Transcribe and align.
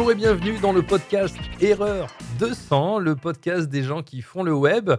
Bonjour 0.00 0.12
et 0.12 0.14
bienvenue 0.14 0.58
dans 0.60 0.72
le 0.72 0.80
podcast 0.80 1.36
Erreur 1.60 2.08
200, 2.38 3.00
le 3.00 3.16
podcast 3.16 3.68
des 3.68 3.82
gens 3.82 4.02
qui 4.02 4.22
font 4.22 4.42
le 4.42 4.54
web. 4.54 4.92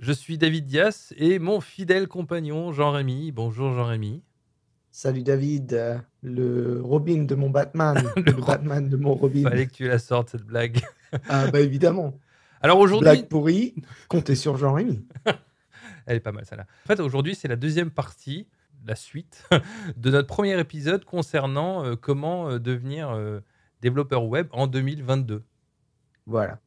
Je 0.00 0.10
suis 0.10 0.36
David 0.36 0.66
Dias 0.66 1.12
et 1.16 1.38
mon 1.38 1.60
fidèle 1.60 2.08
compagnon 2.08 2.72
Jean-Rémy. 2.72 3.30
Bonjour 3.30 3.72
Jean-Rémy. 3.72 4.20
Salut 4.90 5.22
David, 5.22 5.74
euh, 5.74 5.98
le 6.24 6.80
Robin 6.82 7.22
de 7.22 7.36
mon 7.36 7.50
Batman, 7.50 8.02
le, 8.16 8.32
Batman 8.32 8.88
de 8.88 8.96
mon 8.96 9.14
Robin. 9.14 9.44
Fallait 9.44 9.68
que 9.68 9.74
tu 9.74 9.86
la 9.86 10.00
sortes 10.00 10.30
cette 10.30 10.42
blague. 10.42 10.80
ah 11.28 11.48
bah 11.52 11.60
évidemment. 11.60 12.18
Alors 12.60 12.80
aujourd'hui, 12.80 13.10
blague 13.10 13.28
pourrie, 13.28 13.76
comptez 14.08 14.34
sur 14.34 14.56
Jean-Rémy. 14.56 15.06
Elle 16.06 16.16
est 16.16 16.20
pas 16.20 16.32
mal 16.32 16.44
celle-là. 16.44 16.66
En 16.84 16.88
fait, 16.88 16.98
aujourd'hui, 16.98 17.36
c'est 17.36 17.46
la 17.46 17.54
deuxième 17.54 17.92
partie, 17.92 18.48
la 18.88 18.96
suite 18.96 19.48
de 19.96 20.10
notre 20.10 20.26
premier 20.26 20.58
épisode 20.58 21.04
concernant 21.04 21.84
euh, 21.84 21.94
comment 21.94 22.50
euh, 22.50 22.58
devenir 22.58 23.16
développeur 23.80 24.24
web 24.24 24.48
en 24.52 24.66
2022. 24.66 25.42
Voilà. 26.26 26.58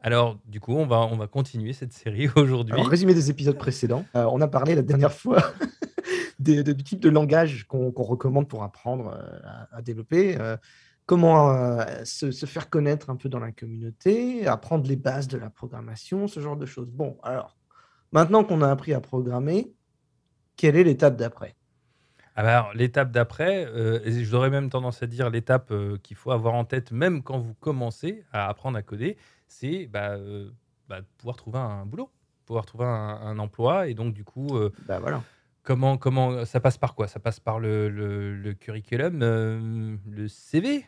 Alors, 0.00 0.38
du 0.46 0.60
coup, 0.60 0.74
on 0.74 0.86
va, 0.86 1.00
on 1.00 1.16
va 1.16 1.26
continuer 1.26 1.72
cette 1.72 1.92
série 1.92 2.28
aujourd'hui. 2.36 2.74
En 2.74 2.82
résumé 2.82 3.14
des 3.14 3.30
épisodes 3.30 3.58
précédents, 3.58 4.04
on 4.14 4.40
a 4.40 4.48
parlé 4.48 4.74
la 4.74 4.82
dernière 4.82 5.12
fois 5.12 5.42
des, 6.38 6.62
du 6.62 6.84
type 6.84 7.00
de 7.00 7.08
langage 7.08 7.66
qu'on 7.66 7.90
recommande 7.90 8.48
pour 8.48 8.62
apprendre 8.62 9.08
euh, 9.08 9.66
à, 9.72 9.82
développer, 9.82 10.40
euh, 10.40 10.56
comment 11.06 11.50
euh, 11.50 11.84
se, 12.04 12.30
faire 12.46 12.70
connaître 12.70 13.10
un 13.10 13.16
peu 13.16 13.28
dans 13.28 13.40
la 13.40 13.52
communauté, 13.52 14.46
apprendre 14.46 14.86
les 14.88 14.96
bases 14.96 15.28
de 15.28 15.38
la 15.38 15.50
programmation, 15.50 16.28
ce 16.28 16.40
genre 16.40 16.56
de 16.56 16.66
choses. 16.66 16.90
Bon, 16.90 17.18
alors, 17.22 17.56
maintenant 18.12 18.44
qu'on 18.44 18.62
a 18.62 18.70
appris 18.70 18.94
à 18.94 19.00
programmer, 19.00 19.72
quelle 20.56 20.76
est 20.76 20.84
l'étape 20.84 21.16
d'après? 21.16 21.56
Alors, 22.46 22.72
l'étape 22.74 23.10
d'après, 23.10 23.68
j'aurais 24.22 24.50
même 24.50 24.70
tendance 24.70 25.02
à 25.02 25.06
dire 25.06 25.30
l'étape 25.30 25.72
qu'il 26.02 26.16
faut 26.16 26.30
avoir 26.30 26.54
en 26.54 26.64
tête, 26.64 26.92
même 26.92 27.22
quand 27.22 27.38
vous 27.38 27.54
commencez 27.54 28.24
à 28.32 28.48
apprendre 28.48 28.78
à 28.78 28.82
coder, 28.82 29.16
c'est 29.48 29.86
bah, 29.86 30.16
bah, 30.88 31.00
pouvoir 31.18 31.36
trouver 31.36 31.58
un 31.58 31.84
boulot, 31.84 32.10
pouvoir 32.46 32.64
trouver 32.64 32.84
un, 32.84 33.38
emploi. 33.38 33.88
Et 33.88 33.94
donc, 33.94 34.14
du 34.14 34.24
coup, 34.24 34.56
bah, 34.86 35.00
voilà. 35.00 35.22
Comment, 35.68 35.98
comment 35.98 36.46
ça 36.46 36.60
passe 36.60 36.78
par 36.78 36.94
quoi? 36.94 37.08
Ça 37.08 37.20
passe 37.20 37.40
par 37.40 37.60
le, 37.60 37.90
le, 37.90 38.54
curriculum, 38.54 39.20
euh, 39.20 39.96
le 40.10 40.26
CV 40.26 40.86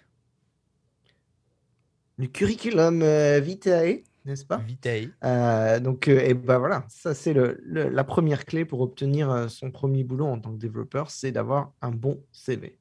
Le 2.16 2.26
curriculum 2.26 3.02
euh, 3.02 3.40
vitae, 3.40 4.04
n'est-ce 4.24 4.44
pas? 4.44 4.58
Vitae. 4.58 5.10
Euh, 5.24 5.80
donc, 5.80 6.08
et 6.08 6.34
ben 6.34 6.58
voilà, 6.58 6.84
ça 6.88 7.14
c'est 7.14 7.32
le, 7.32 7.60
la 7.64 8.04
première 8.04 8.44
clé 8.44 8.64
pour 8.64 8.80
obtenir 8.80 9.50
son 9.50 9.70
premier 9.70 10.04
boulot 10.04 10.26
en 10.26 10.38
tant 10.38 10.52
que 10.52 10.58
développeur, 10.58 11.10
c'est 11.10 11.32
d'avoir 11.32 11.72
un 11.82 11.90
bon 11.90 12.22
CV. 12.32 12.78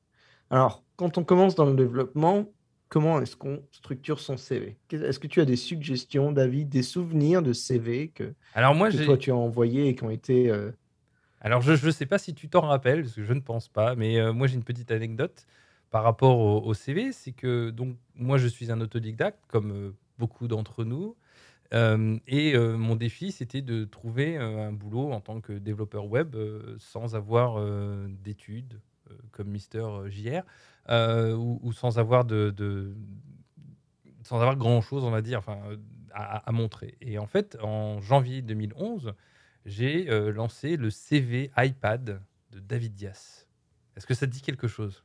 Alors, 0.49 0.83
quand 0.95 1.17
on 1.17 1.23
commence 1.23 1.55
dans 1.55 1.65
le 1.65 1.75
développement, 1.75 2.45
comment 2.89 3.21
est-ce 3.21 3.35
qu'on 3.35 3.61
structure 3.71 4.19
son 4.19 4.35
CV 4.35 4.77
Est-ce 4.91 5.19
que 5.19 5.27
tu 5.27 5.41
as 5.41 5.45
des 5.45 5.55
suggestions, 5.55 6.31
David, 6.31 6.69
des 6.69 6.83
souvenirs 6.83 7.41
de 7.41 7.53
CV 7.53 8.09
que, 8.09 8.33
Alors 8.53 8.75
moi, 8.75 8.89
que 8.89 9.05
toi 9.05 9.17
tu 9.17 9.31
as 9.31 9.35
envoyés 9.35 9.87
et 9.87 9.95
qui 9.95 10.03
ont 10.03 10.09
été 10.09 10.51
alors, 11.41 11.61
je 11.61 11.85
ne 11.85 11.91
sais 11.91 12.05
pas 12.05 12.17
si 12.17 12.33
tu 12.33 12.49
t'en 12.49 12.61
rappelles, 12.61 13.03
parce 13.03 13.15
que 13.15 13.23
je 13.23 13.33
ne 13.33 13.39
pense 13.39 13.69
pas, 13.69 13.95
mais 13.95 14.19
euh, 14.19 14.33
moi 14.33 14.47
j'ai 14.47 14.55
une 14.55 14.63
petite 14.63 14.91
anecdote 14.91 15.45
par 15.89 16.03
rapport 16.03 16.39
au, 16.39 16.73
CV. 16.73 17.11
C'est 17.13 17.31
que 17.31 17.69
donc 17.69 17.95
moi 18.15 18.37
je 18.37 18.47
suis 18.47 18.71
un 18.71 18.81
autodidacte, 18.81 19.39
comme 19.47 19.71
euh, 19.71 19.91
beaucoup 20.17 20.47
d'entre 20.47 20.83
nous. 20.83 21.15
Euh, 21.73 22.17
et 22.27 22.57
mon 22.57 22.95
défi, 22.95 23.31
c'était 23.31 23.61
de 23.61 23.85
trouver 23.85 24.37
un 24.37 24.71
boulot 24.71 25.11
en 25.11 25.21
tant 25.21 25.39
que 25.41 25.53
développeur 25.53 26.07
web 26.07 26.35
sans 26.79 27.15
avoir 27.15 27.63
d'études 28.07 28.79
comme 29.31 29.49
Mister 29.49 29.85
JR 30.07 30.41
ou, 30.89 31.71
sans 31.73 31.99
avoir 31.99 32.25
de, 32.25 32.95
sans 34.23 34.37
avoir 34.37 34.55
grand 34.55 34.81
chose, 34.81 35.03
on 35.03 35.11
va 35.11 35.21
dire, 35.21 35.39
enfin, 35.39 35.59
à, 36.11 36.37
à, 36.37 36.51
montrer. 36.51 36.97
Et 37.01 37.19
en 37.19 37.27
fait, 37.27 37.57
en 37.61 38.01
janvier 38.01 38.41
2011, 38.41 39.13
j'ai 39.65 40.05
lancé 40.31 40.75
le 40.75 40.89
CV 40.89 41.51
iPad 41.57 42.21
de 42.51 42.59
David 42.59 42.93
Dias. 42.95 43.45
Est-ce 43.95 44.07
que 44.07 44.13
ça 44.13 44.25
te 44.27 44.31
dit 44.31 44.41
quelque 44.41 44.67
chose? 44.67 45.03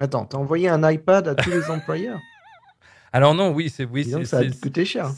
Attends, 0.00 0.26
t'as 0.26 0.38
envoyé 0.38 0.68
un 0.68 0.90
iPad 0.90 1.28
à 1.28 1.34
tous 1.34 1.50
les 1.50 1.70
employeurs? 1.70 2.20
Alors 3.12 3.34
non, 3.34 3.52
oui, 3.52 3.70
c'est 3.70 3.84
oui, 3.84 4.04
ça 4.24 4.38
a 4.38 4.50
coûté 4.50 4.84
cher. 4.84 5.10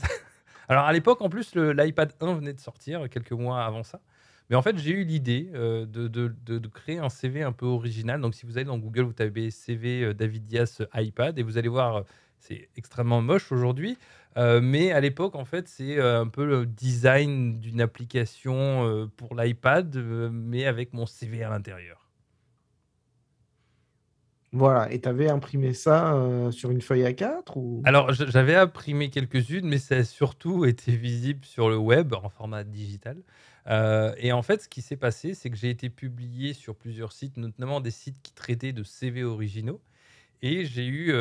Alors 0.69 0.85
à 0.85 0.93
l'époque, 0.93 1.21
en 1.23 1.29
plus, 1.29 1.55
l'iPad 1.55 2.13
1 2.21 2.35
venait 2.35 2.53
de 2.53 2.61
sortir 2.61 3.09
quelques 3.09 3.33
mois 3.33 3.65
avant 3.65 3.83
ça. 3.83 4.01
Mais 4.49 4.57
en 4.57 4.63
fait, 4.63 4.79
j'ai 4.79 4.93
eu 4.93 5.05
l'idée 5.05 5.51
euh, 5.55 5.87
de, 5.87 6.07
de, 6.07 6.29
de, 6.29 6.69
créer 6.69 6.99
un 6.99 7.09
CV 7.09 7.43
un 7.43 7.53
peu 7.53 7.67
original. 7.67 8.21
Donc, 8.21 8.35
si 8.35 8.47
vous 8.47 8.59
allez 8.59 8.67
dans 8.67 8.79
Google, 8.79 9.03
vous 9.03 9.13
tapez 9.13 9.51
CV 9.51 10.03
euh, 10.05 10.15
David 10.15 10.47
Dias 10.47 10.83
iPad 10.95 11.37
et 11.37 11.43
vous 11.43 11.59
allez 11.59 11.69
voir, 11.69 12.05
c'est 12.39 12.69
extrêmement 12.77 13.23
moche 13.23 13.51
aujourd'hui. 13.51 13.99
Euh, 14.37 14.61
mais 14.61 14.93
à 14.93 15.01
l'époque, 15.01 15.35
en 15.35 15.45
fait, 15.45 15.69
c'est 15.69 15.99
euh, 15.99 16.21
un 16.21 16.29
peu 16.29 16.45
le 16.45 16.67
design 16.67 17.59
d'une 17.59 17.81
application 17.81 18.87
euh, 18.87 19.07
pour 19.17 19.35
l'iPad, 19.35 19.97
mais 20.31 20.67
avec 20.67 20.93
mon 20.93 21.07
CV 21.07 21.43
à 21.43 21.49
l'intérieur. 21.49 22.06
Voilà, 24.53 24.91
et 24.93 25.01
tu 25.01 25.09
avais 25.09 25.29
imprimé 25.29 25.75
ça 25.75 26.15
sur 26.51 26.71
une 26.71 26.81
feuille 26.81 27.03
A4 27.03 27.53
ou... 27.57 27.83
Alors, 27.85 28.13
j'avais 28.13 28.55
imprimé 28.55 29.11
quelques-unes, 29.11 29.67
mais 29.67 29.79
ça 29.79 29.97
a 29.97 30.05
surtout 30.05 30.65
été 30.65 30.97
visible 30.97 31.45
sur 31.45 31.69
le 31.69 31.77
web 31.77 32.15
en 32.15 32.29
format 32.29 32.65
digital. 32.65 33.19
et 34.19 34.33
en 34.33 34.43
fait, 34.43 34.63
ce 34.63 34.69
qui 34.69 34.83
s'est 34.83 34.97
passé, 34.97 35.35
c'est 35.35 35.51
que 35.51 35.57
j'ai 35.57 35.71
été 35.71 35.91
publié 35.91 36.55
sur 36.55 36.75
plusieurs 36.75 37.13
sites, 37.13 37.37
notamment 37.37 37.81
des 37.81 37.91
sites 37.91 38.23
qui 38.23 38.33
traitaient 38.33 38.73
de 38.73 38.83
CV 38.83 39.25
originaux. 39.25 39.81
Et 40.43 40.65
j'ai 40.65 40.87
eu 40.87 41.13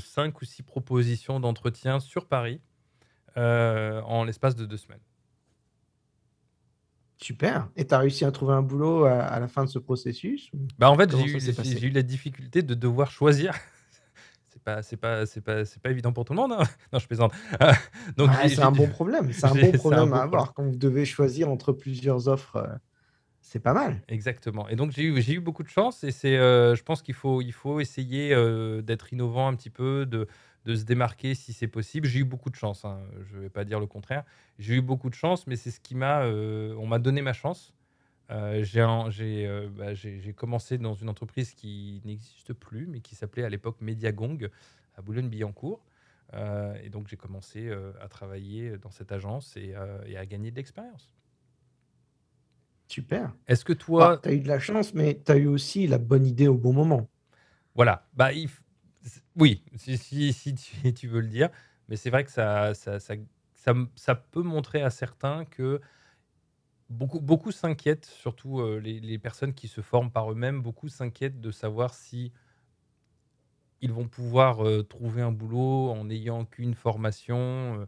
cinq 0.00 0.40
ou 0.40 0.44
six 0.44 0.62
propositions 0.62 1.40
d'entretien 1.40 2.00
sur 2.00 2.26
Paris 2.26 2.60
en 3.36 4.24
l'espace 4.24 4.56
de 4.56 4.66
deux 4.66 4.78
semaines. 4.78 5.00
Super. 7.22 7.68
Et 7.76 7.86
tu 7.86 7.94
as 7.94 7.98
réussi 7.98 8.24
à 8.24 8.32
trouver 8.32 8.54
un 8.54 8.62
boulot 8.62 9.04
à, 9.04 9.38
la 9.38 9.48
fin 9.48 9.64
de 9.64 9.68
ce 9.68 9.78
processus 9.78 10.50
bah 10.78 10.90
En 10.90 10.96
fait, 10.96 11.10
j'ai 11.10 11.24
eu, 11.24 11.88
eu, 11.88 11.90
la 11.90 12.02
difficulté 12.02 12.62
de 12.62 12.74
devoir 12.74 13.10
choisir. 13.10 13.54
c'est 14.48 14.62
pas, 14.62 14.82
c'est 14.82 14.96
pas, 14.96 15.26
c'est 15.26 15.40
pas, 15.40 15.64
c'est 15.64 15.80
pas 15.80 15.90
évident 15.90 16.12
pour 16.12 16.24
tout 16.24 16.32
le 16.32 16.40
monde. 16.40 16.52
Hein. 16.52 16.64
non, 16.92 16.98
je 16.98 17.06
plaisante. 17.06 17.32
Donc, 18.16 18.30
c'est 18.48 18.62
un 18.62 18.72
bon 18.72 18.88
problème. 18.88 19.32
C'est 19.32 19.46
un 19.46 19.54
bon 19.54 19.72
problème 19.72 20.12
à 20.14 20.22
avoir 20.22 20.52
quand 20.52 20.64
vous 20.64 20.76
devez 20.76 21.04
choisir 21.04 21.48
entre 21.48 21.72
plusieurs 21.72 22.28
offres. 22.28 22.80
C'est 23.52 23.60
pas 23.60 23.74
mal. 23.74 24.00
Exactement. 24.08 24.68
Et 24.68 24.76
donc 24.76 24.92
j'ai 24.92 25.02
eu, 25.02 25.20
j'ai 25.20 25.34
eu 25.34 25.40
beaucoup 25.40 25.64
de 25.64 25.68
chance 25.68 26.04
et 26.04 26.12
c'est, 26.12 26.38
euh, 26.38 26.74
je 26.74 26.82
pense 26.82 27.02
qu'il 27.02 27.12
faut, 27.12 27.42
il 27.42 27.52
faut 27.52 27.80
essayer 27.80 28.32
euh, 28.32 28.80
d'être 28.80 29.12
innovant 29.12 29.48
un 29.48 29.54
petit 29.54 29.68
peu, 29.68 30.06
de, 30.06 30.26
de 30.64 30.74
se 30.74 30.84
démarquer 30.84 31.34
si 31.34 31.52
c'est 31.52 31.68
possible. 31.68 32.06
J'ai 32.06 32.20
eu 32.20 32.24
beaucoup 32.24 32.50
de 32.50 32.54
chance, 32.54 32.84
hein, 32.84 33.00
je 33.30 33.36
ne 33.36 33.42
vais 33.42 33.50
pas 33.50 33.64
dire 33.64 33.80
le 33.80 33.86
contraire. 33.86 34.24
J'ai 34.58 34.74
eu 34.74 34.80
beaucoup 34.80 35.10
de 35.10 35.14
chance, 35.14 35.46
mais 35.46 35.56
c'est 35.56 35.70
ce 35.70 35.80
qui 35.80 35.94
m'a, 35.94 36.22
euh, 36.22 36.74
on 36.78 36.86
m'a 36.86 36.98
donné 36.98 37.22
ma 37.22 37.32
chance. 37.32 37.74
j'ai, 38.30 38.86
j'ai, 39.10 39.68
bah, 39.76 39.94
j'ai, 39.94 40.32
commencé 40.32 40.78
dans 40.78 40.94
une 40.94 41.08
entreprise 41.08 41.52
qui 41.54 42.00
n'existe 42.04 42.52
plus, 42.52 42.86
mais 42.86 43.00
qui 43.00 43.14
s'appelait 43.14 43.44
à 43.44 43.48
l'époque 43.48 43.76
Mediagong 43.80 44.48
à 44.96 45.02
Boulogne-Billancourt. 45.02 45.84
et 46.82 46.88
donc 46.90 47.08
j'ai 47.08 47.16
commencé 47.16 47.70
à 48.00 48.08
travailler 48.08 48.78
dans 48.78 48.90
cette 48.90 49.12
agence 49.12 49.56
et, 49.56 49.74
et 50.06 50.16
à 50.16 50.26
gagner 50.26 50.50
de 50.50 50.56
l'expérience. 50.56 51.12
Super. 52.92 53.32
Est-ce 53.48 53.64
que 53.64 53.72
toi. 53.72 54.08
Bah, 54.10 54.20
tu 54.22 54.28
as 54.28 54.32
eu 54.32 54.40
de 54.40 54.48
la 54.48 54.58
chance, 54.58 54.92
mais 54.92 55.18
tu 55.24 55.32
as 55.32 55.36
eu 55.36 55.46
aussi 55.46 55.86
la 55.86 55.96
bonne 55.96 56.26
idée 56.26 56.46
au 56.46 56.58
bon 56.58 56.74
moment. 56.74 57.08
Voilà. 57.74 58.06
Bah, 58.12 58.34
Oui, 59.36 59.62
si, 59.76 60.54
tu, 60.96 61.08
veux 61.08 61.20
le 61.20 61.28
dire. 61.28 61.50
Mais 61.88 61.96
c'est 61.96 62.10
vrai 62.10 62.24
que 62.24 62.30
ça 62.30 64.14
peut 64.30 64.42
montrer 64.42 64.82
à 64.82 64.90
certains 64.90 65.44
que 65.44 65.80
beaucoup, 66.90 67.20
beaucoup 67.20 67.52
s'inquiètent, 67.52 68.06
surtout 68.06 68.60
euh, 68.60 68.78
les, 68.78 69.00
les, 69.00 69.18
personnes 69.18 69.54
qui 69.54 69.68
se 69.68 69.80
forment 69.80 70.10
par 70.10 70.30
eux-mêmes, 70.30 70.62
beaucoup 70.62 70.88
s'inquiètent 70.88 71.40
de 71.40 71.50
savoir 71.50 71.94
si 71.94 72.32
ils 73.80 73.92
vont 73.92 74.06
pouvoir 74.06 74.66
euh, 74.66 74.82
trouver 74.82 75.22
un 75.22 75.32
boulot 75.32 75.90
en 75.90 76.04
n'ayant 76.04 76.44
qu'une 76.44 76.74
formation. 76.74 77.80
Euh, 77.80 77.86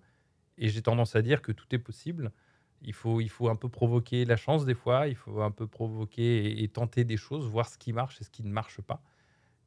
et 0.58 0.68
j'ai 0.68 0.82
tendance 0.82 1.16
à 1.16 1.22
dire 1.22 1.42
que 1.42 1.52
tout 1.52 1.66
est 1.72 1.78
possible 1.78 2.32
il 2.84 2.92
faut, 2.92 3.20
il 3.20 3.28
faut 3.28 3.48
un 3.48 3.56
peu 3.56 3.68
provoquer 3.68 4.24
la 4.24 4.36
chance 4.36 4.64
des 4.64 4.74
fois, 4.74 5.08
il 5.08 5.16
faut 5.16 5.40
un 5.42 5.50
peu 5.50 5.66
provoquer 5.66 6.62
et, 6.62 6.68
tenter 6.68 7.04
des 7.04 7.16
choses, 7.16 7.46
voir 7.48 7.68
ce 7.68 7.78
qui 7.78 7.92
marche 7.92 8.20
et 8.20 8.24
ce 8.24 8.30
qui 8.30 8.42
ne 8.44 8.52
marche 8.52 8.80
pas. 8.82 9.02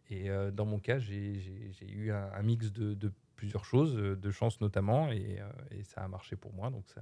Et 0.09 0.29
euh, 0.29 0.51
dans 0.51 0.65
mon 0.65 0.79
cas, 0.79 0.99
j'ai 0.99 1.41
eu 1.81 2.11
un, 2.11 2.41
mix 2.43 2.71
de, 2.71 3.11
plusieurs 3.35 3.65
choses, 3.65 3.95
euh, 3.97 4.15
de 4.15 4.31
chance 4.31 4.59
notamment, 4.61 5.11
et, 5.11 5.37
euh, 5.39 5.77
et, 5.77 5.83
ça 5.83 6.01
a 6.01 6.07
marché 6.07 6.35
pour 6.35 6.53
moi, 6.53 6.69
donc 6.69 6.85
ça, 6.87 7.01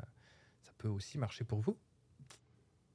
ça 0.63 0.71
peut 0.77 0.89
aussi 0.89 1.17
marcher 1.17 1.45
pour 1.45 1.59
vous. 1.61 1.77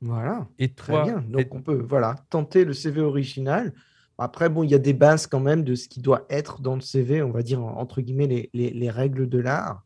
Voilà. 0.02 0.48
Et 0.58 0.72
Très 0.72 1.02
bien. 1.02 1.20
Donc 1.20 1.54
on 1.54 1.62
peut 1.62 1.80
voilà 1.80 2.16
tenter 2.30 2.64
le 2.64 2.72
CV 2.72 3.00
original. 3.00 3.72
Après, 4.18 4.48
bon, 4.48 4.62
il 4.62 4.70
y 4.70 4.74
a 4.74 4.78
des 4.78 4.92
bases 4.92 5.26
quand 5.26 5.40
même 5.40 5.62
de 5.62 5.74
ce 5.74 5.88
qui 5.88 6.00
doit 6.00 6.26
être 6.28 6.60
dans 6.60 6.74
le 6.74 6.80
CV, 6.80 7.22
on 7.22 7.30
va 7.30 7.42
dire 7.42 7.62
entre 7.62 8.00
guillemets 8.00 8.26
les, 8.26 8.50
les, 8.52 8.70
les 8.70 8.90
règles 8.90 9.28
de 9.28 9.38
l'art. 9.38 9.84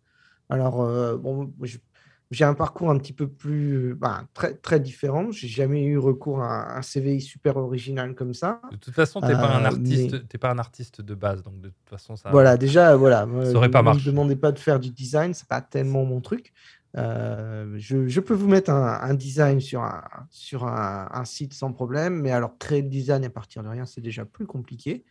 Alors, 0.49 0.77
bon, 1.19 1.53
je 1.63 1.79
j'ai 2.35 2.45
un 2.45 2.55
parcours 2.55 2.91
un 2.91 2.99
petit 2.99 3.13
peu 3.13 3.29
plus, 3.29 3.95
bah, 3.95 4.25
très 4.35 4.55
très 4.55 4.81
différent. 4.81 5.31
J'ai 5.31 5.49
jamais 5.49 5.85
eu 5.85 5.99
recours 5.99 6.43
à 6.43 6.77
un 6.77 6.83
CV 6.83 7.21
super 7.21 7.57
original 7.57 8.15
comme 8.15 8.35
ça, 8.35 8.61
De 8.71 8.77
toute 8.77 8.95
façon, 8.95 9.21
tu 9.21 9.27
es 9.29 9.33
pas 9.33 9.55
un 9.55 9.61
mais 9.61 9.67
artiste 9.67 10.15
es 10.33 10.39
pas 10.39 10.51
un 10.51 10.59
artiste 10.59 11.01
de 11.01 11.15
base, 11.15 11.43
donc 11.43 11.61
de 11.61 11.69
toute 11.69 11.89
façon, 11.89 12.17
ça 12.17 12.31
voilà, 12.31 12.57
déjà, 12.57 12.97
voilà, 12.97 13.21
ça 13.21 13.27
ne 13.27 13.55
aurait 13.55 13.71
pas 13.71 13.83
me 13.83 13.87
marché. 13.87 14.11
demandez 14.11 14.37
pas 14.37 14.53
de 14.53 14.59
faire 14.59 14.81
du 14.81 14.91
design, 14.91 15.33
c'est 15.35 15.49
pas 15.49 15.61
tellement 15.61 16.05
mon 16.05 16.21
truc. 16.21 16.53
Heu, 16.97 17.75
je 17.77 18.07
je 18.07 18.21
peux 18.21 18.35
vous 18.35 18.49
mettre 18.49 18.71
un 18.71 19.01
un 19.01 19.15
design 19.15 19.61
sur 19.61 19.83
un 19.83 20.03
sur 20.31 20.65
un 20.65 21.09
un 21.13 21.25
site 21.25 21.55
sans 21.55 21.73
problème, 21.73 22.21
mais 22.21 22.31
alors 22.31 22.59
créer 22.59 22.83
le 22.83 22.89
design 22.89 23.25
à 23.25 23.31
partir 23.31 23.63
de 23.63 23.69
rien, 23.69 23.87
c'est 23.87 24.01
déjà 24.01 24.25
plus 24.25 24.47
compliqué. 24.47 25.05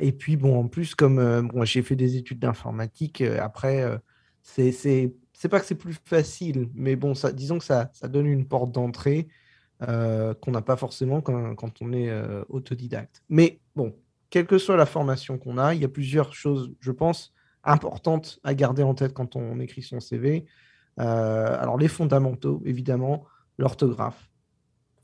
Et 0.00 0.12
puis 0.12 0.36
bon, 0.36 0.58
en 0.58 0.68
plus, 0.68 0.94
comme, 0.94 1.48
bon, 1.48 1.64
j'ai 1.64 1.82
fait 1.82 1.96
des 1.96 2.16
études 2.16 2.38
d'informatique, 2.38 3.20
après, 3.20 4.00
c'est 4.42 5.12
c'est 5.42 5.48
pas 5.48 5.58
que 5.60 5.66
c'est 5.66 5.74
plus 5.74 5.98
facile, 6.04 6.70
mais 6.74 6.94
bon, 6.96 7.14
ça 7.14 7.32
disons 7.32 7.58
que 7.58 7.64
ça 7.64 7.90
ça 7.94 8.06
donne 8.08 8.26
une 8.26 8.46
porte 8.46 8.70
d'entrée, 8.72 9.26
heu, 9.82 10.34
qu'on 10.40 10.52
n'a 10.52 10.62
pas 10.62 10.76
forcément 10.76 11.20
quand 11.20 11.54
quand 11.56 11.82
on 11.82 11.92
est, 11.92 12.08
heu, 12.10 12.44
autodidacte. 12.48 13.22
Mais 13.28 13.60
bon, 13.74 13.96
quelle 14.30 14.46
que 14.46 14.58
soit 14.58 14.76
la 14.76 14.86
formation 14.86 15.38
qu'on 15.38 15.58
a, 15.58 15.74
il 15.74 15.82
y 15.82 15.84
a 15.84 15.88
plusieurs 15.88 16.32
choses, 16.34 16.72
je 16.80 16.92
pense, 16.92 17.34
importantes 17.64 18.38
à 18.44 18.54
garder 18.54 18.82
en 18.84 18.94
tête 18.94 19.14
quand 19.14 19.36
on 19.36 19.58
écrit 19.60 19.82
son 19.82 20.00
CV. 20.00 20.46
Heu, 21.00 21.02
alors 21.04 21.76
les 21.78 21.88
fondamentaux, 21.88 22.62
évidemment, 22.64 23.26
l'orthographe, 23.58 24.30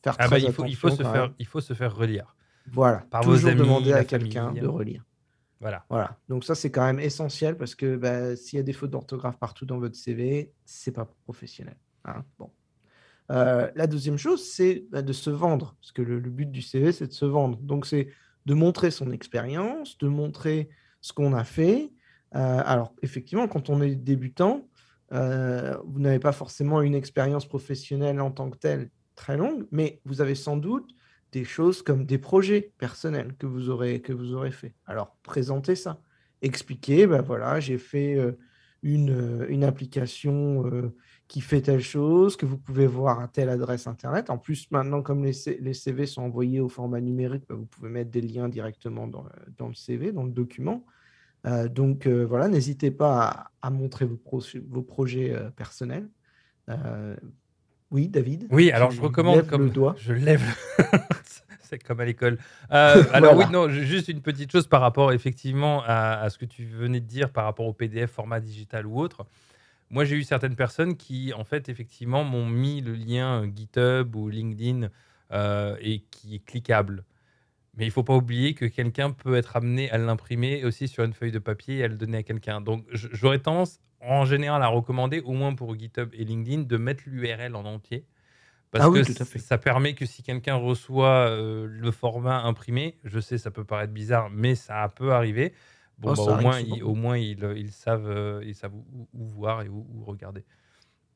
faire 0.04 0.18
Ah 0.18 0.28
bah, 0.28 0.38
il 0.38 0.50
faut 0.50 0.64
il 0.64 0.76
faut 0.76 0.90
attention 0.90 0.98
se 0.98 1.02
faire 1.02 1.28
même. 1.28 1.34
il 1.40 1.46
faut 1.46 1.60
se 1.60 1.72
faire 1.74 1.94
relire 1.96 2.36
Voilà, 2.66 3.04
par 3.10 3.24
vos 3.24 3.46
toujours 3.46 3.48
amis, 3.48 3.82
demander 3.82 3.92
à 3.92 4.04
quelqu'un 4.04 4.54
de 4.54 4.66
relire. 4.68 5.04
Voilà. 5.88 6.18
Donc 6.28 6.44
ça, 6.44 6.54
c'est 6.54 6.70
quand 6.70 6.84
même 6.84 7.00
essentiel 7.00 7.56
parce 7.56 7.74
que, 7.74 7.96
bah, 7.96 8.36
s'il 8.36 8.58
y 8.58 8.60
a 8.60 8.62
des 8.62 8.72
fautes 8.72 8.90
d'orthographe 8.90 9.38
partout 9.38 9.66
dans 9.66 9.78
votre 9.78 9.96
CV, 9.96 10.52
c'est 10.64 10.92
pas 10.92 11.06
professionnel, 11.24 11.76
hein, 12.04 12.24
bon. 12.38 12.52
Heu, 13.30 13.70
la 13.74 13.86
deuxième 13.86 14.18
chose, 14.18 14.44
c'est, 14.50 14.86
bah, 14.90 15.02
de 15.02 15.12
se 15.12 15.30
vendre, 15.30 15.76
parce 15.80 15.92
que 15.92 16.02
le 16.02 16.20
but 16.20 16.50
du 16.50 16.62
CV, 16.62 16.92
c'est 16.92 17.08
de 17.08 17.12
se 17.12 17.24
vendre. 17.26 17.58
Donc 17.60 17.86
c'est 17.86 18.08
de 18.46 18.54
montrer 18.54 18.90
son 18.90 19.10
expérience, 19.12 19.98
de 19.98 20.08
montrer 20.08 20.70
ce 21.00 21.12
qu'on 21.12 21.34
a 21.34 21.44
fait. 21.44 21.92
Heu, 22.34 22.38
alors 22.38 22.94
effectivement, 23.02 23.48
quand 23.48 23.70
on 23.70 23.82
est 23.82 23.96
débutant, 23.96 24.68
heu, 25.12 25.78
vous 25.86 26.00
n'avez 26.00 26.18
pas 26.20 26.32
forcément 26.32 26.82
une 26.82 26.94
expérience 26.94 27.46
professionnelle 27.48 28.20
en 28.20 28.30
tant 28.30 28.50
que 28.50 28.58
telle 28.58 28.90
très 29.14 29.36
longue, 29.36 29.66
mais 29.72 30.00
vous 30.04 30.20
avez 30.20 30.34
sans 30.34 30.56
doute 30.56 30.90
des 31.32 31.44
choses 31.44 31.82
comme 31.82 32.06
des 32.06 32.18
projets 32.18 32.72
personnels 32.78 33.36
que 33.38 33.46
vous 33.46 33.68
aurez 33.70 34.00
que 34.02 34.12
vous 34.12 34.32
aurez 34.34 34.50
fait. 34.52 34.74
Alors 34.86 35.16
présentez 35.22 35.76
ça, 35.76 36.00
expliquez, 36.42 37.06
bah, 37.06 37.22
voilà, 37.22 37.60
j'ai 37.60 37.78
fait, 37.78 38.14
heu, 38.16 38.38
une, 38.82 39.10
heu, 39.10 39.50
une 39.50 39.64
application, 39.64 40.66
heu, 40.66 40.96
qui 41.28 41.40
fait 41.40 41.60
telle 41.62 41.80
chose, 41.82 42.36
que 42.36 42.46
vous 42.46 42.58
pouvez 42.58 42.86
voir 42.86 43.20
à 43.20 43.28
telle 43.28 43.48
adresse 43.50 43.86
internet. 43.86 44.30
En 44.30 44.38
plus, 44.38 44.70
maintenant, 44.70 45.02
comme 45.02 45.24
les 45.24 45.32
les 45.60 45.74
CV 45.74 46.06
sont 46.06 46.22
envoyés 46.22 46.60
au 46.60 46.68
format 46.68 47.00
numérique, 47.00 47.44
bah, 47.48 47.56
vous 47.56 47.66
pouvez 47.66 47.90
mettre 47.90 48.10
des 48.10 48.22
liens 48.22 48.48
directement 48.48 49.06
dans 49.08 49.22
le 49.24 49.30
dans 49.56 49.68
le 49.68 49.74
CV, 49.74 50.12
dans 50.12 50.24
le 50.24 50.32
document. 50.32 50.84
Donc 51.70 52.06
voilà, 52.06 52.48
n'hésitez 52.48 52.90
pas 52.90 53.50
à 53.62 53.70
montrer 53.70 54.04
vos 54.06 54.82
projets, 54.82 55.34
personnels. 55.56 56.08
Oui, 57.90 58.08
David, 58.08 58.46
Oui, 58.50 58.70
alors 58.70 58.90
je 58.90 59.00
recommande 59.00 59.36
lèves 59.36 59.44
le 59.44 59.50
comme 59.50 59.70
doigt. 59.70 59.96
je 59.98 60.12
lève 60.12 60.42
c'est 61.62 61.82
comme 61.82 62.00
à 62.00 62.04
l'école. 62.04 62.38
Heu, 62.72 63.06
alors 63.14 63.36
oui, 63.36 63.44
non, 63.50 63.68
ju 63.68 63.84
juste 63.84 64.08
une 64.08 64.22
petite 64.22 64.50
chose 64.50 64.66
par 64.66 64.80
rapport 64.80 65.12
effectivement 65.12 65.82
à 65.84 66.18
à 66.20 66.30
ce 66.30 66.38
que 66.38 66.44
tu 66.46 66.64
venais 66.64 67.00
de 67.00 67.06
dire 67.06 67.30
par 67.30 67.44
rapport 67.44 67.66
au 67.66 67.72
PDF, 67.72 68.10
format 68.10 68.40
digital 68.40 68.86
ou 68.86 68.98
autre. 68.98 69.26
Moi, 69.90 70.04
j'ai 70.04 70.16
eu 70.16 70.22
certaines 70.22 70.56
personnes 70.56 70.96
qui, 70.96 71.32
en 71.32 71.44
fait, 71.44 71.70
effectivement, 71.70 72.22
m'ont 72.22 72.46
mis 72.46 72.82
le 72.82 72.92
lien, 72.94 73.42
heu, 73.44 73.52
GitHub 73.54 74.14
ou 74.16 74.28
LinkedIn, 74.28 74.90
heu 75.32 75.76
et 75.80 76.00
qui 76.10 76.34
est 76.36 76.44
cliquable. 76.44 77.04
Mais 77.78 77.86
il 77.86 77.92
faut 77.92 78.04
pas 78.04 78.16
oublier 78.16 78.54
que 78.54 78.66
quelqu'un 78.66 79.12
peut 79.12 79.36
être 79.36 79.56
amené 79.56 79.90
à 79.90 79.98
l'imprimer 79.98 80.64
aussi 80.64 80.88
sur 80.88 81.04
une 81.04 81.14
feuille 81.14 81.32
de 81.32 81.38
papier 81.38 81.78
et 81.78 81.84
à 81.84 81.88
le 81.88 81.96
donner 81.96 82.18
à 82.18 82.22
quelqu'un. 82.24 82.60
Donc 82.60 82.84
j'aurais 82.92 83.38
tendance, 83.40 83.80
en 84.00 84.26
général, 84.26 84.62
à 84.62 84.68
recommander, 84.68 85.20
au 85.20 85.32
moins 85.32 85.54
pour 85.54 85.78
GitHub 85.78 86.10
et 86.14 86.24
LinkedIn, 86.24 86.62
de 86.64 86.76
mettre 86.76 87.04
l'URL 87.06 87.56
en 87.56 87.64
entier. 87.64 88.06
Parce 88.70 88.84
Ah 88.84 88.90
que 88.90 88.98
oui, 89.00 89.04
tout 89.04 89.22
à 89.22 89.24
fait. 89.24 89.40
ça 89.40 89.58
permet 89.58 89.94
que 89.94 90.06
si 90.06 90.22
quelqu'un 90.22 90.56
reçoit, 90.56 91.30
heu, 91.30 91.66
le 91.66 91.90
format 91.92 92.42
imprimé, 92.42 92.98
je 93.04 93.20
sais, 93.20 93.38
ça 93.38 93.50
peut 93.50 93.64
paraître 93.64 93.92
bizarre, 93.94 94.30
mais 94.30 94.54
ça 94.56 94.88
peut 94.94 95.12
arriver. 95.12 95.54
Bon, 95.98 96.10
Oh, 96.10 96.14
bah, 96.14 96.22
au 96.22 96.36
moins 96.36 96.62
au 96.82 96.94
moins 96.94 97.16
ils, 97.18 97.72
savent, 97.72 98.08
heu, 98.10 98.40
ils 98.44 98.54
savent 98.54 98.74
où 98.74 99.08
voir 99.14 99.62
et 99.62 99.68
où 99.68 99.86
où 99.94 100.04
regarder. 100.04 100.44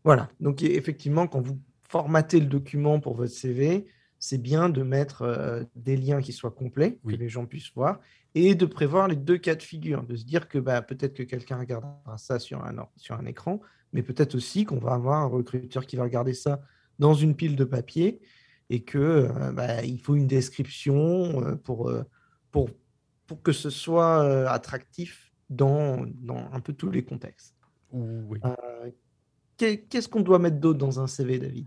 Voilà, 0.05 0.31
donc 0.41 0.63
effectivement, 0.63 1.27
quand 1.27 1.41
vous 1.41 1.61
formatez 1.89 2.41
le 2.41 2.47
document 2.47 2.99
pour 3.01 3.15
votre 3.15 3.33
CV, 3.33 3.87
c'est 4.25 4.39
bien 4.39 4.69
de 4.69 4.83
mettre, 4.85 5.23
heu, 5.25 5.67
des 5.75 5.97
liens 5.97 6.21
qui 6.21 6.33
soient 6.33 6.53
complets, 6.53 7.01
que 7.09 7.17
les 7.17 7.29
gens 7.29 7.45
puissent 7.47 7.73
voir 7.75 8.01
et 8.37 8.55
de 8.55 8.67
prévoir 8.67 9.09
les 9.09 9.17
2 9.17 9.37
cas 9.39 9.57
de 9.57 9.63
figure. 9.65 10.05
De 10.05 10.15
se 10.17 10.25
dire 10.25 10.49
que, 10.49 10.59
bah, 10.59 10.81
peut-être 10.81 11.15
que 11.15 11.25
quelqu'un 11.25 11.59
regardera 11.59 12.17
ça 12.19 12.39
sur 12.39 12.65
un 12.65 12.79
or 12.79 12.93
sur 12.97 13.17
un 13.17 13.27
écran, 13.27 13.61
mais 13.93 14.03
peut-être 14.05 14.37
aussi 14.37 14.65
qu'on 14.65 14.79
va 14.79 14.93
avoir 14.95 15.21
un 15.23 15.27
recruteur 15.27 15.87
qui 15.87 15.97
va 15.97 16.05
regarder 16.05 16.35
ça 16.35 16.61
dans 17.01 17.15
une 17.15 17.35
pile 17.35 17.57
de 17.57 17.65
papier 17.65 18.21
et 18.71 18.85
que, 18.85 18.99
heu, 18.99 19.53
bah, 19.55 19.83
il 19.85 19.99
faut 20.01 20.15
une 20.15 20.29
description, 20.29 21.43
heu, 21.45 21.57
pour, 21.57 21.93
pour 22.53 22.71
pour 23.27 23.43
que 23.43 23.53
ce 23.53 23.71
soit, 23.71 24.49
attractif 24.49 25.33
dans 25.51 26.07
dans 26.07 26.49
un 26.53 26.61
peu 26.61 26.73
tous 26.75 26.91
les 26.91 27.05
contextes. 27.05 27.57
Oui. 27.93 28.41
Qu'est-ce 29.57 30.09
qu'on 30.09 30.21
doit 30.23 30.39
mettre 30.39 30.59
d'autre 30.61 30.79
dans 30.79 31.01
un 31.01 31.07
CV, 31.07 31.39
David? 31.39 31.67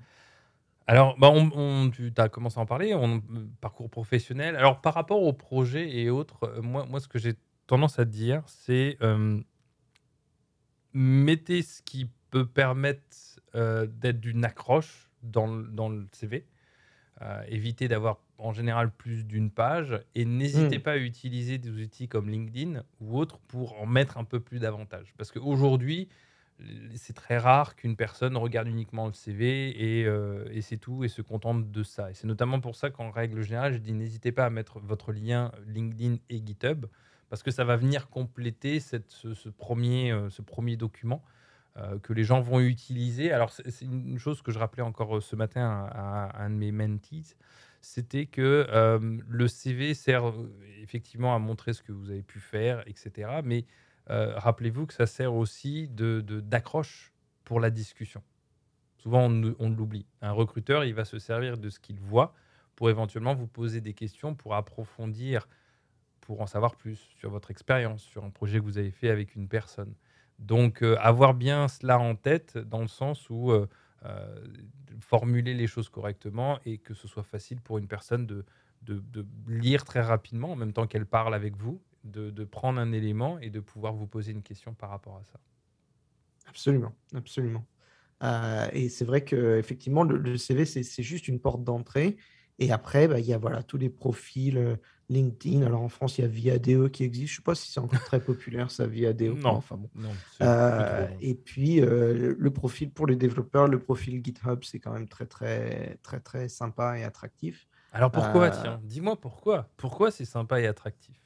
Alors, 0.88 1.18
bah, 1.18 1.30
on 1.34 1.50
on 1.56 1.90
tu 1.90 2.12
as 2.18 2.30
commencé 2.30 2.60
à 2.60 2.62
en 2.62 2.66
parler, 2.68 2.94
on 2.94 3.22
parcours 3.60 3.90
professionnel. 3.90 4.56
Alors 4.56 4.82
par 4.82 4.94
rapport 4.94 5.22
aux 5.24 5.34
projets 5.34 5.98
et 5.98 6.10
autres, 6.12 6.46
heu, 6.58 6.62
moi 6.62 6.86
moi 6.86 7.00
ce 7.00 7.08
que 7.08 7.18
j'ai 7.18 7.34
tendance 7.68 7.98
à 7.98 8.06
dire, 8.06 8.44
c'est, 8.48 8.98
hem 9.02 9.44
mettez 10.94 11.62
ce 11.62 11.82
qui 11.82 12.10
peut 12.32 12.48
permettre, 12.48 13.16
heu, 13.56 13.88
d'être 13.88 14.20
d'une 14.20 14.46
accroche 14.46 15.10
dans 15.24 15.48
le 15.48 15.68
dans 15.68 15.90
le 15.90 16.08
CV. 16.12 16.48
Évitez 17.48 17.88
d'avoir 17.88 18.20
en 18.38 18.52
général 18.52 18.92
plus 18.94 19.26
d'une 19.26 19.50
page 19.52 20.00
et 20.16 20.26
n'hésitez 20.26 20.78
Mmh. 20.78 20.80
pas 20.80 20.94
à 20.94 20.98
utiliser 20.98 21.58
des 21.58 21.70
outils 21.82 22.08
comme 22.08 22.30
LinkedIn 22.30 22.84
ou 23.00 23.18
autres 23.18 23.40
pour 23.48 23.82
en 23.82 23.86
mettre 23.86 24.18
un 24.18 24.24
peu 24.26 24.40
plus 24.40 24.60
davantage. 24.60 25.14
Parce 25.18 25.32
qu'aujourd'hui, 25.32 26.10
c'est 26.96 27.14
très 27.14 27.38
rare 27.38 27.76
qu'une 27.76 27.98
personne 27.98 28.38
regarde 28.38 28.68
uniquement 28.70 29.08
le 29.08 29.14
CV 29.14 30.00
et 30.00 30.06
heu 30.06 30.46
et 30.52 30.62
c'est 30.62 30.78
tout 30.78 31.04
et 31.04 31.10
se 31.10 31.22
contente 31.22 31.70
de 31.72 31.84
ça 31.84 32.10
et 32.12 32.14
c'est 32.14 32.28
notamment 32.28 32.62
pour 32.62 32.76
ça 32.78 32.90
qu'en 32.90 33.12
règle 33.12 33.42
générale, 33.42 33.74
je 33.74 33.78
dis: 33.80 33.94
«N'hésitez 33.94 34.32
pas 34.32 34.46
à 34.46 34.50
mettre 34.50 34.80
votre 34.80 35.12
lien 35.12 35.52
LinkedIn 35.68 36.18
et 36.30 36.42
GitHub» 36.46 36.86
parce 37.30 37.44
que 37.44 37.52
ça 37.52 37.66
va 37.66 37.76
venir 37.76 38.10
compléter 38.10 38.80
cette 38.80 39.12
ce 39.12 39.34
ce 39.34 39.50
1er, 39.50 40.12
heu, 40.12 40.30
ce 40.30 40.42
1er 40.42 40.78
document, 40.78 41.24
heu, 41.78 42.00
que 42.00 42.14
les 42.14 42.24
gens 42.24 42.42
vont 42.42 42.60
utiliser. 42.62 43.32
Alors 43.34 43.52
c'est 43.52 43.86
une 43.86 44.20
chose 44.20 44.42
que 44.42 44.52
je 44.52 44.60
rappelais 44.60 44.84
encore, 44.84 45.22
ce 45.24 45.36
matin 45.36 45.88
à 45.92 46.26
à 46.28 46.44
un 46.46 46.50
de 46.52 46.56
mes 46.56 46.72
mentees, 46.72 47.36
c'était 47.82 48.28
que, 48.28 48.68
le 49.28 49.48
CV 49.50 49.94
sert, 49.94 50.34
effectivement 50.82 51.36
à 51.36 51.40
montrer 51.40 51.74
ce 51.74 51.84
que 51.84 51.92
vous 51.92 52.12
avez 52.12 52.24
pu 52.24 52.40
faire 52.40 52.84
et 52.88 52.94
cetera, 52.96 53.42
mais, 53.44 53.66
rappelez-vous 54.08 54.86
que 54.88 54.94
ça 54.94 55.08
sert 55.08 55.34
aussi 55.34 55.88
de 55.90 56.22
d'accroche 56.22 57.14
pour 57.44 57.60
la 57.60 57.70
discussion. 57.70 58.24
Souvent 58.98 59.24
on 59.60 59.70
l'oublie. 59.70 60.08
Un 60.22 60.32
recruteur, 60.32 60.86
il 60.86 60.94
va 60.96 61.06
se 61.06 61.20
servir 61.20 61.58
de 61.58 61.70
ce 61.70 61.80
qu'il 61.80 62.00
voit 62.00 62.34
pour 62.76 62.90
éventuellement 62.90 63.36
vous 63.36 63.48
poser 63.48 63.82
des 63.82 63.94
questions 63.94 64.36
pour 64.36 64.56
approfondir 64.56 65.48
pour 66.22 66.42
en 66.42 66.48
savoir 66.48 66.76
plus 66.76 66.98
sur 67.20 67.30
votre 67.30 67.52
expérience, 67.52 68.04
sur 68.04 68.24
un 68.26 68.32
projet 68.32 68.60
que 68.60 68.64
vous 68.64 68.78
avez 68.78 68.92
fait 68.92 69.10
avec 69.10 69.36
une 69.36 69.48
personne. 69.48 69.96
Donc, 70.40 70.84
heu, 70.84 70.98
avoir 71.00 71.34
bien 71.36 71.68
cela 71.68 72.00
en 72.00 72.16
tête 72.16 72.58
dans 72.58 72.82
le 72.82 72.88
sens 72.88 73.30
où, 73.30 73.52
heu, 73.52 73.68
formuler 75.00 75.54
les 75.54 75.68
choses 75.68 75.90
correctement 75.90 76.60
et 76.66 76.78
que 76.78 76.94
ce 76.94 77.08
soit 77.08 77.24
facile 77.24 77.62
pour 77.62 77.78
une 77.78 77.88
personne 77.88 78.26
de 78.26 78.46
de 78.82 79.26
lire 79.48 79.84
très 79.84 80.02
rapidement 80.02 80.52
en 80.52 80.56
même 80.56 80.72
temps 80.72 80.86
qu'elle 80.86 81.08
parle 81.08 81.34
avec 81.34 81.58
vous, 81.58 81.82
de 82.06 82.30
de 82.32 82.44
prendre 82.46 82.80
un 82.80 82.92
élément 82.94 83.40
et 83.40 83.50
de 83.50 83.60
pouvoir 83.60 83.94
vous 83.96 84.08
poser 84.08 84.32
une 84.34 84.44
question 84.44 84.74
par 84.76 84.90
rapport 84.92 85.18
à 85.18 85.24
ça. 85.26 85.40
Absolument, 86.48 86.94
absolument. 87.14 87.66
Heu 88.24 88.70
et 88.74 88.90
c'est 88.90 89.06
vrai 89.06 89.24
qu'effectivement 89.26 90.04
le 90.04 90.18
le 90.18 90.38
CV 90.38 90.66
c'est 90.66 91.04
juste 91.04 91.28
une 91.28 91.40
porte 91.42 91.64
d'entrée 91.64 92.18
et 92.60 92.72
après, 92.72 93.08
bah, 93.08 93.20
il 93.20 93.26
y 93.28 93.34
a 93.34 93.38
voilà 93.38 93.64
tous 93.64 93.78
les 93.78 93.90
profils, 93.90 94.58
heu, 94.58 94.78
LinkedIn. 95.10 95.64
Alors 95.64 95.82
en 95.82 95.90
France, 95.90 96.18
il 96.18 96.22
y 96.22 96.26
a 96.26 96.28
Viadeo 96.30 96.90
qui 96.90 97.04
existe. 97.04 97.32
Je 97.34 97.36
sais 97.38 97.42
pas 97.44 97.56
si 97.56 97.72
c'est 97.72 97.80
encore 97.82 98.04
très 98.04 98.24
populaire 98.24 98.72
ça 98.72 98.88
Viadeo, 98.88 99.40
Non, 99.44 99.58
enfin 99.58 99.78
bon. 99.78 99.92
non, 99.94 100.24
non. 100.40 101.22
et 101.22 101.36
puis, 101.36 101.82
le 101.82 102.50
profil 102.52 102.92
pour 102.94 103.08
les 103.08 103.16
développeurs, 103.18 103.68
le 103.68 103.80
profil 103.80 104.22
GitHub, 104.24 104.64
c'est 104.64 104.80
quand 104.80 104.94
même 104.94 105.10
très, 105.10 105.26
très, 105.28 105.98
très, 106.04 106.20
très 106.22 106.50
sympa 106.50 106.98
et 107.00 107.04
attractif. 107.04 107.68
Alors 107.92 108.12
pourquoi 108.12 108.52
tiens? 108.52 108.80
Dis-moi 108.84 109.20
pourquoi? 109.20 109.74
Pourquoi 109.78 110.12
c'est 110.12 110.26
sympa 110.26 110.62
et 110.62 110.68
attractif? 110.68 111.25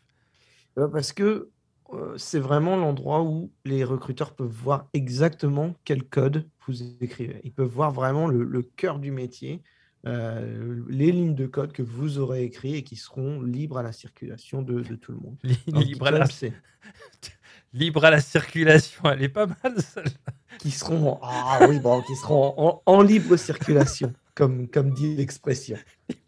Bah, 0.76 0.90
parce 0.92 1.14
que, 1.14 1.50
heu, 1.94 2.14
c'est 2.18 2.40
vraiment 2.40 2.76
l'endroit 2.76 3.22
où 3.24 3.52
les 3.66 3.84
recruteurs 3.84 4.34
peuvent 4.34 4.48
voir 4.48 4.88
exactement 4.94 5.76
quel 5.84 6.04
code 6.04 6.48
vous 6.68 6.84
écrivez. 7.02 7.42
Ils 7.44 7.52
peuvent 7.52 7.68
voir 7.70 7.92
vraiment 7.92 8.28
le, 8.28 8.44
le 8.44 8.62
cœur 8.62 9.00
du 9.00 9.12
métier, 9.12 9.62
euh, 10.06 10.82
les 10.88 11.12
lignes 11.12 11.36
de 11.36 11.46
code 11.46 11.74
que 11.74 11.82
vous 11.82 12.20
aurez 12.20 12.44
écrites 12.44 12.76
et 12.76 12.84
qui 12.84 12.96
seront 12.96 13.42
libres 13.42 13.78
à 13.78 13.84
la 13.84 13.92
circulation 13.92 14.62
de, 14.62 14.82
de 14.82 14.96
tout 14.96 15.12
le 15.12 15.18
monde. 15.18 15.38
Libre 15.68 16.08
à 16.08 16.12
la, 16.12 16.26
libre 17.74 18.06
à 18.06 18.12
la 18.12 18.22
circulation, 18.22 19.04
elle 19.12 19.24
est 19.24 19.30
pas 19.30 19.48
mal 19.48 19.82
celle-là. 19.82 20.34
qui 20.60 20.72
seront, 20.72 21.20
ah 21.22 21.60
oui, 21.68 21.80
bon, 21.80 22.02
qui 22.02 22.16
seront 22.16 22.54
en, 22.58 22.82
en 22.86 23.02
libre 23.02 23.36
circulation, 23.36 24.14
comme, 24.36 24.70
comme 24.70 24.94
dit 24.94 25.16
l'expression. 25.16 25.78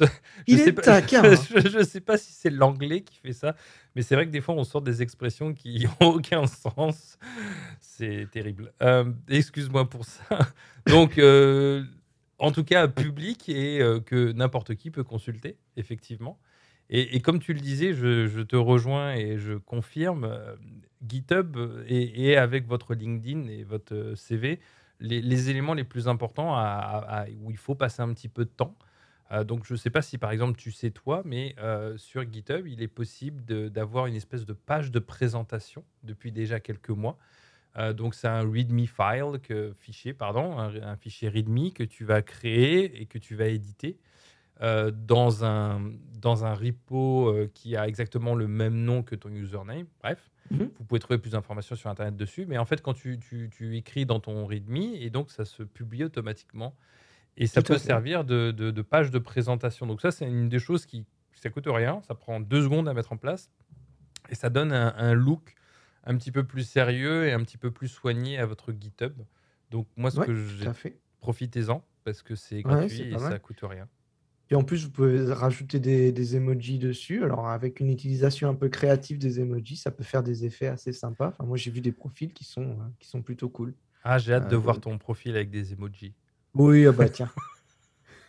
Il 0.46 0.60
est 0.60 0.72
pas, 0.72 0.82
taquin, 0.82 1.24
hein. 1.24 1.34
je, 1.54 1.68
je 1.68 1.84
sais 1.84 2.00
pas 2.00 2.16
si 2.18 2.32
c'est 2.32 2.50
l'anglais 2.50 3.00
qui 3.02 3.18
fait 3.18 3.32
ça, 3.32 3.54
mais 3.94 4.02
c'est 4.02 4.14
vrai 4.14 4.26
que 4.26 4.30
des 4.30 4.40
fois 4.40 4.54
on 4.54 4.64
sort 4.64 4.82
des 4.82 5.02
expressions 5.02 5.52
qui 5.54 5.86
ont 6.00 6.06
aucun 6.06 6.46
sens. 6.46 7.18
C'est 7.80 8.28
terrible. 8.30 8.72
Euh, 8.82 9.10
Excuse-moi 9.28 9.88
pour 9.88 10.04
ça. 10.04 10.38
Donc, 10.86 11.18
euh, 11.18 11.84
en 12.38 12.52
tout 12.52 12.64
cas, 12.64 12.86
public 12.88 13.48
et 13.48 13.80
euh, 13.80 14.00
que 14.00 14.32
n'importe 14.32 14.74
qui 14.74 14.90
peut 14.90 15.04
consulter, 15.04 15.56
effectivement. 15.76 16.38
Et, 16.90 17.16
et 17.16 17.20
comme 17.20 17.40
tu 17.40 17.52
le 17.52 17.60
disais, 17.60 17.94
je, 17.94 18.26
je 18.28 18.40
te 18.40 18.54
rejoins 18.56 19.14
et 19.14 19.38
je 19.38 19.54
confirme, 19.54 20.38
GitHub 21.06 21.56
et, 21.88 22.28
et 22.30 22.36
avec 22.36 22.66
votre 22.66 22.94
LinkedIn 22.94 23.48
et 23.48 23.64
votre 23.64 24.12
CV, 24.16 24.60
les, 25.00 25.20
les 25.20 25.50
éléments 25.50 25.74
les 25.74 25.84
plus 25.84 26.06
importants 26.08 26.54
à- 26.54 26.60
à- 26.60 27.22
à- 27.22 27.26
où 27.42 27.50
il 27.50 27.56
faut 27.56 27.74
passer 27.74 28.02
un 28.02 28.12
petit 28.14 28.28
peu 28.28 28.44
de 28.44 28.50
temps. 28.50 28.76
Euh, 29.32 29.42
donc, 29.44 29.64
je 29.66 29.72
ne 29.74 29.78
sais 29.78 29.90
pas 29.90 30.02
si 30.02 30.18
par 30.18 30.30
exemple 30.30 30.56
tu 30.58 30.70
sais 30.70 30.90
toi, 30.90 31.22
mais 31.24 31.54
euh, 31.58 31.96
sur 31.96 32.22
GitHub, 32.30 32.66
il 32.66 32.80
est 32.82 32.88
possible 32.88 33.44
d'avoir 33.70 34.06
une 34.06 34.14
espèce 34.14 34.46
de 34.46 34.52
page 34.52 34.90
de 34.90 34.98
présentation 35.00 35.84
depuis 36.04 36.30
déjà 36.32 36.60
quelques 36.60 36.90
mois. 36.90 37.18
Euh, 37.76 37.92
donc, 37.92 38.14
c'est 38.14 38.28
un 38.28 38.48
README 38.48 38.86
file, 38.86 39.40
que, 39.42 39.74
fichier, 39.78 40.14
pardon, 40.14 40.58
un, 40.58 40.74
un 40.82 40.96
fichier 40.96 41.28
README 41.28 41.72
que 41.72 41.82
tu 41.82 42.04
vas 42.04 42.22
créer 42.22 43.00
et 43.02 43.06
que 43.06 43.18
tu 43.18 43.34
vas 43.34 43.46
éditer 43.46 43.98
dans, 44.58 45.44
un, 45.44 45.92
dans 46.18 46.46
un 46.46 46.54
repo 46.54 47.34
qui 47.52 47.76
a 47.76 47.86
exactement 47.86 48.34
le 48.34 48.48
même 48.48 48.74
nom 48.74 49.02
que 49.02 49.14
ton 49.14 49.28
username. 49.30 49.84
Bref, 50.02 50.30
Mhm. 50.50 50.70
vous 50.78 50.84
pouvez 50.84 51.00
trouver 51.00 51.18
plus 51.18 51.30
d'informations 51.30 51.74
sur 51.76 51.90
Internet 51.90 52.16
dessus. 52.16 52.46
Mais 52.46 52.56
en 52.56 52.64
fait, 52.64 52.80
quand 52.80 52.94
tu, 52.94 53.18
tu- 53.18 53.50
tu 53.52 53.76
écris 53.76 54.06
dans 54.06 54.20
ton 54.20 54.46
README, 54.46 54.94
et 54.94 55.10
donc 55.10 55.30
ça 55.30 55.44
se 55.44 55.62
publie 55.64 56.04
automatiquement. 56.04 56.74
Et 57.36 57.46
ça 57.46 57.62
Tout 57.62 57.74
peut 57.74 57.78
servir 57.78 58.24
de, 58.24 58.50
de- 58.50 58.70
de 58.70 58.82
page 58.82 59.10
de 59.10 59.18
présentation. 59.18 59.86
Donc 59.86 60.00
ça, 60.00 60.10
c'est 60.10 60.26
une 60.26 60.48
des 60.48 60.58
choses 60.58 60.86
qui, 60.86 61.04
ça 61.34 61.50
coûte 61.50 61.66
rien. 61.66 62.00
Ça 62.06 62.14
prend 62.14 62.40
deux 62.40 62.62
secondes 62.62 62.88
à 62.88 62.94
mettre 62.94 63.12
en 63.12 63.16
place. 63.16 63.50
Et 64.30 64.34
ça 64.34 64.48
donne 64.50 64.72
un, 64.72 64.94
un 64.96 65.12
look 65.14 65.54
un 66.04 66.16
petit 66.16 66.32
peu 66.32 66.44
plus 66.44 66.62
sérieux 66.66 67.26
et 67.26 67.32
un 67.32 67.42
petit 67.42 67.58
peu 67.58 67.70
plus 67.70 67.88
soigné 67.88 68.38
à 68.38 68.46
votre 68.46 68.72
GitHub. 68.72 69.12
Donc 69.70 69.86
moi, 69.96 70.10
ce 70.10 70.20
Ouais, 70.20 70.26
que 70.26 70.34
j'ai... 70.34 70.72
fait. 70.72 70.98
Profitez-en 71.20 71.84
parce 72.04 72.22
que 72.22 72.34
c'est 72.36 72.62
gratuit 72.62 73.02
et 73.02 73.10
mal. 73.10 73.20
ça 73.32 73.38
coûte 73.38 73.60
rien. 73.62 73.88
Et 74.48 74.54
en 74.54 74.62
plus, 74.62 74.84
vous 74.84 74.90
pouvez 74.92 75.32
rajouter 75.32 75.80
des, 75.80 76.12
des 76.12 76.36
emojis 76.36 76.78
dessus. 76.78 77.24
Alors, 77.24 77.48
avec 77.48 77.80
une 77.80 77.90
utilisation 77.90 78.48
un 78.48 78.54
peu 78.54 78.68
créative 78.68 79.18
des 79.18 79.40
emojis, 79.40 79.74
ça 79.76 79.90
peut 79.90 80.04
faire 80.04 80.22
des 80.22 80.44
effets 80.44 80.68
assez 80.68 80.92
sympas. 80.92 81.28
Enfin, 81.30 81.42
moi, 81.44 81.56
j'ai 81.56 81.72
vu 81.72 81.80
des 81.80 81.90
profils 81.90 82.32
qui 82.32 82.44
sont, 82.44 82.62
euh, 82.62 82.74
qui 83.00 83.08
sont 83.08 83.22
plutôt 83.22 83.48
cool. 83.48 83.74
Ah, 84.04 84.18
j'ai 84.18 84.32
hâte 84.34 84.48
de 84.48 84.54
Euh, 84.54 84.58
voir 84.58 84.80
ton 84.80 84.96
profil 84.98 85.34
avec 85.34 85.50
des 85.50 85.72
emojis. 85.72 86.14
Oui, 86.58 86.86
ah 86.86 86.92
bah 86.92 87.08
tiens. 87.10 87.30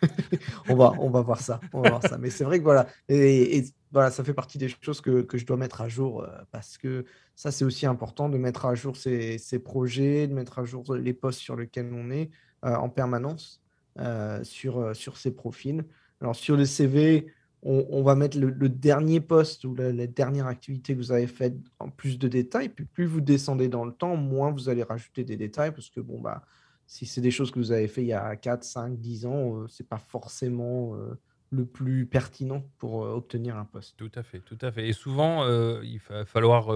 on 0.70 0.76
va, 0.76 0.94
on 1.00 1.10
va 1.10 1.22
voir 1.22 1.40
ça. 1.40 1.62
On 1.72 1.82
va 1.82 2.02
ça. 2.02 2.18
Mais 2.18 2.30
c'est 2.30 2.44
vrai 2.44 2.60
que 2.60 2.64
voilà. 2.64 2.88
Et, 3.08 3.64
voilà, 3.92 4.12
ça 4.12 4.24
fait 4.24 4.34
partie 4.34 4.58
des 4.58 4.68
choses 4.68 5.00
que, 5.00 5.26
je 5.34 5.46
dois 5.46 5.56
mettre 5.56 5.80
à 5.80 5.88
jour 5.88 6.24
euh, 6.24 6.28
parce 6.52 6.78
que 6.78 7.06
ça, 7.36 7.52
c'est 7.52 7.64
aussi 7.64 7.86
important 7.86 8.28
de 8.28 8.38
mettre 8.38 8.66
à 8.66 8.76
jour 8.76 8.98
ces, 8.98 9.40
projets, 9.64 10.28
de 10.28 10.34
mettre 10.34 10.60
à 10.60 10.66
jour 10.66 10.94
les 10.94 11.14
postes 11.14 11.40
sur 11.40 11.56
lesquels 11.56 11.94
on 11.94 12.12
est 12.12 12.30
euh, 12.66 12.76
en 12.76 12.90
permanence 12.90 13.62
euh, 14.00 14.44
sur, 14.44 14.94
sur 14.94 15.18
ces 15.18 15.32
profils. 15.32 15.86
Alors, 16.20 16.36
sur 16.36 16.58
le 16.58 16.66
CV, 16.66 17.28
on, 17.64 18.04
va 18.04 18.16
mettre 18.16 18.38
le, 18.38 18.50
le 18.50 18.70
dernier 18.70 19.22
poste 19.22 19.64
ou 19.64 19.74
la, 19.74 19.94
la 19.94 20.08
dernière 20.08 20.48
activité 20.48 20.94
que 20.94 21.00
vous 21.00 21.12
avez 21.14 21.28
faite 21.28 21.56
en 21.80 21.90
plus 21.90 22.20
de 22.20 22.28
détails. 22.28 22.70
Puis 22.70 22.86
plus 22.86 23.06
vous 23.06 23.22
descendez 23.22 23.70
dans 23.70 23.86
le 23.86 23.94
temps, 23.94 24.18
moins 24.18 24.52
vous 24.52 24.68
allez 24.68 24.84
rajouter 24.84 25.24
des 25.24 25.38
détails 25.38 25.72
parce 25.72 25.90
que 25.90 26.02
bon, 26.02 26.20
bah, 26.20 26.44
si 26.88 27.06
c'est 27.06 27.22
des 27.22 27.32
choses 27.32 27.52
que 27.52 27.60
vous 27.60 27.74
avez 27.74 27.90
fait 27.90 28.02
il 28.02 28.08
y 28.08 28.14
a 28.14 28.36
4, 28.36 28.64
5, 28.64 28.98
10 28.98 29.26
ans, 29.26 29.58
euh, 29.58 29.68
c'est 29.68 29.88
pas 29.88 29.98
forcément 29.98 30.96
euh, 30.96 31.20
le 31.50 31.66
plus 31.66 32.06
pertinent 32.06 32.64
pour 32.78 33.04
euh, 33.04 33.12
obtenir 33.12 33.58
un 33.58 33.66
poste. 33.66 33.98
Tout 33.98 34.12
à 34.16 34.24
fait, 34.24 34.40
tout 34.40 34.58
à 34.62 34.72
fait. 34.72 34.88
Et 34.88 34.94
souvent, 34.94 35.44
euh, 35.44 35.82
il 35.84 36.00
va 36.00 36.24
falloir 36.26 36.74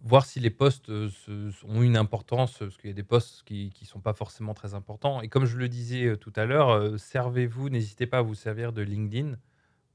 voir 0.00 0.26
si 0.26 0.40
les 0.40 0.50
postes 0.50 0.90
ont 0.90 1.82
une 1.82 1.96
importance, 1.96 2.58
parce 2.58 2.76
qu'il 2.76 2.90
y 2.90 2.92
a 2.92 2.96
des 2.96 3.02
postes 3.02 3.42
qui 3.44 3.72
ne 3.80 3.86
sont 3.86 4.00
pas 4.00 4.14
forcément 4.14 4.54
très 4.54 4.74
importants. 4.74 5.20
Et 5.20 5.28
comme 5.28 5.44
je 5.44 5.56
le 5.56 5.68
disais 5.68 6.16
tout 6.16 6.32
à 6.36 6.44
l'heure, 6.44 6.98
servez-vous, 6.98 7.70
n'hésitez 7.70 8.06
pas 8.06 8.18
à 8.18 8.22
vous 8.22 8.34
servir 8.34 8.74
de 8.74 8.82
LinkedIn 8.82 9.36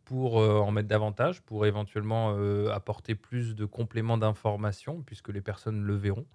pour 0.05 0.37
en 0.37 0.71
mettre 0.71 0.87
davantage, 0.87 1.43
pour 1.43 1.67
éventuellement 1.67 2.35
apporter 2.71 3.13
plus 3.13 3.55
de 3.55 3.65
compléments 3.65 4.17
d'information, 4.17 5.03
puisque 5.03 5.29
les 5.29 5.41
personnes 5.41 5.83
le 5.83 5.95
verront. 5.95 6.25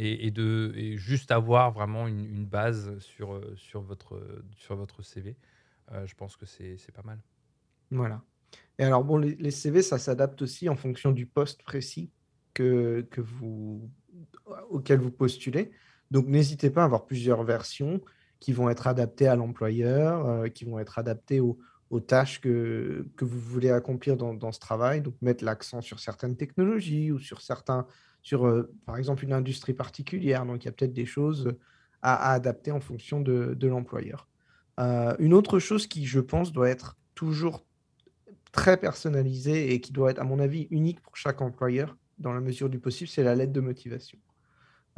Et, 0.00 0.30
de, 0.30 0.72
juste 0.96 1.32
avoir 1.32 1.72
vraiment 1.72 2.06
une, 2.06 2.46
base 2.46 2.96
sur, 3.00 3.34
euh, 3.34 3.52
sur, 3.56 3.82
votre, 3.82 4.22
sur 4.56 4.76
votre 4.76 5.02
CV, 5.02 5.36
euh, 5.90 6.06
je 6.06 6.14
pense 6.14 6.36
que 6.36 6.46
c'est 6.46 6.92
pas 6.94 7.02
mal. 7.02 7.18
Voilà. 7.90 8.22
Et 8.78 8.84
alors, 8.84 9.02
bon, 9.02 9.16
les, 9.16 9.50
CV, 9.50 9.82
ça 9.82 9.98
s'adapte 9.98 10.40
aussi 10.42 10.68
en 10.68 10.76
fonction 10.76 11.10
du 11.10 11.26
poste 11.26 11.64
précis 11.64 12.12
que, 12.54 13.08
que 13.10 13.20
vous, 13.20 13.90
auquel 14.70 15.00
vous 15.00 15.10
postulez. 15.10 15.72
Donc, 16.12 16.28
n'hésitez 16.28 16.70
pas 16.70 16.82
à 16.82 16.84
avoir 16.84 17.04
plusieurs 17.04 17.42
versions 17.42 18.00
qui 18.38 18.52
vont 18.52 18.70
être 18.70 18.86
adaptées 18.86 19.26
à 19.26 19.34
l'employeur, 19.34 20.26
euh, 20.26 20.48
qui 20.48 20.64
vont 20.64 20.78
être 20.78 21.00
adaptées 21.00 21.40
aux 21.40 22.00
tâches 22.06 22.40
que, 22.40 23.04
que 23.16 23.24
vous 23.24 23.40
voulez 23.40 23.70
accomplir 23.70 24.16
dans, 24.16 24.32
dans 24.32 24.52
ce 24.52 24.60
travail. 24.60 25.00
Donc, 25.00 25.16
mettre 25.22 25.44
l'accent 25.44 25.80
sur 25.80 25.98
certaines 25.98 26.36
technologies 26.36 27.10
ou 27.10 27.18
sur 27.18 27.40
certains, 27.40 27.84
sur, 28.22 28.46
euh, 28.46 28.72
par 28.86 28.96
exemple, 28.96 29.24
une 29.24 29.32
industrie 29.32 29.74
particulière. 29.74 30.44
Donc, 30.44 30.64
il 30.64 30.66
y 30.66 30.68
a 30.68 30.72
peut-être 30.72 30.92
des 30.92 31.06
choses 31.06 31.54
à, 32.02 32.32
adapter 32.32 32.70
en 32.70 32.80
fonction 32.80 33.20
de, 33.20 33.66
l'employeur. 33.66 34.28
Euh, 34.80 35.14
une 35.18 35.34
autre 35.34 35.58
chose 35.58 35.86
qui, 35.86 36.06
je 36.06 36.20
pense, 36.20 36.52
doit 36.52 36.68
être 36.68 36.96
toujours 37.14 37.64
très 38.52 38.76
personnalisée 38.76 39.72
et 39.72 39.80
qui 39.80 39.92
doit 39.92 40.10
être, 40.10 40.20
à 40.20 40.24
mon 40.24 40.38
avis, 40.38 40.68
unique 40.70 41.00
pour 41.00 41.16
chaque 41.16 41.40
employeur, 41.40 41.96
dans 42.18 42.32
la 42.32 42.40
mesure 42.40 42.68
du 42.68 42.78
possible, 42.78 43.08
c'est 43.08 43.22
la 43.22 43.34
lettre 43.34 43.52
de 43.52 43.60
motivation. 43.60 44.18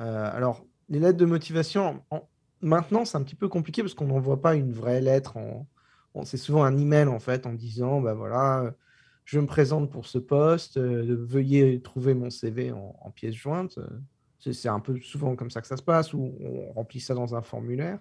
Euh, 0.00 0.30
alors, 0.32 0.64
les 0.88 0.98
lettres 0.98 1.18
de 1.18 1.24
motivation, 1.24 2.02
en- 2.10 2.28
maintenant, 2.60 3.04
c'est 3.04 3.16
un 3.16 3.22
petit 3.22 3.34
peu 3.34 3.48
compliqué 3.48 3.82
parce 3.82 3.94
qu'on 3.94 4.06
n'envoie 4.06 4.40
pas 4.40 4.54
une 4.54 4.72
vraie 4.72 5.00
lettre. 5.00 5.36
C'est 6.24 6.36
souvent 6.36 6.64
un 6.64 6.76
email, 6.76 7.06
en 7.06 7.20
fait, 7.20 7.46
en 7.46 7.52
disant, 7.52 8.00
ben 8.00 8.14
voilà, 8.14 8.74
je 9.30 9.38
me 9.38 9.46
présente 9.46 9.92
pour 9.92 10.06
ce 10.06 10.18
poste, 10.18 10.76
euh, 10.76 11.16
veuillez 11.20 11.80
trouver 11.80 12.14
mon 12.14 12.30
CV 12.30 12.72
en, 12.72 13.12
pièce 13.14 13.34
jointe. 13.34 13.78
Euh, 13.78 14.52
C'est 14.52 14.68
un 14.68 14.80
peu 14.80 14.98
souvent 15.00 15.36
comme 15.36 15.50
ça 15.50 15.60
que 15.60 15.68
ça 15.68 15.76
se 15.76 15.84
passe, 15.84 16.12
ou 16.12 16.34
on 16.40 16.72
remplit 16.72 16.98
ça 16.98 17.14
dans 17.14 17.36
un 17.36 17.40
formulaire. 17.40 18.00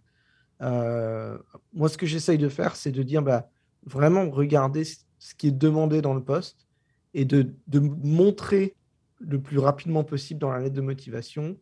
Euh, 0.63 1.37
moi, 1.71 1.87
ce 1.87 1.99
que 1.99 2.07
j'essaye 2.07 2.39
de 2.39 2.49
faire, 2.49 2.75
c'est 2.75 2.91
de 2.91 3.03
dire, 3.03 3.21
bah, 3.21 3.47
vraiment 3.83 4.27
regarder 4.31 4.83
ce 4.85 5.35
qui 5.35 5.49
est 5.49 5.51
demandé 5.51 6.01
dans 6.01 6.15
le 6.15 6.23
poste 6.23 6.67
et 7.13 7.25
de, 7.25 7.53
de 7.67 7.79
montrer 7.79 8.75
le 9.19 9.39
plus 9.39 9.59
rapidement 9.59 10.03
possible 10.03 10.39
dans 10.39 10.49
la 10.49 10.57
lettre 10.57 10.75
de 10.75 10.81
motivation 10.81 11.59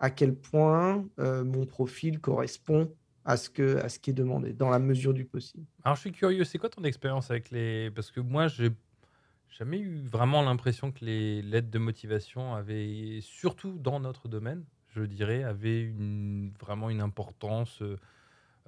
à 0.00 0.08
quel 0.08 0.34
point 0.34 1.04
mon 1.18 1.66
profil 1.66 2.18
correspond 2.18 2.90
à 3.26 3.36
ce, 3.36 3.50
que, 3.50 3.76
à 3.76 3.90
ce 3.90 3.98
qui 3.98 4.10
est 4.10 4.14
demandé, 4.14 4.54
dans 4.54 4.70
la 4.70 4.78
mesure 4.78 5.12
du 5.12 5.26
possible. 5.26 5.66
Alors, 5.84 5.96
je 5.96 6.00
suis 6.00 6.12
curieux, 6.12 6.44
c'est 6.44 6.58
quoi 6.58 6.70
ton 6.70 6.82
expérience 6.82 7.30
avec 7.30 7.50
les... 7.50 7.90
Parce 7.90 8.10
que 8.10 8.20
moi, 8.20 8.48
j'ai 8.48 8.70
jamais 9.56 9.78
eu 9.78 10.02
vraiment 10.02 10.42
l'impression 10.42 10.92
que 10.92 11.04
les 11.04 11.42
lettres 11.42 11.70
de 11.70 11.78
motivation 11.78 12.54
avaient, 12.54 13.20
surtout 13.22 13.78
dans 13.78 14.00
notre 14.00 14.28
domaine, 14.28 14.64
je 14.88 15.02
dirais, 15.02 15.42
avaient 15.42 15.92
vraiment 16.60 16.90
une 16.90 17.00
importance. 17.00 17.82
euh, 17.82 17.96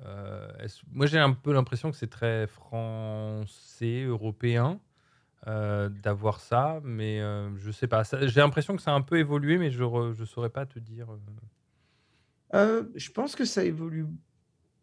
euh, 0.05 0.49
moi, 0.93 1.07
j'ai 1.07 1.19
un 1.19 1.33
peu 1.33 1.53
l'impression 1.53 1.91
que 1.91 1.97
c'est 1.97 2.11
très 2.11 2.47
français, 2.47 4.05
européen, 4.05 4.81
euh, 5.47 5.88
d'avoir 5.88 6.41
ça, 6.41 6.81
mais 6.85 7.21
euh, 7.21 7.57
je 7.59 7.71
sais 7.71 7.87
pas. 7.87 8.03
J'ai 8.23 8.41
l'impression 8.41 8.76
que 8.76 8.83
ça 8.83 8.93
a 8.93 8.95
un 8.95 9.03
peu 9.03 9.19
évolué, 9.19 9.59
mais 9.59 9.71
je 9.71 9.83
ne 9.85 10.25
saurais 10.25 10.50
pas 10.50 10.67
te 10.67 10.79
dire. 10.79 11.09
je 12.53 13.11
pense 13.11 13.37
que 13.37 13.45
ça 13.45 13.64
évolue 13.64 14.07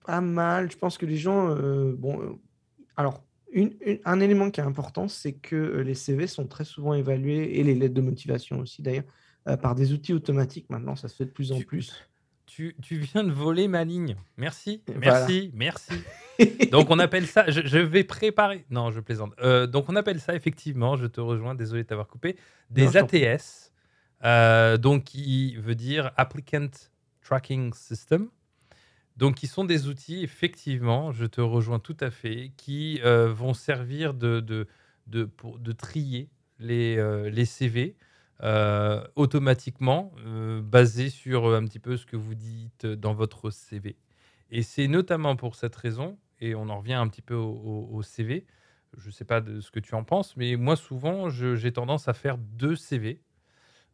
pas 0.05 0.21
mal. 0.21 0.71
Je 0.71 0.77
pense 0.77 0.97
que 0.97 1.05
les 1.05 1.17
gens, 1.17 1.55
bon, 1.95 2.39
alors, 2.95 3.23
une- 3.51 3.73
une- 3.85 3.99
un 4.05 4.19
élément 4.19 4.49
qui 4.51 4.59
est 4.59 4.63
important, 4.63 5.07
c'est 5.07 5.33
que 5.33 5.55
euh, 5.55 5.81
les 5.83 5.93
CV 5.95 6.27
sont 6.27 6.47
très 6.47 6.63
souvent 6.65 6.93
évalués, 6.93 7.59
et 7.59 7.63
les 7.63 7.75
lettres 7.75 7.93
de 7.93 8.01
motivation 8.01 8.59
aussi 8.59 8.81
d'ailleurs, 8.81 9.03
euh, 9.47 9.57
par 9.57 9.75
des 9.75 9.93
outils 9.93 10.13
automatiques. 10.13 10.69
Maintenant, 10.69 10.95
ça 10.95 11.07
se 11.07 11.15
fait 11.15 11.25
de 11.25 11.31
plus 11.31 11.51
en 11.51 11.57
Tu- 11.59 11.65
plus. 11.65 11.93
Tu, 12.47 12.75
tu 12.81 12.97
viens 12.97 13.23
de 13.23 13.31
voler 13.31 13.69
ma 13.69 13.85
ligne. 13.85 14.15
Merci, 14.35 14.81
Voilà. 14.87 14.99
merci, 14.99 15.51
merci. 15.53 15.93
Donc 16.71 16.89
on 16.89 16.99
appelle 16.99 17.25
ça, 17.25 17.49
je, 17.49 17.61
je 17.63 17.77
vais 17.77 18.03
préparer, 18.03 18.65
non 18.69 18.91
je 18.91 18.99
plaisante. 18.99 19.33
Euh, 19.41 19.67
donc 19.67 19.85
on 19.87 19.95
appelle 19.95 20.19
ça 20.19 20.35
effectivement, 20.35 20.97
je 20.97 21.05
te 21.05 21.21
rejoins, 21.21 21.55
désolé 21.55 21.83
de 21.83 21.87
t'avoir 21.87 22.07
coupé, 22.07 22.35
des. 22.69 22.97
ATS, 22.97 23.71
euh, 24.25 24.77
donc 24.77 25.05
qui 25.05 25.55
veut 25.57 25.75
dire 25.75 26.11
Applicant 26.17 26.67
Tracking 27.21 27.73
System. 27.73 28.27
Donc, 29.17 29.35
qui 29.35 29.47
sont 29.47 29.65
des 29.65 29.87
outils, 29.87 30.23
effectivement, 30.23 31.11
je 31.11 31.25
te 31.25 31.41
rejoins 31.41 31.79
tout 31.79 31.97
à 31.99 32.09
fait, 32.09 32.51
qui 32.57 32.99
euh, 33.03 33.31
vont 33.31 33.53
servir 33.53 34.13
de, 34.13 34.39
de, 34.39 34.67
de, 35.07 35.25
pour, 35.25 35.59
de 35.59 35.71
trier 35.71 36.29
les, 36.59 36.97
euh, 36.97 37.29
les 37.29 37.45
CV 37.45 37.95
euh, 38.43 39.05
automatiquement, 39.15 40.11
basés 40.63 41.09
sur 41.09 41.53
un 41.53 41.63
petit 41.65 41.79
peu 41.79 41.97
ce 41.97 42.05
que 42.05 42.15
vous 42.15 42.33
dites 42.35 42.85
dans 42.85 43.13
votre 43.13 43.51
CV. 43.51 43.97
Et 44.49 44.63
c'est 44.63 44.87
notamment 44.87 45.35
pour 45.35 45.55
cette 45.55 45.75
raison, 45.75 46.17
et 46.39 46.55
on 46.55 46.69
en 46.69 46.79
revient 46.79 46.93
un 46.93 47.07
petit 47.07 47.21
peu 47.21 47.35
au, 47.35 47.87
au 47.91 48.01
CV, 48.01 48.45
je 48.97 49.07
ne 49.07 49.11
sais 49.11 49.25
pas 49.25 49.41
de 49.41 49.61
ce 49.61 49.71
que 49.71 49.79
tu 49.79 49.93
en 49.95 50.03
penses, 50.03 50.35
mais 50.35 50.55
moi 50.55 50.75
souvent 50.75 51.29
j'ai 51.29 51.71
tendance 51.71 52.07
à 52.07 52.13
faire 52.13 52.37
deux 52.37 52.75
CV. 52.75 53.21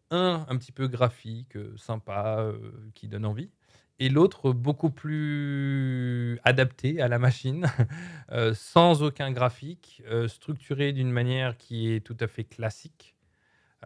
Un 0.09 0.45
un 0.47 0.55
petit 0.57 0.71
peu 0.71 0.87
graphique, 0.87 1.57
sympa, 1.75 2.49
qui 2.95 3.09
donne 3.09 3.25
envie 3.25 3.49
et 3.99 4.09
l'autre 4.09 4.51
beaucoup 4.51 4.89
plus 4.91 6.39
adapté 6.43 7.01
à 7.01 7.07
la 7.07 7.19
machine, 7.19 7.65
euh, 8.31 8.53
sans 8.53 9.03
aucun 9.03 9.31
graphique, 9.31 10.03
euh, 10.07 10.27
structuré 10.27 10.93
d'une 10.93 11.11
manière 11.11 11.57
qui 11.57 11.91
est 11.91 12.01
tout 12.01 12.17
à 12.19 12.27
fait 12.27 12.43
classique 12.43 13.15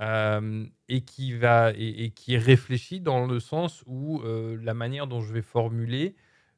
euh, 0.01 0.65
et 0.89 1.01
qui 1.01 1.34
va 1.34 1.72
et, 1.75 2.06
et, 2.06 2.12
qui 2.12 2.36
est 2.36 2.39
réfléchi 2.39 3.00
dans 3.01 3.25
le 3.25 3.39
sens 3.39 3.84
où 3.88 4.22
la 4.24 4.74
manière 4.74 5.08
dont 5.08 5.22
je 5.22 5.34
vais 5.34 5.41
formuler, 5.41 6.15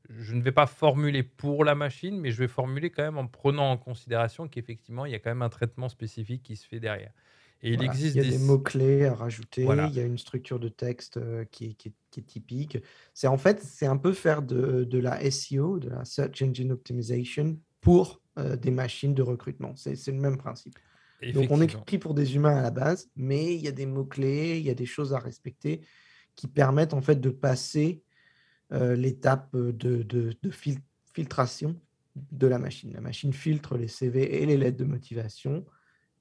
je 0.10 0.34
ne 0.36 0.42
vais 0.42 0.52
pas 0.52 0.68
formuler 0.68 1.24
pour 1.24 1.64
la 1.64 1.76
machine, 1.76 2.20
mais 2.20 2.32
je 2.32 2.38
vais 2.40 2.48
formuler 2.48 2.90
quand 2.90 3.04
même 3.04 3.18
en 3.18 3.28
prenant 3.28 3.72
en 3.72 3.78
considération 3.78 4.48
qu'effectivement 4.48 5.06
il 5.06 5.12
y 5.12 5.16
a 5.16 5.20
quand 5.20 5.32
même 5.32 5.42
un 5.42 5.50
traitement 5.50 5.90
spécifique 5.90 6.44
qui 6.44 6.56
se 6.56 6.68
fait 6.68 6.80
derrière. 6.80 7.12
Et 7.64 7.74
il 7.74 7.82
Voilà, 7.82 8.02
il 8.14 8.14
existe 8.14 8.18
y 8.18 8.20
a 8.20 8.26
des 8.26 8.38
des 8.38 8.38
mots-clés 8.38 9.06
à 9.06 9.16
rajouter, 9.16 9.88
il 9.88 9.94
y 9.94 10.00
a 10.00 10.04
une 10.04 10.18
structure 10.18 10.60
de 10.60 10.70
texte, 10.70 11.18
heu, 11.18 11.46
qui 11.52 11.66
est 11.72 11.74
qui 11.76 11.90
est 11.90 11.94
qui 12.12 12.20
est 12.20 12.24
typique. 12.24 12.78
C'est 13.16 13.28
en 13.28 13.38
fait, 13.38 13.62
c'est 13.62 13.88
un 13.88 13.98
peu 13.98 14.14
faire 14.14 14.44
de 14.44 14.84
de 14.84 14.98
la 15.00 15.22
SEO, 15.24 15.80
de 15.80 15.90
la 15.90 16.06
Search 16.06 16.42
Engine 16.44 16.72
Optimization 16.72 17.60
pour, 17.82 18.22
heu, 18.38 18.58
des 18.58 18.70
machines 18.72 19.14
de 19.16 19.22
recrutement. 19.24 19.76
C'est 19.76 19.96
le 20.08 20.14
même 20.20 20.38
principe. 20.38 20.78
Donc 21.32 21.50
on 21.52 21.62
écrit 21.62 21.98
pour 22.00 22.14
des 22.14 22.36
humains 22.36 22.58
à 22.58 22.62
la 22.62 22.72
base, 22.72 23.10
mais 23.16 23.56
il 23.56 23.62
y 23.62 23.68
a 23.68 23.72
des 23.72 23.86
mots-clés, 23.88 24.60
il 24.60 24.66
y 24.66 24.70
a 24.70 24.76
des 24.76 24.86
choses 24.86 25.14
à 25.14 25.20
respecter 25.20 25.82
qui 26.36 26.48
permettent 26.48 26.94
en 26.94 27.02
fait 27.02 27.16
de 27.22 27.30
passer, 27.32 28.04
heu, 28.74 28.94
l'étape, 28.96 29.56
de 29.56 30.04
de 30.04 30.34
de 30.42 30.50
fil 30.52 30.80
filtration 31.14 31.82
de 32.16 32.48
la 32.48 32.60
machine. 32.60 32.94
La 32.94 33.02
machine 33.02 33.34
filtre 33.34 33.78
les 33.78 33.88
CV 33.88 34.42
et 34.42 34.46
les 34.46 34.58
lettres 34.58 34.78
de 34.78 34.86
motivation 34.86 35.66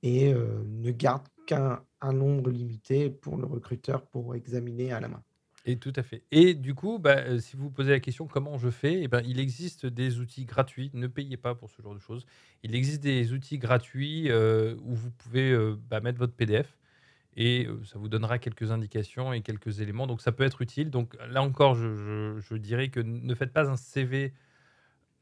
et 0.02 0.32
heu, 0.32 0.64
ne 0.66 0.90
garde 0.90 1.26
qu'un 1.46 1.84
un 2.00 2.12
nombre 2.12 2.50
limité 2.50 3.10
pour 3.10 3.36
le 3.36 3.46
recruteur 3.46 4.06
pour 4.06 4.34
examiner 4.34 4.92
à 4.92 5.00
la 5.00 5.08
main. 5.08 5.22
Et 5.64 5.78
tout 5.78 5.92
à 5.94 6.02
fait. 6.02 6.24
Et 6.32 6.54
du 6.54 6.74
coup, 6.74 6.98
bah, 6.98 7.24
heu, 7.28 7.38
si 7.38 7.56
vous 7.56 7.64
vous 7.64 7.70
posez 7.70 7.90
la 7.92 8.00
question: 8.00 8.26
«Comment 8.26 8.58
je 8.58 8.68
fais?» 8.70 9.00
et 9.02 9.06
ben, 9.08 9.22
il 9.24 9.38
existe 9.38 9.86
des 9.86 10.18
outils 10.18 10.44
gratuits, 10.44 10.90
ne 10.92 11.06
payez 11.06 11.36
pas 11.36 11.54
pour 11.54 11.70
ce 11.70 11.80
genre 11.82 11.94
de 11.94 12.00
choses. 12.00 12.26
Il 12.64 12.74
existe 12.74 13.00
des 13.00 13.32
outils 13.32 13.58
gratuits, 13.58 14.28
heu, 14.30 14.76
où 14.82 14.94
vous 14.94 15.12
pouvez, 15.12 15.56
bah, 15.88 16.00
mettre 16.00 16.18
votre 16.18 16.34
PDF 16.34 16.78
et 17.36 17.68
ça 17.84 17.98
vous 17.98 18.08
donnera 18.08 18.38
quelques 18.38 18.72
indications 18.72 19.32
et 19.32 19.42
quelques 19.42 19.80
éléments, 19.80 20.06
donc 20.06 20.20
ça 20.22 20.32
peut 20.32 20.44
être 20.44 20.62
utile. 20.62 20.90
Donc 20.90 21.16
là 21.30 21.42
encore, 21.42 21.74
je 21.76 22.56
dirais 22.56 22.88
que 22.90 23.00
ne 23.00 23.34
faites 23.34 23.52
pas 23.52 23.70
un 23.70 23.76
CV 23.76 24.34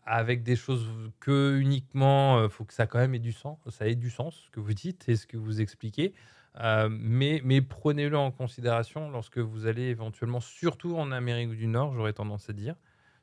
avec 0.04 0.42
des 0.42 0.57
choses 0.57 0.88
que 1.21 1.59
uniquement, 1.59 2.40
heu, 2.40 2.49
faut 2.49 2.64
que 2.64 2.75
ça 2.75 2.87
quand 2.87 2.99
même 2.99 3.14
ait 3.14 3.19
du 3.19 3.33
sens 3.33 3.59
ça 3.69 3.87
ait 3.88 3.95
du 3.97 4.11
sens, 4.11 4.37
ce 4.47 4.50
que 4.50 4.61
vous 4.61 4.75
dites 4.75 5.09
et 5.09 5.16
ce 5.16 5.26
que 5.26 5.37
vous 5.37 5.61
expliquez. 5.61 6.14
Heu, 6.61 6.88
mais 6.90 7.61
prenez-le 7.62 8.16
en 8.19 8.30
considération 8.33 9.11
lorsque 9.11 9.38
vous 9.38 9.66
allez 9.66 9.85
éventuellement, 9.85 10.40
surtout 10.40 10.97
en 10.97 11.12
Amérique 11.12 11.50
du 11.50 11.66
Nord, 11.66 11.95
j'aurais 11.95 12.12
tendance 12.12 12.49
à 12.50 12.52
dire. 12.52 12.76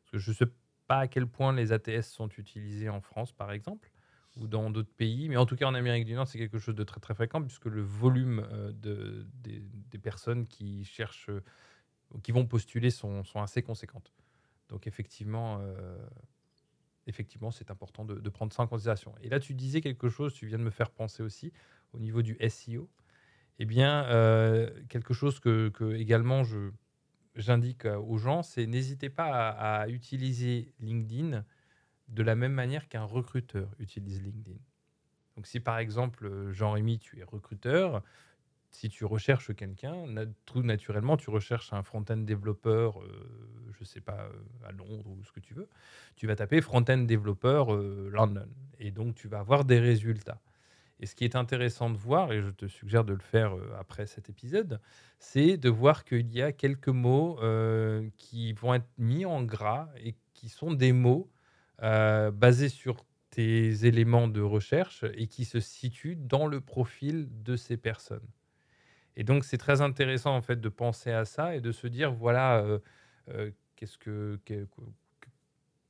Parce 0.03 0.11
que 0.11 0.17
je 0.19 0.31
ne 0.31 0.35
sais 0.35 0.45
pas 0.87 0.99
à 0.99 1.07
quel 1.07 1.27
point 1.27 1.53
les 1.53 1.71
ATS 1.73 2.09
sont 2.11 2.29
utilisés 2.29 2.89
en 2.89 3.01
France, 3.01 3.33
par 3.33 3.51
exemple, 3.51 3.91
ou 4.37 4.47
dans 4.47 4.69
d'autres 4.69 4.93
pays, 4.95 5.27
mais 5.29 5.37
en 5.37 5.45
tout 5.45 5.55
cas 5.55 5.65
en 5.67 5.73
Amérique 5.73 6.05
du 6.05 6.13
Nord, 6.13 6.27
c'est 6.27 6.37
quelque 6.37 6.59
chose 6.59 6.75
de 6.75 6.83
très, 6.83 6.99
très 7.01 7.13
fréquent 7.15 7.41
puisque 7.41 7.65
le 7.65 7.81
volume, 7.81 8.47
de 8.73 9.27
des 9.33 9.99
personnes 9.99 10.47
qui 10.47 10.85
cherchent, 10.85 11.29
qui 12.23 12.31
vont 12.31 12.45
postuler 12.45 12.89
sont 12.89 13.23
assez 13.35 13.61
conséquentes. 13.61 14.13
Donc 14.69 14.87
effectivement, 14.87 15.61
effectivement, 17.07 17.51
c'est 17.51 17.71
important 17.71 18.05
de, 18.05 18.29
prendre 18.29 18.53
ça 18.53 18.63
en 18.63 18.67
considération. 18.67 19.15
Et 19.21 19.29
là, 19.29 19.39
tu 19.39 19.53
disais 19.53 19.81
quelque 19.81 20.09
chose, 20.09 20.33
tu 20.33 20.45
viens 20.45 20.59
de 20.59 20.63
me 20.63 20.69
faire 20.69 20.91
penser 20.91 21.23
aussi 21.23 21.51
au 21.93 21.99
niveau 21.99 22.21
du 22.21 22.37
SEO. 22.49 22.89
Eh 23.59 23.65
bien, 23.65 24.05
euh, 24.05 24.69
quelque 24.89 25.13
chose 25.13 25.39
que, 25.39 25.69
que 25.69 25.95
également 25.95 26.43
je, 26.43 26.69
j'indique 27.35 27.85
euh, 27.85 27.97
aux 27.97 28.17
gens, 28.17 28.43
c'est 28.43 28.67
n'hésitez 28.67 29.09
pas 29.09 29.25
à, 29.25 29.81
à 29.81 29.87
utiliser 29.87 30.73
LinkedIn 30.79 31.43
de 32.09 32.23
la 32.23 32.35
même 32.35 32.53
manière 32.53 32.87
qu'un 32.87 33.03
recruteur 33.03 33.69
utilise 33.79 34.21
LinkedIn. 34.21 34.57
Donc, 35.35 35.47
si 35.47 35.59
par 35.59 35.79
exemple, 35.79 36.25
euh, 36.25 36.51
Jean-Rémy, 36.51 36.99
tu 36.99 37.19
es 37.19 37.23
recruteur, 37.23 38.03
si 38.71 38.89
tu 38.89 39.05
recherches 39.05 39.55
quelqu'un, 39.55 40.05
tout 40.45 40.61
naturellement, 40.61 41.17
tu 41.17 41.29
recherches 41.29 41.73
un 41.73 41.83
front-end 41.83 42.17
développeur, 42.17 43.01
euh, 43.01 43.07
je 43.77 43.83
sais 43.83 44.01
pas, 44.01 44.29
euh, 44.31 44.67
à 44.67 44.71
Londres 44.71 45.09
ou 45.09 45.23
ce 45.23 45.31
que 45.31 45.39
tu 45.39 45.53
veux, 45.53 45.67
tu 46.15 46.27
vas 46.27 46.35
taper 46.35 46.61
front-end 46.61 46.99
développeur 46.99 47.73
euh, 47.73 48.09
London. 48.11 48.47
Et 48.79 48.91
donc, 48.91 49.15
tu 49.15 49.27
vas 49.27 49.39
avoir 49.39 49.65
des 49.65 49.79
résultats. 49.79 50.41
Et 50.99 51.05
ce 51.05 51.15
qui 51.15 51.23
est 51.23 51.35
intéressant 51.35 51.89
de 51.89 51.97
voir, 51.97 52.31
et 52.31 52.41
je 52.41 52.49
te 52.49 52.67
suggère 52.67 53.03
de 53.03 53.13
le 53.13 53.19
faire 53.19 53.53
après 53.79 54.07
cet 54.07 54.29
épisode, 54.29 54.81
c'est 55.19 55.57
de 55.57 55.69
voir 55.69 56.03
qu'il 56.05 56.33
y 56.33 56.41
a 56.41 56.51
quelques 56.51 56.87
mots 56.87 57.39
qui 58.17 58.53
vont 58.53 58.73
être 58.73 58.89
mis 58.97 59.23
en 59.23 59.43
gras 59.43 59.89
et 60.03 60.15
qui 60.33 60.49
sont 60.49 60.71
des 60.71 60.93
mots 60.93 61.29
basés 61.79 62.69
sur 62.69 63.05
tes 63.29 63.85
éléments 63.85 64.27
de 64.27 64.41
recherche 64.41 65.05
et 65.13 65.27
qui 65.27 65.45
se 65.45 65.59
situent 65.59 66.15
dans 66.15 66.47
le 66.47 66.61
profil 66.61 67.27
de 67.43 67.55
ces 67.55 67.77
personnes. 67.77 68.27
Et 69.17 69.25
donc, 69.25 69.45
c'est 69.45 69.59
très 69.59 69.81
intéressant 69.81 70.35
en 70.35 70.41
fait 70.41 70.61
de 70.61 70.69
penser 70.69 71.11
à 71.11 71.25
ça 71.25 71.55
et 71.55 71.61
de 71.61 71.73
se 71.73 71.87
dire 71.87 72.13
voilà, 72.13 72.59
euh, 72.59 72.79
euh, 73.31 73.51
qu'est-ce 73.75 73.97
que 73.99 74.39
que- 74.45 74.67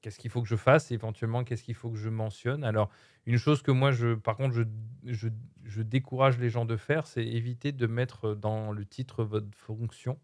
qu'est-ce 0.01 0.19
qu'il 0.19 0.29
faut 0.31 0.41
que 0.41 0.47
je 0.47 0.55
fasse, 0.55 0.91
éventuellement 0.91 1.43
qu'est-ce 1.43 1.63
qu'il 1.63 1.75
faut 1.75 1.89
que 1.91 1.97
je 1.97 2.09
mentionne? 2.09 2.63
Alors, 2.63 2.89
une 3.25 3.37
chose 3.37 3.61
que 3.61 3.71
moi, 3.71 3.91
je, 3.91 4.15
par 4.15 4.37
contre, 4.37 4.53
je, 4.53 4.63
je, 5.05 5.27
je 5.65 5.81
décourage 5.81 6.37
les 6.39 6.49
gens 6.49 6.65
de 6.65 6.77
faire, 6.77 7.07
c'est 7.07 7.25
éviter 7.25 7.71
de 7.71 7.87
mettre 7.87 8.35
dans 8.35 8.71
le 8.71 8.85
titre 8.85 9.23
votre 9.23 9.47
fonction 9.57 10.19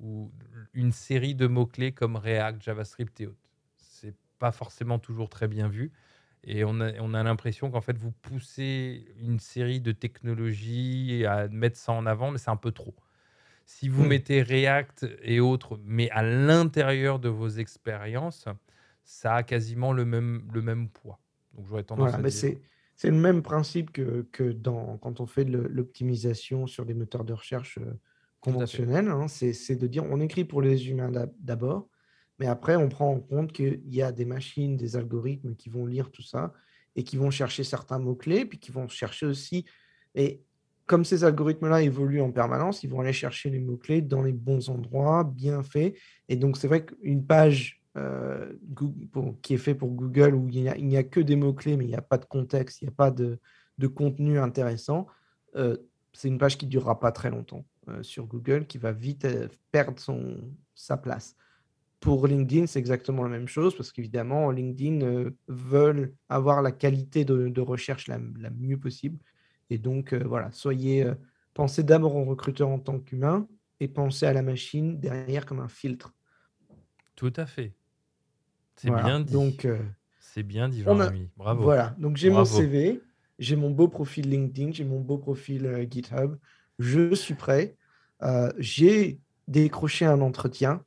ou 0.00 0.32
une 0.74 0.92
série 0.92 1.34
de 1.34 1.46
mots-clés 1.46 1.92
comme 1.92 2.16
React, 2.16 2.62
JavaScript 2.62 3.20
et 3.20 3.26
autres. 3.28 3.38
C'est 3.78 4.14
pas 4.38 4.52
forcément 4.52 4.98
toujours 4.98 5.30
très 5.30 5.48
bien 5.48 5.68
vu. 5.68 5.92
Et 6.44 6.64
on 6.64 6.80
a, 6.80 6.94
on 7.00 7.14
a 7.14 7.22
l'impression 7.22 7.70
qu'en 7.70 7.80
fait, 7.82 7.98
vous 7.98 8.12
poussez 8.12 9.06
une 9.18 9.38
série 9.40 9.80
de 9.80 9.92
technologies 9.92 11.24
à 11.26 11.48
mettre 11.48 11.76
ça 11.78 11.92
en 11.92 12.06
avant, 12.06 12.30
mais 12.30 12.38
c'est 12.38 12.50
un 12.50 12.56
peu 12.56 12.72
trop. 12.72 12.94
Si 13.66 13.88
vous 13.88 14.04
Mmh. 14.04 14.06
mettez 14.06 14.42
React 14.42 15.06
et 15.22 15.40
autres, 15.40 15.80
mais 15.84 16.10
à 16.10 16.22
l'intérieur 16.22 17.20
de 17.20 17.28
vos 17.30 17.48
expériences, 17.48 18.46
ça 19.04 19.36
a 19.36 19.42
quasiment 19.44 19.92
le 19.92 20.04
même, 20.06 20.48
le 20.52 20.62
même 20.62 20.90
poids. 20.90 21.20
Donc 21.54 21.66
j'aurais 21.68 21.84
tendance 21.84 22.18
Voilà, 22.18 22.18
à 22.18 22.22
mais 22.22 22.30
dire 22.30 22.46
c'est 22.96 23.10
le 23.10 23.12
même 23.16 23.42
principe 23.42 23.92
que 23.92 24.22
que 24.32 24.52
dans 24.52 24.98
quand 24.98 25.20
on 25.20 25.26
fait 25.26 25.44
de 25.44 25.58
l'optimisation 25.58 26.66
sur 26.66 26.84
des 26.86 26.94
moteurs 26.94 27.24
de 27.24 27.32
recherche, 27.32 27.78
fait. 28.66 28.84
conventionnels, 28.84 29.08
hein. 29.08 29.28
C'est 29.28 29.76
de 29.76 29.86
dire 29.86 30.04
on 30.04 30.20
écrit 30.20 30.44
pour 30.44 30.62
les 30.62 30.88
humains 30.90 31.10
d'ab 31.10 31.32
d'abord, 31.40 31.88
mais 32.40 32.46
après 32.48 32.76
on 32.76 32.88
prend 32.88 33.12
en 33.12 33.20
compte 33.20 33.52
qu'il 33.52 33.80
y 33.86 34.02
a 34.02 34.10
des 34.12 34.24
machines, 34.24 34.76
des 34.76 34.96
algorithmes 34.96 35.54
qui 35.54 35.68
vont 35.70 35.86
lire 35.86 36.10
tout 36.10 36.22
ça 36.22 36.52
et 36.96 37.04
qui 37.04 37.16
vont 37.16 37.30
chercher 37.30 37.62
certains 37.62 38.00
mots-clés, 38.00 38.44
puis 38.46 38.58
qui 38.58 38.72
vont 38.72 38.88
chercher 38.88 39.26
aussi 39.26 39.64
et 40.16 40.42
comme 40.86 41.04
ces 41.04 41.22
algorithmes-là 41.22 41.82
évoluent 41.82 42.20
en 42.20 42.32
permanence, 42.32 42.82
ils 42.82 42.90
vont 42.90 42.98
aller 43.00 43.12
chercher 43.12 43.48
les 43.50 43.60
mots-clés 43.60 44.02
dans 44.02 44.22
les 44.22 44.32
bons 44.32 44.68
endroits, 44.70 45.22
bien 45.22 45.62
faits 45.62 45.94
et 46.28 46.36
donc 46.36 46.56
c'est 46.56 46.66
vrai 46.66 46.84
qu'une 46.84 47.24
page, 47.24 47.80
pour 49.12 49.40
qui 49.42 49.54
est 49.54 49.58
fait 49.58 49.74
pour 49.74 49.90
Google 49.90 50.34
où 50.34 50.48
il 50.48 50.86
n'y 50.86 50.96
a 50.96 51.02
que 51.04 51.20
des 51.20 51.36
mots-clés, 51.36 51.76
mais 51.76 51.84
il 51.84 51.88
n'y 51.88 51.94
a 51.94 52.02
pas 52.02 52.18
de 52.18 52.24
contexte, 52.24 52.82
il 52.82 52.86
n'y 52.86 52.90
a 52.90 52.94
pas 52.96 53.10
de 53.12 53.38
contenu 53.86 54.38
intéressant, 54.38 55.06
heu, 55.56 55.86
c'est 56.12 56.28
une 56.28 56.38
page 56.38 56.58
qui 56.58 56.66
ne 56.66 56.70
durera 56.70 56.98
pas 56.98 57.12
très 57.12 57.30
longtemps, 57.30 57.64
heu, 57.88 58.02
sur 58.02 58.26
Google, 58.26 58.66
qui 58.66 58.78
va 58.78 58.92
vite, 58.92 59.26
perdre 59.70 60.00
son 60.00 60.40
sa 60.74 60.96
place. 60.96 61.36
Pour 62.00 62.26
LinkedIn, 62.26 62.66
c'est 62.66 62.78
exactement 62.78 63.24
la 63.24 63.28
même 63.28 63.48
chose 63.48 63.76
parce 63.76 63.92
qu'évidemment, 63.92 64.50
LinkedIn, 64.50 65.02
heu, 65.02 65.36
veulent 65.48 66.14
avoir 66.30 66.62
la 66.62 66.72
qualité 66.72 67.24
de 67.26 67.48
de 67.48 67.60
recherche 67.60 68.08
la 68.08 68.18
la 68.38 68.50
mieux 68.50 68.78
possible 68.78 69.18
et 69.70 69.78
donc 69.78 70.14
heu, 70.14 70.22
voilà, 70.26 70.50
soyez, 70.52 71.04
heu, 71.04 71.16
pensez 71.54 71.82
d'abord 71.84 72.16
au 72.16 72.24
recruteur 72.24 72.68
en 72.70 72.78
tant 72.78 72.98
qu'humain 73.00 73.48
et 73.80 73.88
pensez 73.88 74.26
à 74.26 74.32
la 74.32 74.42
machine 74.42 74.98
derrière 75.00 75.44
comme 75.46 75.60
un 75.60 75.68
filtre. 75.68 76.14
Tout 77.14 77.32
à 77.36 77.46
fait. 77.46 77.72
C'est 78.76 78.90
Voilà, 78.90 79.02
bien 79.02 79.20
dit. 79.20 79.32
donc 79.32 79.64
heu, 79.64 79.78
C'est 80.18 80.42
bien 80.42 80.68
dit, 80.68 80.82
a 80.86 80.94
Jean-Rémy. 81.02 81.30
Bravo. 81.36 81.64
voilà, 81.64 81.96
donc 81.98 82.16
j'ai 82.16 82.30
mon. 82.30 82.44
CV, 82.44 83.02
j'ai 83.38 83.56
mon 83.56 83.70
beau 83.70 83.88
profil 83.88 84.28
LinkedIn, 84.30 84.72
j'ai 84.72 84.84
mon 84.84 85.00
beau 85.00 85.18
profil, 85.18 85.86
GitHub. 85.90 86.36
Je 86.78 87.14
suis 87.14 87.34
prêt, 87.34 87.76
j'ai 88.58 89.20
décroché 89.48 90.04
un 90.06 90.20
entretien. 90.20 90.84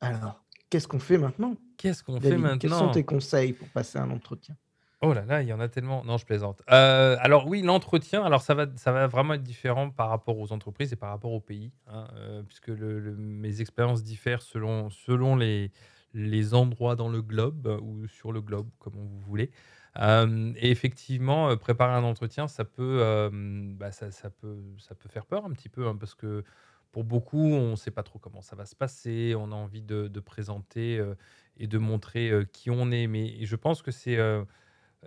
Alors, 0.00 0.41
qu'est-ce 0.72 0.88
qu'on 0.88 0.98
fait 0.98 1.18
maintenant, 1.18 1.56
Qu'est-ce 1.76 2.02
qu'on 2.02 2.18
fait 2.20 2.38
David? 2.38 2.58
Quels 2.58 2.70
sont 2.72 2.88
maintenant? 2.88 2.90
tes 2.90 3.04
conseils 3.04 3.52
pour 3.52 3.68
passer 3.70 3.98
un 3.98 4.10
entretien? 4.10 4.56
Oh 5.04 5.12
là 5.12 5.24
là, 5.24 5.42
il 5.42 5.48
y 5.48 5.52
en 5.52 5.58
a 5.58 5.68
tellement. 5.68 6.04
Non, 6.04 6.16
je 6.16 6.24
plaisante. 6.24 6.62
Heu, 6.70 7.16
alors 7.20 7.48
oui, 7.48 7.62
l'entretien, 7.62 8.22
alors 8.22 8.40
ça 8.40 8.54
va 8.54 8.66
ça 8.76 8.92
va 8.92 9.08
vraiment 9.08 9.34
être 9.34 9.42
différent 9.42 9.90
par 9.90 10.08
rapport 10.08 10.38
aux 10.38 10.52
entreprises 10.52 10.92
et 10.92 10.96
par 10.96 11.10
rapport 11.10 11.32
aux 11.32 11.40
pays, 11.40 11.72
hein, 11.88 12.06
heu, 12.16 12.44
puisque 12.46 12.68
le 12.68 13.00
le 13.00 13.16
mes 13.16 13.60
expériences 13.60 14.04
diffèrent 14.04 14.42
selon 14.42 14.90
selon 14.90 15.34
les 15.34 15.72
les 16.14 16.54
endroits 16.54 16.94
dans 16.94 17.08
le 17.08 17.20
globe 17.20 17.66
euh, 17.66 17.80
ou 17.80 18.06
sur 18.06 18.30
le 18.32 18.40
globe, 18.42 18.68
comme 18.78 18.92
vous 18.94 19.18
voulez. 19.20 19.50
Et 19.98 20.70
effectivement, 20.70 21.54
préparer 21.56 21.92
un 21.94 22.04
entretien, 22.04 22.48
ça 22.48 22.64
peut, 22.64 23.30
bah, 23.76 23.92
ça 23.92 24.10
ça 24.10 24.30
peut 24.30 24.58
ça 24.78 24.94
peut 24.94 25.08
faire 25.08 25.26
peur 25.26 25.44
un 25.44 25.50
petit 25.50 25.68
peu, 25.68 25.86
hein, 25.86 25.96
parce 25.96 26.14
que 26.14 26.44
pour 26.92 27.04
beaucoup, 27.04 27.38
on 27.54 27.72
ne 27.72 27.76
sait 27.76 27.90
pas 27.90 28.02
trop 28.04 28.18
comment 28.20 28.42
ça 28.42 28.56
va 28.56 28.66
se 28.66 28.76
passer. 28.76 29.34
On 29.36 29.52
a 29.52 29.54
envie 29.56 29.82
de 29.82 30.20
présenter, 30.20 30.98
heu 30.98 31.16
et 31.58 31.66
de 31.66 31.78
montrer, 31.78 32.30
heu, 32.30 32.44
qui 32.44 32.70
on 32.70 32.90
est. 32.92 33.06
Mais 33.08 33.44
je 33.46 33.56
pense 33.56 33.82
que 33.82 33.90
c'est, 33.90 34.16
heu 34.18 34.46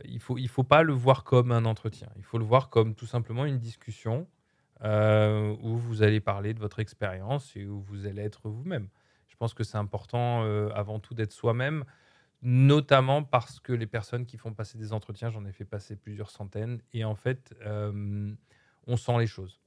il 0.05 0.19
faut 0.21 0.37
il 0.37 0.49
faut 0.49 0.63
pas 0.63 0.83
le 0.83 0.93
voir 0.93 1.23
comme 1.25 1.51
un 1.51 1.65
entretien. 1.65 2.09
Il 2.17 2.23
faut 2.23 2.37
le 2.39 2.45
voir 2.45 2.69
comme 2.69 2.95
tout 2.95 3.07
simplement 3.07 3.45
une 3.45 3.59
discussion, 3.59 4.27
où 4.83 5.77
vous 5.77 6.03
allez 6.03 6.19
parler 6.21 6.53
de 6.53 6.59
votre 6.59 6.79
expérience 6.79 7.55
et 7.57 7.65
où 7.65 7.81
vous 7.81 8.05
allez 8.07 8.21
être 8.23 8.49
vous-même. 8.49 8.89
Je 9.27 9.35
pense 9.37 9.53
que 9.53 9.63
c'est 9.63 9.77
important, 9.77 10.43
avant 10.73 10.99
tout 10.99 11.13
d'être 11.15 11.33
soi-même, 11.33 11.85
notamment 12.43 13.23
parce 13.23 13.59
que 13.61 13.73
les 13.73 13.87
personnes 13.87 14.25
qui 14.25 14.37
font 14.37 14.53
passer 14.53 14.77
des 14.79 14.93
entretiens, 14.93 15.29
j'en 15.31 15.45
ai 15.45 15.53
fait 15.53 15.65
passer 15.65 15.95
plusieurs 15.97 16.31
centaines 16.31 16.81
et 16.93 17.05
en 17.05 17.15
fait, 17.15 17.55
on 18.87 18.97
sent 18.97 19.19
les 19.19 19.27
choses. 19.27 19.59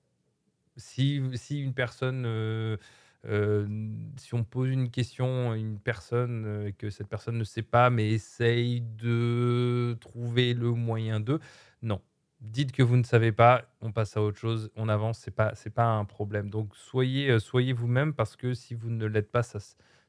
Si 0.79 1.17
une 1.61 1.75
personne, 1.75 2.25
heu, 2.27 2.79
hem, 3.25 4.13
si 4.19 4.35
on 4.35 4.45
pose 4.45 4.71
une 4.71 4.91
question 4.91 5.53
à 5.53 5.57
une 5.57 5.81
personne, 5.81 6.47
heu, 6.47 6.67
et 6.69 6.73
que 6.73 6.91
cette 6.91 7.09
personne 7.09 7.39
ne 7.39 7.45
sait 7.45 7.63
pas, 7.63 7.91
mais 7.91 8.11
essaye 8.13 8.81
de 8.83 9.97
trouver 10.01 10.55
le 10.55 10.71
moyen 10.73 11.21
de, 11.21 11.41
non. 11.83 12.01
Dites 12.41 12.71
que 12.73 12.83
vous 12.85 12.97
ne 12.97 13.03
savez 13.03 13.33
pas, 13.33 13.65
on 13.81 13.91
passe 13.93 14.17
à 14.17 14.23
autre 14.23 14.39
chose, 14.39 14.71
on 14.77 14.89
avance, 14.89 15.19
c'est 15.19 15.33
pas 15.35 15.55
c'est 15.57 15.71
pas 15.71 15.87
un 15.87 16.05
problème. 16.05 16.51
Donc 16.51 16.77
soyez, 16.77 17.41
soyez 17.41 17.73
vous-même 17.73 18.15
parce 18.15 18.37
que 18.37 18.55
si 18.55 18.75
vous 18.75 18.91
ne 18.91 19.07
l'êtes 19.07 19.33
pas, 19.33 19.43
ça 19.43 19.59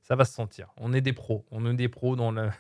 ça 0.03 0.15
va 0.15 0.25
se 0.25 0.33
sentir. 0.33 0.71
On 0.77 0.93
est 0.93 1.01
des 1.01 1.13
pros, 1.13 1.45
on 1.51 1.65
est 1.65 1.73
des 1.75 1.89
pros 1.89 2.15
dans 2.15 2.31
la 2.31 2.51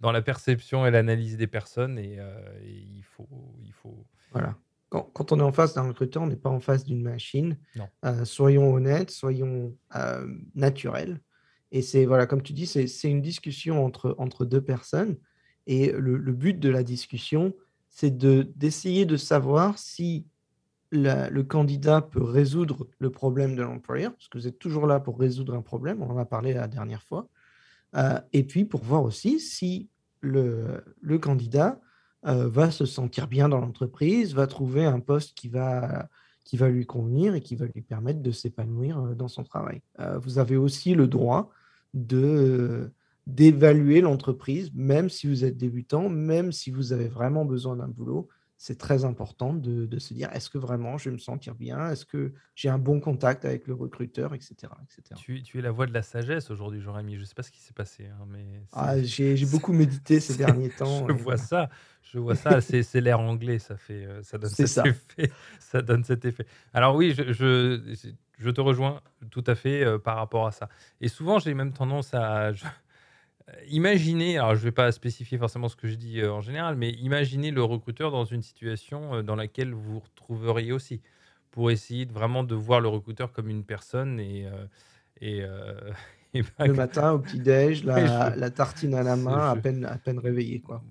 dans 0.00 0.12
la 0.12 0.22
perception 0.22 0.86
et 0.86 0.90
l'analyse 0.92 1.36
des 1.36 1.46
personnes 1.48 1.98
et 1.98 2.18
et 2.62 2.70
il 2.70 3.02
faut 3.02 3.28
il 3.64 3.72
faut 3.72 4.06
Voilà. 4.32 4.56
Quand 4.90 5.02
quand 5.14 5.32
on 5.32 5.38
est 5.40 5.42
en 5.42 5.52
face 5.52 5.74
d'un 5.74 5.82
recruteur, 5.88 6.22
on 6.22 6.26
n'est 6.28 6.36
pas 6.36 6.50
en 6.50 6.60
face 6.60 6.84
d'une 6.84 7.02
machine. 7.02 7.58
Heu, 8.04 8.24
soyons 8.24 8.72
honnêtes, 8.74 9.10
soyons, 9.10 9.76
hem, 9.94 10.44
naturels 10.54 11.20
et 11.72 11.82
c'est 11.82 12.04
voilà, 12.06 12.26
comme 12.26 12.42
tu 12.42 12.52
dis, 12.52 12.66
c'est 12.66 13.10
une 13.10 13.20
discussion 13.22 13.84
entre 13.84 14.14
entre 14.18 14.44
2 14.44 14.60
personnes 14.62 15.16
et 15.66 15.90
le 15.92 16.16
le 16.16 16.32
but 16.32 16.58
de 16.60 16.68
la 16.68 16.82
discussion, 16.84 17.54
c'est 17.90 18.16
de 18.16 18.42
d'essayer 18.56 19.04
de 19.06 19.16
savoir 19.16 19.76
si 19.78 20.26
la 20.92 21.30
le 21.30 21.44
candidat 21.44 22.02
peut 22.02 22.22
résoudre 22.22 22.88
le 22.98 23.10
problème 23.10 23.56
de 23.56 23.62
l'employeur, 23.62 24.12
parce 24.12 24.28
que 24.28 24.38
vous 24.38 24.46
êtes 24.48 24.58
toujours 24.58 24.86
là 24.86 25.00
pour 25.00 25.18
résoudre 25.18 25.54
un 25.54 25.62
problème, 25.62 26.02
on 26.02 26.10
en 26.10 26.18
a 26.18 26.24
parlé 26.26 26.52
la 26.54 26.68
dernière 26.68 27.02
fois. 27.02 27.28
Heu 27.96 28.20
et 28.32 28.44
puis 28.44 28.64
pour 28.64 28.82
voir 28.84 29.04
aussi 29.04 29.40
si 29.40 29.90
le 30.20 30.84
le 31.00 31.18
candidat, 31.18 31.80
heu, 32.26 32.46
va 32.46 32.70
se 32.70 32.84
sentir 32.86 33.28
bien 33.28 33.48
dans 33.48 33.60
l'entreprise, 33.60 34.34
va 34.34 34.46
trouver 34.46 34.84
un 34.84 35.00
poste 35.00 35.36
qui 35.36 35.48
va 35.48 36.08
qui 36.44 36.56
va 36.56 36.68
lui 36.68 36.86
convenir 36.86 37.34
et 37.34 37.40
qui 37.40 37.56
va 37.56 37.66
lui 37.66 37.82
permettre 37.82 38.20
de 38.22 38.30
s'épanouir, 38.30 39.00
heu, 39.04 39.14
dans 39.16 39.26
son 39.28 39.42
travail. 39.44 39.82
Heu, 40.00 40.18
vous 40.18 40.38
avez 40.38 40.56
aussi 40.56 40.94
le 40.94 41.08
droit 41.08 41.50
de, 41.94 42.92
d'évaluer 43.26 44.00
l'entreprise, 44.00 44.70
même 44.74 45.08
si 45.10 45.26
vous 45.26 45.44
êtes 45.44 45.56
débutant, 45.56 46.08
même 46.08 46.52
si 46.52 46.70
vous 46.70 46.92
avez 46.92 47.08
vraiment 47.08 47.44
besoin 47.44 47.76
d'un 47.76 47.88
boulot. 47.88 48.28
C'est 48.58 48.78
très 48.78 49.04
important 49.04 49.54
de 49.54 49.86
de 49.86 49.98
se 49.98 50.14
dire: 50.14 50.30
«Est-ce 50.32 50.50
que 50.50 50.58
vraiment 50.58 50.98
je 50.98 51.10
vais 51.10 51.14
me 51.14 51.18
sentir 51.20 51.54
bien? 51.54 51.90
Est-ce 51.90 52.06
que 52.06 52.34
j'ai 52.54 52.68
un 52.70 52.78
bon 52.78 53.00
contact 53.00 53.44
avec 53.44 53.66
le 53.66 53.74
recruteur?» 53.74 54.34
et 54.34 54.40
cetera 54.40 54.78
et 54.82 54.92
cetera. 54.94 55.22
Tu 55.22 55.42
tu 55.42 55.58
es 55.58 55.62
la 55.62 55.70
voix 55.72 55.86
de 55.86 55.92
la 55.92 56.02
sagesse 56.02 56.50
aujourd'hui, 56.50 56.80
Jean-Rémy. 56.80 57.16
Je 57.16 57.24
sais 57.24 57.34
pas 57.34 57.42
ce 57.42 57.50
qui 57.50 57.60
s'est 57.60 57.72
passé, 57.72 58.06
hein, 58.06 58.24
mais 58.28 58.62
Ah, 58.72 59.02
j'ai 59.02 59.44
beaucoup 59.46 59.72
médité 59.72 60.20
ces 60.20 60.34
derniers 60.34 60.72
temps 60.72 61.08
je 61.08 61.12
et 61.12 61.20
vois 61.22 61.36
ça, 61.36 61.70
je 62.02 62.18
vois 62.18 62.34
ça. 62.34 62.60
C'est 62.60 63.00
l'air 63.00 63.20
anglais, 63.20 63.58
ça 63.58 63.76
fait, 63.76 64.04
heu, 64.06 64.22
ça 64.22 64.38
donne 64.38 64.54
cet 64.54 64.76
ça. 64.76 64.84
effet 64.84 65.30
ça 65.60 65.82
donne 65.82 66.04
cet 66.04 66.24
effet. 66.24 66.46
Alors 66.72 66.94
oui, 66.96 67.12
je 67.14 67.32
je 67.32 67.94
je 68.38 68.50
te 68.50 68.60
rejoins 68.60 69.00
tout 69.30 69.44
à 69.46 69.54
fait, 69.54 69.84
heu, 69.84 69.98
par 69.98 70.16
rapport 70.16 70.46
à 70.46 70.52
ça 70.52 70.68
et 71.00 71.08
souvent, 71.08 71.38
j'ai 71.38 71.54
même 71.54 71.72
tendance 71.72 72.14
à 72.14 72.52
je 72.52 72.64
imaginer, 73.68 74.38
alors 74.38 74.54
je 74.56 74.62
vais 74.62 74.72
pas 74.72 74.90
spécifier 74.92 75.38
forcément 75.38 75.68
ce 75.68 75.76
que 75.76 75.88
je 75.88 75.94
dis, 75.94 76.20
heu, 76.20 76.32
en 76.32 76.40
général, 76.40 76.76
mais 76.76 76.90
imaginez 76.92 77.50
le 77.50 77.62
recruteur 77.62 78.10
dans 78.10 78.24
une 78.24 78.42
situation, 78.42 79.14
heu, 79.16 79.22
dans 79.22 79.36
laquelle 79.36 79.72
vous 79.74 79.94
vous 79.94 80.00
retrouveriez 80.00 80.72
aussi. 80.72 81.02
Pour 81.50 81.70
essayer 81.70 82.04
de 82.06 82.12
vraiment 82.12 82.44
de 82.44 82.54
voir 82.54 82.80
le 82.80 82.88
recruteur 82.88 83.32
comme 83.32 83.48
une 83.48 83.64
personne 83.64 84.20
et 84.20 84.46
heu 84.46 84.68
et 85.20 85.42
bah, 86.58 86.66
Le 86.66 86.74
matin 86.74 87.12
au 87.12 87.18
petit-déj, 87.20 87.82
je 87.86 88.38
la 88.38 88.50
tartine 88.50 88.94
à 88.94 89.02
la 89.02 89.16
main, 89.16 89.50
à 89.50 89.56
peine 89.56 89.86
à 89.86 89.98
peine 89.98 90.18
réveillé, 90.18 90.60
quoi. 90.60 90.84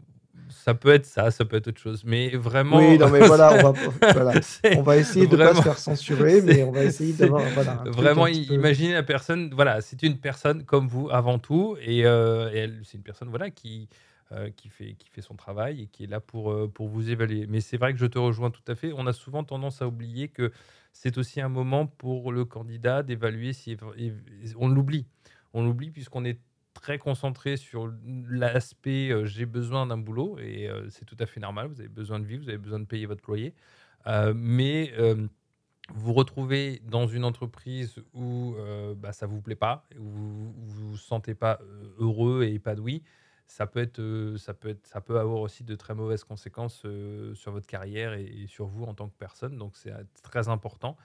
Ça 0.63 0.73
peut 0.73 0.89
être 0.89 1.05
ça, 1.05 1.31
ça 1.31 1.45
peut 1.45 1.57
être 1.57 1.67
autre 1.67 1.79
chose, 1.81 2.03
mais 2.05 2.27
Oui, 2.27 2.37
vraiment, 2.37 2.79
non, 2.97 3.09
mais 3.09 3.19
voilà, 3.27 3.53
on 3.53 3.71
va 3.71 3.71
voilà, 4.13 4.39
on 4.75 4.81
va 4.81 4.97
essayer 4.97 5.27
de 5.27 5.35
pas 5.35 5.53
se 5.53 5.61
faire 5.61 5.77
censurer, 5.77 6.41
mais 6.41 6.63
on 6.63 6.71
va 6.71 6.83
essayer 6.83 7.13
d'avoir, 7.13 7.41
voilà, 7.51 7.83
vraiment 7.87 8.25
peu 8.25 8.31
imaginez 8.31 8.93
la 8.93 9.03
personne, 9.03 9.51
voilà, 9.53 9.81
c'est 9.81 10.01
une 10.03 10.17
personne 10.17 10.63
comme 10.63 10.87
vous 10.87 11.09
avant 11.11 11.39
tout 11.39 11.77
et 11.81 11.99
et 11.99 12.01
elle 12.03 12.81
c'est 12.83 12.97
une 12.97 13.03
personne, 13.03 13.29
voilà, 13.29 13.49
qui, 13.51 13.89
heu, 14.31 14.49
qui 14.55 14.69
fait 14.69 14.95
qui 14.97 15.09
fait 15.09 15.21
son 15.21 15.35
travail 15.35 15.83
et 15.83 15.87
qui 15.87 16.03
est 16.05 16.07
là 16.07 16.19
pour, 16.19 16.51
heu, 16.51 16.67
pour 16.67 16.87
vous 16.87 17.09
évaluer. 17.11 17.45
Mais 17.47 17.61
c'est 17.61 17.77
vrai 17.77 17.93
que 17.93 17.99
je 17.99 18.05
te 18.05 18.17
rejoins 18.17 18.51
tout 18.51 18.63
à 18.67 18.75
fait. 18.75 18.91
On 18.95 19.05
a 19.07 19.13
souvent 19.13 19.43
tendance 19.43 19.81
à 19.81 19.87
oublier 19.87 20.29
que 20.29 20.51
c'est 20.93 21.17
aussi 21.17 21.41
un 21.41 21.49
moment 21.49 21.85
pour 21.87 22.31
le 22.31 22.45
candidat 22.45 23.03
d'évaluer 23.03 23.53
si 23.53 23.77
on 24.57 24.67
l'oublie. 24.69 25.05
On 25.53 25.63
l'oublie 25.65 25.91
puisqu'on 25.91 26.25
est 26.25 26.39
très 26.85 26.99
concentré 26.99 27.57
sur 27.57 27.91
l'aspect, 28.29 29.09
heu, 29.09 29.25
j'ai 29.25 29.47
besoin 29.47 29.87
d'un 29.87 29.97
boulot 29.97 30.37
et 30.37 30.67
heu, 30.69 30.87
c'est 30.91 31.03
tout 31.05 31.17
à 31.19 31.25
fait 31.25 31.39
normal. 31.39 31.65
Vous 31.67 31.79
avez 31.79 31.89
besoin 31.89 32.19
de 32.19 32.25
vivre, 32.25 32.43
vous 32.43 32.49
avez 32.49 32.59
besoin 32.59 32.79
de 32.79 32.85
payer 32.85 33.07
votre 33.07 33.23
loyer. 33.25 33.55
Heu, 34.05 34.33
mais 34.35 34.93
vous 35.93 36.13
retrouvez 36.13 36.81
dans 36.85 37.07
une 37.07 37.23
entreprise 37.25 37.95
où, 38.13 38.55
bah, 38.97 39.13
ça 39.13 39.25
vous 39.25 39.41
plaît 39.41 39.55
pas, 39.55 39.87
où 39.99 40.03
vous 40.03 40.53
vous 40.91 40.97
sentez 40.97 41.33
pas, 41.33 41.59
heu, 41.63 41.95
heureux 41.97 42.43
et 42.43 42.53
épanoui, 42.53 43.01
ça 43.47 43.65
peut 43.65 43.79
être, 43.79 44.35
ça 44.37 44.53
peut 44.53 44.69
être 44.69 44.85
ça 44.85 45.01
peut 45.01 45.19
avoir 45.19 45.39
aussi 45.41 45.63
de 45.63 45.75
très 45.75 45.95
mauvaises 45.95 46.23
conséquences, 46.23 46.85
sur 47.33 47.51
votre 47.51 47.67
carrière 47.67 48.13
et 48.13 48.45
sur 48.47 48.67
vous 48.67 48.83
en 48.85 48.93
tant 48.93 49.07
que 49.09 49.17
personne. 49.17 49.57
Donc 49.57 49.75
c'est, 49.75 49.91
très 50.21 50.49
important 50.49 50.97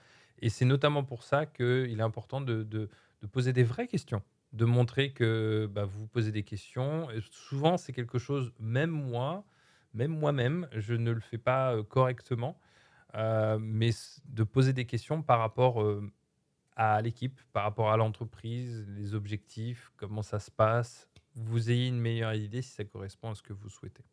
et 0.43 0.49
c'est 0.49 0.65
notamment 0.65 1.03
pour 1.03 1.23
ça 1.23 1.47
qu'il 1.47 1.99
est 1.99 2.03
important 2.03 2.39
de 2.41 2.89
poser 3.31 3.51
des 3.53 3.63
vraies 3.63 3.87
questions, 3.87 4.21
de 4.53 4.65
montrer 4.65 5.13
que, 5.13 5.67
bah, 5.71 5.85
vous 5.85 6.01
vous 6.01 6.07
posez 6.07 6.31
des 6.31 6.43
questions 6.43 7.07
souvent 7.31 7.77
c'est 7.77 7.93
quelque 7.93 8.19
chose 8.19 8.53
même 8.59 8.89
moi, 8.91 9.45
même 9.93 10.11
moi-même, 10.11 10.67
je 10.73 10.93
ne 10.93 11.11
le 11.11 11.19
fais 11.21 11.37
pas, 11.37 11.75
heu, 11.75 11.83
correctement 11.83 12.59
Heu, 13.15 13.59
mais 13.59 13.91
de 14.25 14.43
poser 14.43 14.73
des 14.73 14.85
questions 14.87 15.23
par 15.23 15.39
rapport, 15.39 15.83
heu, 15.83 16.11
à 16.75 17.01
l'équipe, 17.01 17.41
par 17.53 17.63
rapport 17.63 17.91
à 17.91 17.97
l'entreprise, 17.97 18.85
les 18.89 19.13
objectifs, 19.15 19.91
comment 19.97 20.23
ça 20.23 20.39
se 20.39 20.51
passe. 20.51 21.09
Vous 21.35 21.71
ayez 21.71 21.87
une 21.89 21.99
meilleure 21.99 22.33
idée 22.35 22.61
si 22.61 22.71
ça 22.71 22.85
correspond 22.85 23.31
à 23.31 23.35
ce 23.35 23.43
que 23.43 23.53
vous 23.53 23.69
souhaitez. 23.69 24.05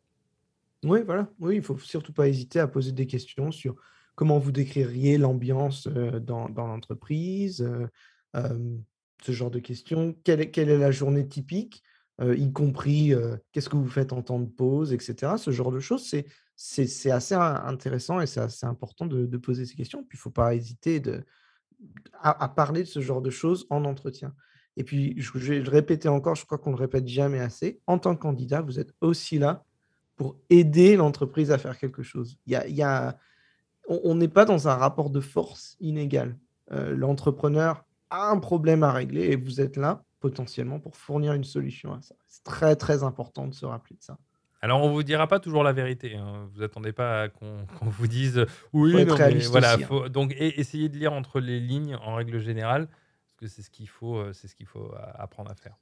oui, 0.85 1.01
voilà, 1.05 1.29
oui, 1.39 1.57
il 1.57 1.61
faut 1.63 1.77
surtout 1.77 2.13
pas 2.13 2.27
hésiter 2.29 2.59
à 2.59 2.67
poser 2.67 2.91
des 2.93 3.05
questions 3.07 3.51
sur 3.51 3.75
comment 4.15 4.39
vous 4.39 4.51
décririez 4.51 5.17
l'ambiance, 5.17 5.87
dans 5.87 6.49
dans 6.49 6.67
l'entreprise, 6.67 7.61
ce 9.23 9.31
genre 9.31 9.51
de 9.51 9.59
questions. 9.59 10.15
Quelle 10.23 10.41
est 10.41 10.77
la 10.77 10.91
journée 10.91 11.27
typique? 11.27 11.83
Heu, 12.21 12.37
y 12.37 12.51
compris, 12.51 13.13
heu, 13.13 13.39
qu'est-ce 13.51 13.69
que 13.69 13.77
vous 13.77 13.87
faites 13.87 14.13
en 14.13 14.21
temps 14.21 14.39
de 14.39 14.47
pause 14.49 14.93
et 14.93 14.99
cetera? 14.99 15.37
Ce 15.37 15.51
genre 15.51 15.71
de 15.71 15.79
choses, 15.79 16.05
c'est 16.07 16.25
c'est 16.55 17.11
assez 17.11 17.35
in 17.35 17.55
intéressant 17.65 18.19
et 18.19 18.27
c'est 18.27 18.41
assez 18.41 18.65
important 18.65 19.05
de 19.05 19.37
poser 19.37 19.65
ces 19.65 19.75
questions. 19.75 20.03
Puis 20.03 20.17
il 20.17 20.21
faut 20.21 20.29
pas 20.31 20.53
hésiter 20.55 20.99
de 20.99 21.23
à 22.21 22.49
parler 22.49 22.83
de 22.83 22.87
ce 22.87 22.99
genre 23.01 23.21
de 23.21 23.29
choses 23.29 23.65
en 23.69 23.85
entretien. 23.85 24.33
Et 24.77 24.83
puis, 24.83 25.13
je 25.17 25.31
je 25.35 25.53
vais 25.53 25.59
le 25.61 25.69
répéter 25.69 26.09
encore, 26.09 26.35
je 26.35 26.45
crois 26.45 26.57
qu'on 26.57 26.71
le 26.71 26.77
répète 26.77 27.07
jamais 27.07 27.39
assez, 27.39 27.81
en 27.87 27.99
tant 27.99 28.15
que 28.15 28.21
candidat, 28.21 28.61
vous 28.61 28.79
êtes 28.79 28.93
aussi 29.01 29.39
là 29.39 29.65
pour 30.17 30.37
aider 30.49 30.95
l'entreprise 30.97 31.51
à 31.51 31.57
faire 31.57 31.77
quelque 31.77 32.03
chose. 32.03 32.37
Il 32.45 32.53
y 32.53 32.81
a 32.83 33.17
on 33.87 34.15
n'est 34.15 34.27
pas 34.29 34.45
dans 34.45 34.67
un 34.67 34.75
rapport 34.75 35.09
de 35.09 35.19
force 35.19 35.75
inégal. 35.79 36.37
Heu, 36.71 36.93
l'entrepreneur 36.93 37.85
a 38.09 38.29
un 38.29 38.39
problème 38.39 38.83
à 38.83 38.91
régler 38.91 39.23
et 39.31 39.35
vous 39.35 39.61
êtes 39.61 39.77
là, 39.77 40.05
potentiellement, 40.19 40.79
pour 40.79 40.95
fournir 40.97 41.33
une 41.33 41.43
solution 41.43 41.93
à 41.93 42.01
ça. 42.01 42.15
C'est 42.27 42.43
très, 42.43 42.75
très 42.75 43.03
important 43.03 43.47
de 43.47 43.53
se 43.53 43.65
rappeler 43.65 43.95
de 43.97 44.03
ça. 44.03 44.17
Alors 44.61 44.81
on 44.83 44.91
vous 44.91 45.03
dira 45.03 45.27
pas 45.27 45.39
toujours 45.39 45.63
la 45.63 45.71
vérité, 45.73 46.15
hein. 46.15 46.49
Vous 46.53 46.61
attendez 46.63 46.91
pas 46.91 47.29
qu'on 47.29 47.65
vous 47.81 48.07
dise: 48.07 48.45
Faut 48.91 48.97
«Oui, 48.97 48.99
être 48.99 49.05
non 49.05 49.19
mais» 49.21 49.47
voilà, 49.47 49.77
aussi, 49.77 49.83
hein. 49.83 49.87
faut 49.87 50.09
donc 50.09 50.33
essayez 50.37 50.89
de 50.89 50.97
lire 50.97 51.13
entre 51.13 51.39
les 51.39 51.59
lignes 51.59 51.95
en 51.95 52.15
règle 52.15 52.39
générale, 52.39 52.87
parce 52.87 53.35
que 53.37 53.47
c'est 53.47 53.61
ce 53.61 53.69
qu'il 53.69 53.87
faut, 53.89 54.17
heu, 54.19 54.33
c'est 54.33 54.47
ce 54.49 54.55
qu'il 54.55 54.65
faut 54.65 54.93
a 54.95 55.21
apprendre 55.21 55.51
à 55.51 55.55
faire. 55.55 55.77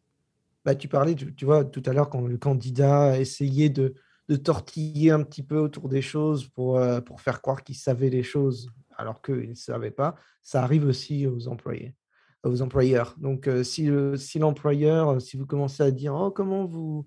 bah, 0.66 0.76
tu 0.76 0.88
parlais, 0.88 1.16
tu 1.16 1.34
tu 1.36 1.46
vois, 1.46 1.63
tout 1.66 1.84
à 1.86 1.94
l'heure 1.94 2.10
quand 2.10 2.22
le 2.28 2.38
candidat 2.38 3.20
essayait 3.20 3.70
de 3.70 3.96
de 4.30 4.36
tortiller 4.36 5.12
un 5.12 5.24
petit 5.24 5.42
peu 5.44 5.58
autour 5.58 5.88
des 5.88 6.02
choses 6.02 6.50
pour, 6.50 6.78
heu, 6.80 7.00
pour 7.02 7.22
faire 7.22 7.42
croire 7.42 7.63
qu'il 7.63 7.76
savait 7.78 8.10
les 8.10 8.24
choses 8.24 8.70
alors 8.98 9.22
qu'il 9.22 9.50
ne 9.50 9.54
savait 9.56 9.92
pas. 9.92 10.16
Ça 10.44 10.63
arrive 10.63 10.86
aussi 10.86 11.26
aux 11.28 11.48
employés 11.48 11.96
aux 12.43 12.62
employeurs. 12.62 13.15
Donc, 13.19 13.47
heu, 13.47 13.63
si, 13.63 13.89
heu, 13.89 14.15
si 14.17 14.39
l'employeur, 14.39 15.12
heu, 15.15 15.19
si 15.19 15.38
vous 15.38 15.45
commencez 15.45 15.84
à 15.84 15.91
dire: 15.91 16.13
«Oh 16.15 16.32
comment 16.32 16.65
vous 16.65 17.06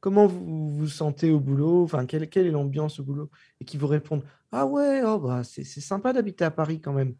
comment 0.00 0.26
vous 0.26 0.70
vous 0.70 0.88
sentez 0.88 1.30
au 1.30 1.40
boulot? 1.40 1.84
Enfin, 1.84 2.06
quelle 2.06 2.28
quelle 2.28 2.46
est 2.46 2.50
l'ambiance 2.50 3.00
au 3.00 3.04
boulot?» 3.04 3.30
et 3.60 3.64
qu'ils 3.64 3.80
vous 3.80 3.86
répondent: 3.88 4.24
«Ah 4.52 4.66
ouais, 4.66 5.02
oh 5.04 5.18
bah, 5.18 5.44
c'est 5.44 5.64
c'est 5.64 5.80
sympa 5.80 6.12
d'habiter 6.12 6.44
à 6.44 6.50
Paris 6.50 6.80
quand 6.80 6.92
même». 6.92 7.14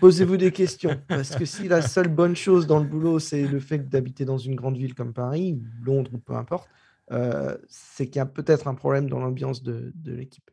Posez-vous 0.00 0.36
des 0.36 0.52
questions, 0.52 1.04
parce 1.12 1.36
que 1.36 1.44
si 1.44 1.68
la 1.68 1.82
seule 1.82 2.08
bonne 2.08 2.34
chose 2.36 2.66
dans 2.66 2.80
le 2.80 2.84
boulot, 2.86 3.18
c'est 3.20 3.46
le 3.48 3.60
fait 3.60 3.88
d'habiter 3.88 4.24
dans 4.24 4.38
une 4.38 4.56
grande 4.56 4.76
ville 4.76 4.94
comme 4.94 5.12
Paris 5.14 5.60
Londres 5.80 6.10
ou 6.14 6.18
peu 6.18 6.34
importe, 6.34 6.70
c'est 7.68 8.06
qu'il 8.06 8.16
y 8.16 8.20
a 8.20 8.26
peut-être 8.26 8.68
un 8.68 8.74
problème 8.74 9.08
dans 9.08 9.18
l'ambiance 9.20 9.62
de 9.62 9.92
de 9.94 10.12
l'équipe. 10.14 10.50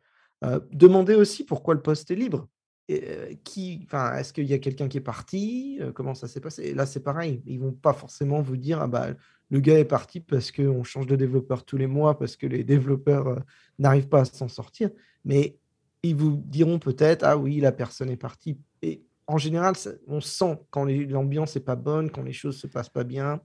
Demandez 0.72 1.14
aussi 1.14 1.44
pourquoi 1.44 1.74
le 1.74 1.82
poste 1.82 2.10
est 2.10 2.14
libre 2.16 2.48
heu, 2.92 3.34
qui 3.44 3.80
enfin, 3.84 4.14
est-ce 4.16 4.32
qu'il 4.32 4.46
y 4.46 4.54
a 4.54 4.58
quelqu'un 4.58 4.88
qui 4.88 4.98
est 4.98 5.00
parti? 5.00 5.78
Heu, 5.80 5.92
comment 5.92 6.14
ça 6.14 6.28
s'est 6.28 6.40
passé? 6.40 6.62
Et 6.64 6.74
là, 6.74 6.86
c'est 6.86 7.02
pareil, 7.02 7.42
ils 7.46 7.60
vont 7.60 7.72
pas 7.72 7.92
forcément 7.92 8.40
vous 8.42 8.56
dire: 8.56 8.80
«Ah 8.82 8.88
bah, 8.88 9.08
le 9.50 9.60
gars 9.60 9.78
est 9.78 9.84
parti 9.84 10.20
parce 10.20 10.52
qu'on 10.52 10.84
change 10.84 11.06
de 11.06 11.16
développeur 11.16 11.64
tous 11.64 11.76
les 11.76 11.86
mois, 11.86 12.18
parce 12.18 12.36
que 12.36 12.46
les 12.46 12.64
développeurs, 12.64 13.28
heu, 13.28 13.38
n'arrivent 13.78 14.08
pas 14.08 14.20
à 14.22 14.24
s'en 14.24 14.48
sortir». 14.48 14.90
Mais 15.24 15.58
ils 16.02 16.16
vous 16.16 16.42
diront 16.46 16.78
peut-être: 16.78 17.22
«Ah 17.24 17.36
oui, 17.38 17.60
la 17.60 17.72
personne 17.72 18.10
est 18.10 18.16
partie» 18.16 18.58
et 18.82 19.04
en 19.26 19.38
général, 19.38 19.76
ça 19.76 19.90
on 20.08 20.20
sent 20.20 20.58
quand 20.70 20.84
l'ambiance 20.86 21.54
est 21.56 21.60
pas 21.64 21.76
bonne, 21.76 22.10
quand 22.10 22.22
les 22.22 22.32
choses 22.32 22.58
se 22.58 22.66
passent 22.66 22.88
pas 22.88 23.04
bien. 23.04 23.40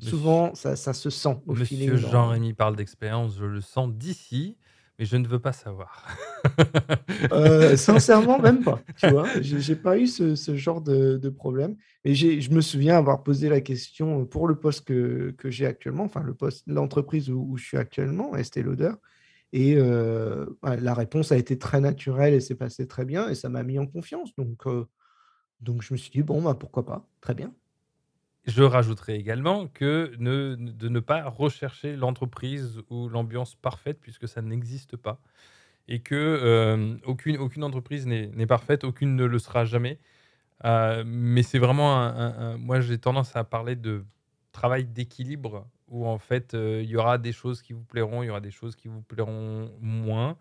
Monsieur 0.00 0.10
Souvent, 0.10 0.54
ça 0.54 0.76
ça 0.76 0.92
se 0.94 1.10
sent 1.10 1.36
au 1.46 1.54
Monsieur 1.54 1.96
Jean-Rémy 1.96 2.54
parle 2.54 2.76
d'expérience, 2.76 3.36
je 3.36 3.44
le 3.44 3.60
sens 3.60 3.92
d'ici, 3.92 4.56
mais 5.00 5.06
je 5.06 5.16
ne 5.16 5.28
veux 5.28 5.40
pas 5.40 5.54
savoir. 5.54 6.06
Heu, 7.32 7.76
sincèrement, 7.76 8.38
même 8.40 8.64
pas, 8.64 8.86
tu 8.96 9.08
vois? 9.10 9.32
J'ai 9.40 9.76
pas 9.76 9.98
eu 9.98 10.06
ce 10.06 10.34
genre 10.56 10.80
de 10.82 11.28
problème 11.30 11.76
et 12.04 12.14
je 12.14 12.50
me 12.52 12.60
souviens 12.60 12.96
avoir 12.96 13.22
posé 13.22 13.48
la 13.48 13.60
question, 13.60 14.26
pour 14.26 14.48
le 14.48 14.56
poste 14.58 14.84
que 14.86 15.34
que 15.38 15.50
j'ai 15.50 15.66
actuellement, 15.66 16.04
enfin 16.04 16.22
le 16.22 16.36
l'entreprise 16.66 17.30
où 17.30 17.56
je 17.56 17.64
suis 17.64 17.76
actuellement, 17.76 18.36
Estée 18.36 18.62
Lauder 18.62 18.92
et 19.52 19.76
heu, 19.76 20.58
bah, 20.62 20.76
la 20.76 20.94
réponse 20.94 21.32
a 21.32 21.36
été 21.38 21.58
très 21.58 21.80
naturelle 21.80 22.34
et 22.34 22.40
s'est 22.40 22.54
passée 22.56 22.86
très 22.88 23.04
bien 23.04 23.28
et 23.30 23.34
ça 23.34 23.48
m'a 23.50 23.64
mis 23.64 23.78
en 23.80 23.86
confiance 23.86 24.34
donc 24.36 24.66
heu, 24.66 24.86
donc 25.60 25.82
je 25.82 25.94
me 25.94 25.98
suis 25.98 26.10
dit: 26.12 26.22
«Bon, 26.24 26.42
bah, 26.42 26.54
pourquoi 26.54 26.86
pas? 26.86 27.08
Très 27.22 27.34
bien». 27.34 27.54
Je 28.46 28.62
rajouterai 28.62 29.16
également 29.16 29.66
que 29.68 30.14
de 30.18 30.88
ne 30.88 31.00
pas 31.00 31.28
rechercher 31.28 31.94
l'entreprise 31.94 32.80
ou 32.88 33.08
l'ambiance 33.08 33.54
parfaite 33.54 33.98
puisque 34.00 34.26
ça 34.28 34.40
n'existe 34.40 34.96
pas 34.96 35.20
et 35.88 36.00
que, 36.00 36.72
hem, 36.74 37.00
aucune 37.06 37.38
aucune 37.38 37.64
entreprise 37.64 38.06
n'est 38.06 38.46
parfaite, 38.46 38.84
aucune 38.84 39.16
ne 39.16 39.24
le 39.24 39.38
sera 39.38 39.64
jamais. 39.64 39.98
Heu, 40.64 41.04
mais 41.06 41.42
c'est 41.44 41.58
vraiment 41.60 41.96
un 42.00 42.58
moi 42.58 42.80
j'ai 42.80 42.98
tendance 42.98 43.36
à 43.36 43.44
parler 43.44 43.76
de 43.76 44.04
travail 44.52 44.84
d'équilibre 44.86 45.68
où 45.88 46.06
en 46.06 46.18
fait, 46.18 46.54
heu, 46.54 46.82
il 46.82 46.90
y 46.90 46.96
aura 46.96 47.18
des 47.18 47.32
choses 47.32 47.62
qui 47.62 47.72
vous 47.74 47.84
plairont, 47.84 48.22
il 48.22 48.26
y 48.26 48.30
aura 48.30 48.40
des 48.42 48.50
choses 48.52 48.76
qui 48.76 48.88
vous 48.88 49.02
plairont 49.02 49.72
moins. 49.80 50.38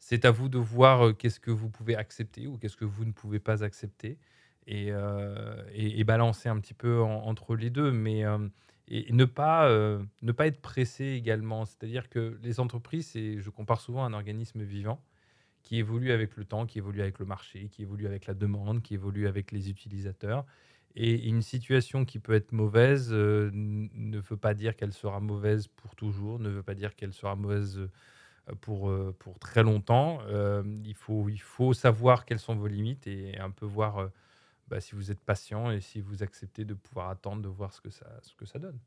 C'est 0.00 0.24
à 0.26 0.30
vous 0.32 0.48
de 0.50 0.58
voir, 0.58 1.16
qu'est-ce 1.18 1.40
que 1.40 1.50
vous 1.52 1.70
pouvez 1.70 1.96
accepter 1.96 2.46
ou 2.48 2.58
qu'est-ce 2.58 2.76
que 2.78 2.84
vous 2.86 3.04
ne 3.06 3.12
pouvez 3.12 3.40
pas 3.40 3.64
accepter 3.64 4.18
et 4.68 4.92
heu 4.92 5.56
et 5.72 6.04
balancer 6.04 6.48
un 6.48 6.60
petit 6.60 6.74
peu 6.74 7.00
en 7.02 7.24
entre 7.26 7.56
les 7.56 7.70
2 7.70 7.92
mais 7.92 8.20
hem 8.20 8.50
et 8.90 9.12
ne 9.12 9.26
pas, 9.26 9.68
heu, 9.70 10.06
ne 10.22 10.32
pas 10.32 10.46
être 10.46 10.62
pressé 10.62 11.04
également. 11.08 11.66
C'est-à-dire 11.66 12.08
que 12.08 12.38
les 12.42 12.58
entreprises, 12.60 13.12
je 13.14 13.50
compare 13.50 13.80
souvent 13.82 14.04
un 14.04 14.14
organisme 14.14 14.62
vivant 14.62 15.04
qui 15.62 15.78
évolue 15.78 16.12
avec 16.12 16.36
le 16.36 16.44
temps, 16.44 16.66
qui 16.66 16.78
évolue 16.78 17.02
avec 17.02 17.18
le 17.18 17.26
marché, 17.26 17.68
qui 17.68 17.82
évolue 17.82 18.06
avec 18.06 18.26
la 18.26 18.34
demande, 18.34 18.82
qui 18.82 18.94
évolue 18.94 19.26
avec 19.28 19.52
les 19.52 19.70
utilisateurs 19.70 20.46
et 20.94 21.28
une 21.28 21.42
situation 21.42 22.04
qui 22.04 22.18
peut 22.18 22.32
être 22.34 22.52
mauvaise, 22.52 23.12
ne 23.12 24.18
veut 24.20 24.36
pas 24.38 24.54
dire 24.54 24.74
qu'elle 24.76 24.92
sera 24.92 25.20
mauvaise 25.20 25.68
pour 25.68 25.94
toujours, 25.94 26.38
ne 26.40 26.48
veut 26.48 26.62
pas 26.62 26.74
dire 26.74 26.96
qu'elle 26.96 27.12
sera 27.12 27.36
mauvaise, 27.36 27.88
pour, 28.60 28.92
pour 29.18 29.38
très 29.38 29.62
longtemps. 29.62 30.20
Il 30.84 30.94
faut 30.94 31.28
il 31.28 31.40
faut 31.40 31.72
savoir 31.74 32.24
quelles 32.24 32.38
sont 32.38 32.56
vos 32.56 32.66
limites 32.68 33.06
et 33.06 33.38
un 33.38 33.50
peu 33.50 33.66
voir, 33.66 34.10
bah, 34.68 34.80
si 34.80 34.94
vous 34.94 35.10
êtes 35.10 35.20
patient 35.20 35.70
et 35.70 35.80
si 35.80 36.00
vous 36.00 36.22
acceptez 36.22 36.64
de 36.64 36.74
pouvoir 36.74 37.10
attendre 37.10 37.42
de 37.42 37.48
voir 37.48 37.72
ce 37.72 37.80
que 37.80 37.90
ça 37.90 38.06
ce 38.22 38.34
que 38.36 38.46
ça 38.46 38.58
donne. 38.58 38.78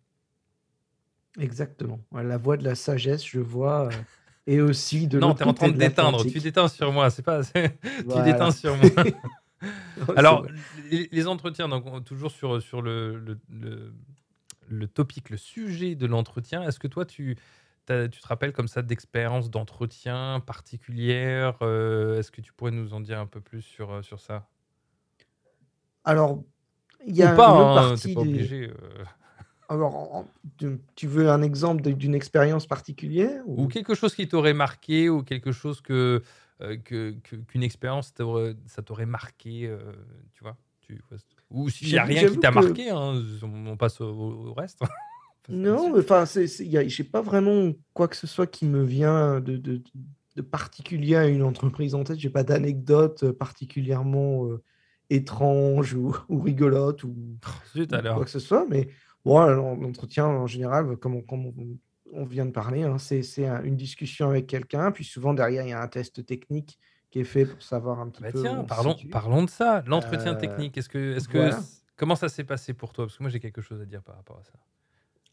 Exactement. 1.39 1.99
La 2.13 2.37
voix 2.37 2.57
de 2.57 2.63
la 2.63 2.75
sagesse, 2.75 3.25
je 3.25 3.39
vois, 3.39 3.87
heu 3.87 3.89
et 4.47 4.59
aussi 4.59 5.07
de 5.07 5.19
non, 5.19 5.33
tu 5.33 5.43
es 5.43 5.45
en 5.45 5.53
train 5.53 5.69
de 5.69 5.73
de 5.73 5.77
déteindre, 5.77 6.25
tu 6.25 6.39
déteins 6.39 6.67
sur 6.67 6.91
moi, 6.91 7.09
c'est 7.09 7.21
pas 7.23 7.41
tu 7.43 8.21
déteins 8.23 8.51
sur 8.51 8.75
moi. 8.77 8.89
C'est 9.95 10.17
Alors, 10.17 10.45
les 10.89 11.07
les 11.11 11.27
entretiens, 11.27 11.69
donc 11.69 11.85
on 11.85 12.01
toujours 12.01 12.31
sur, 12.31 12.61
sur 12.61 12.81
le 12.81 13.17
le 13.19 13.39
le 13.49 13.93
le 14.67 14.87
topic, 14.87 15.29
le 15.29 15.37
sujet 15.37 15.95
de 15.95 16.05
l'entretien. 16.05 16.63
Est-ce 16.63 16.79
que 16.79 16.87
toi, 16.87 17.05
tu 17.05 17.37
tu 17.87 18.09
te 18.21 18.27
rappelles 18.27 18.53
comme 18.53 18.69
ça 18.69 18.81
d'expériences 18.81 19.49
d'entretien 19.51 20.39
particulières? 20.45 21.57
Heu, 21.61 22.15
est-ce 22.17 22.31
que 22.31 22.41
tu 22.41 22.53
pourrais 22.53 22.71
nous 22.71 22.93
en 22.93 23.01
dire 23.01 23.19
un 23.19 23.27
peu 23.27 23.41
plus 23.41 23.61
sur, 23.61 23.91
heu, 23.93 24.01
sur 24.03 24.19
ça? 24.21 24.47
Alors, 26.03 26.43
il 27.05 27.15
y 27.15 27.23
Ou 27.23 27.27
a 27.27 27.35
pas, 27.35 27.49
une 27.49 27.73
hein, 27.73 27.95
partie 27.95 28.15
pas 28.15 28.21
des 28.21 28.27
obligé, 28.29 28.67
heu, 28.67 28.73
alors 29.69 30.25
tu 30.95 31.07
veux 31.07 31.29
un 31.29 31.41
exemple 31.41 31.81
d'une 31.93 32.13
expérience 32.13 32.67
particulière 32.67 33.41
ou? 33.47 33.63
Ou? 33.63 33.67
quelque 33.67 33.95
chose 33.95 34.13
qui 34.13 34.27
t'aurait 34.27 34.53
marqué 34.53 35.09
ou 35.09 35.23
quelque 35.23 35.51
chose 35.51 35.81
que, 35.81 36.21
que 36.59 37.11
qu'une 37.47 37.63
expérience 37.63 38.13
ça 38.67 38.81
t'aurait 38.81 39.05
marqué, 39.05 39.67
heu, 39.67 39.79
tu 40.33 40.43
vois? 40.43 40.57
Tu? 40.81 41.01
Ou 41.49 41.69
s'il 41.69 41.89
y 41.89 41.97
a 41.97 42.03
rien 42.03 42.25
qui 42.25 42.37
t'a 42.39 42.51
que 42.51 42.55
marqué, 42.55 42.89
hein, 42.89 43.21
on 43.43 43.77
passe 43.77 44.01
au 44.01 44.07
au 44.49 44.53
reste. 44.53 44.81
Non, 45.49 45.97
enfin, 45.97 46.23
j'ai 46.25 47.03
pas 47.03 47.21
vraiment 47.21 47.73
quoi 47.93 48.07
que 48.07 48.15
ce 48.15 48.27
soit 48.27 48.47
qui 48.47 48.65
me 48.65 48.83
vient 48.83 49.39
de 49.41 49.57
de 49.57 49.81
de 50.37 50.41
particulier 50.41 51.15
à 51.17 51.27
une 51.27 51.43
entreprise 51.43 51.93
en 51.93 52.05
tête. 52.05 52.17
J'ai 52.19 52.29
pas 52.29 52.43
d'anecdote, 52.43 53.31
particulièrement, 53.33 54.47
étrange 55.11 55.93
ou 55.95 56.15
ou 56.29 56.39
rigolote 56.41 57.03
ou 57.03 57.15
Zut 57.73 57.91
ou 57.91 58.07
quoi 58.13 58.25
que 58.25 58.31
ce 58.31 58.39
soit, 58.39 58.65
mais 58.69 58.89
bon, 59.25 59.39
l'en 59.47 59.75
l'entretien 59.77 60.25
en 60.27 60.47
général, 60.47 60.97
comme 60.97 61.15
on 61.15 61.21
comme 61.23 61.45
on 61.47 61.79
on 62.13 62.25
vient 62.25 62.45
de 62.45 62.51
parler, 62.51 62.83
hein, 62.83 62.97
c'est 62.99 63.23
c'est 63.23 63.47
un 63.47 63.63
une 63.63 63.77
discussion 63.77 64.29
avec 64.29 64.47
quelqu'un, 64.47 64.91
puis 64.91 65.03
souvent 65.05 65.33
derrière, 65.33 65.63
il 65.65 65.69
y 65.69 65.73
a 65.73 65.81
un 65.81 65.87
test 65.87 66.25
technique 66.25 66.79
qui 67.11 67.19
est 67.19 67.23
fait 67.25 67.45
pour 67.45 67.61
savoir 67.63 67.99
un 68.01 68.09
petit 68.09 68.23
bah 68.23 68.31
peu 68.31 68.39
tiens, 68.39 68.63
parlons 68.63 68.95
parlons 69.09 69.43
de 69.43 69.49
ça, 69.49 69.83
l'entretien 69.87 70.35
Heu, 70.35 70.35
technique. 70.35 70.77
Est-ce 70.77 70.89
que 70.89 71.19
voilà. 71.27 71.67
comment 71.95 72.15
ça 72.15 72.29
s'est 72.29 72.43
passé 72.43 72.73
pour 72.73 72.93
toi? 72.93 73.05
Parce 73.05 73.17
que 73.17 73.23
moi 73.23 73.29
j'ai 73.29 73.39
quelque 73.39 73.61
chose 73.61 73.81
à 73.81 73.85
dire 73.85 74.03
par 74.03 74.15
rapport 74.15 74.39
à 74.39 74.43
ça. 74.43 74.53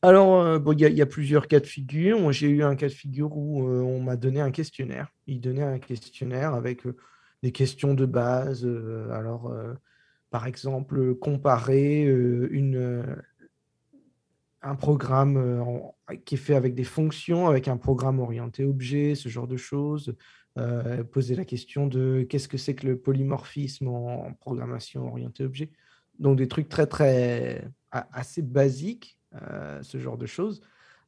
Alors, 0.03 0.61
bon, 0.61 0.73
il 0.73 0.81
y 0.81 0.85
a 0.85 0.89
il 0.89 0.97
y 0.97 1.03
a 1.03 1.07
plusieurs 1.07 1.49
cas 1.49 1.59
de 1.61 1.67
figure. 1.67 2.21
Moi, 2.21 2.33
j'ai 2.33 2.49
eu 2.49 2.63
un 2.63 2.77
cas 2.77 2.87
de 2.89 2.93
figure 2.93 3.37
où, 3.37 3.67
heu, 3.69 3.83
on 3.83 4.01
m'a 4.01 4.17
donné 4.17 4.41
un 4.41 4.51
questionnaire. 4.53 5.09
Il 5.27 5.41
donnait 5.41 5.63
un 5.63 5.79
questionnaire 5.81 6.55
avec, 6.55 6.85
des 7.43 7.53
questions 7.53 7.95
de 7.95 8.07
base, 8.07 8.65
heu, 8.67 9.11
alors, 9.13 9.51
heu, 9.53 9.77
par 10.31 10.47
exemple, 10.47 11.15
comparer, 11.17 12.07
heu, 12.07 12.51
un 14.63 14.75
programme, 14.75 15.63
qui 16.25 16.35
est 16.35 16.39
fait 16.39 16.55
avec 16.57 16.75
des 16.75 16.85
fonctions, 16.85 17.47
avec 17.49 17.69
un 17.69 17.77
programme 17.77 18.19
orienté 18.19 18.65
objet, 18.65 19.15
ce 19.15 19.29
genre 19.29 19.47
de 19.47 19.57
choses. 19.57 20.17
Poser 21.13 21.37
la 21.37 21.45
question 21.45 21.87
de: 21.87 22.27
«Qu'est-ce 22.29 22.49
que 22.49 22.59
c'est 22.59 22.75
que 22.75 22.87
le 22.87 22.99
polymorphisme 22.99 23.87
en 23.89 24.27
en 24.27 24.33
programmation 24.35 25.07
orientée 25.07 25.45
objet?» 25.45 25.71
donc 26.19 26.37
des 26.37 26.49
trucs 26.49 26.69
très, 26.69 26.87
très 26.89 27.71
assez 27.93 28.43
basiques, 28.43 29.19
ce 29.83 29.99
genre 29.99 30.19
de 30.19 30.27
choses. 30.27 30.61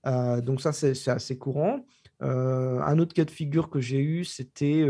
Donc 0.05 0.61
ça, 0.61 0.73
c'est 0.73 1.09
assez 1.09 1.37
courant. 1.37 1.85
Heu, 2.23 2.81
un 2.83 2.99
autre 2.99 3.15
cas 3.15 3.25
de 3.25 3.31
figure 3.31 3.71
que 3.71 3.81
j'ai 3.81 4.01
eu, 4.01 4.25
c'était, 4.25 4.81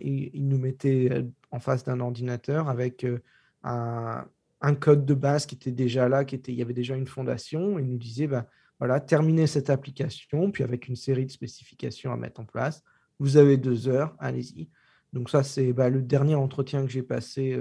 ils 0.00 0.30
ils 0.34 0.48
nous 0.48 0.58
mettaient, 0.58 1.08
heu, 1.12 1.32
en 1.50 1.58
face 1.60 1.84
d'un 1.84 2.00
ordinateur 2.00 2.68
avec, 2.68 3.04
heu, 3.04 3.22
un 3.64 4.74
code 4.76 5.04
de 5.06 5.14
base 5.14 5.46
qui 5.46 5.54
était 5.56 5.72
déjà 5.72 6.08
là, 6.08 6.24
qui 6.24 6.34
était 6.36 6.52
il 6.52 6.58
y 6.58 6.62
avait 6.62 6.74
déjà 6.74 6.96
une 6.96 7.06
fondation. 7.08 7.78
Ils 7.78 7.86
nous 7.88 7.98
disaient: 7.98 8.26
«Bah, 8.28 8.46
voilà, 8.78 9.00
terminez 9.00 9.46
cette 9.48 9.70
application», 9.70 10.50
puis 10.52 10.62
avec 10.64 10.88
une 10.88 10.96
série 10.96 11.26
de 11.26 11.30
spécifications 11.32 12.12
à 12.12 12.16
mettre 12.16 12.40
en 12.40 12.44
place. 12.44 12.82
«Vous 13.18 13.36
avez 13.38 13.56
2 13.56 13.88
heures, 13.88 14.14
allez-y». 14.20 14.68
Donc 15.12 15.30
ça, 15.30 15.42
c'est, 15.42 15.72
bah, 15.72 15.88
le 15.90 16.02
dernier 16.02 16.34
entretien 16.36 16.84
que 16.84 16.90
j'ai 16.92 17.02
passé, 17.02 17.56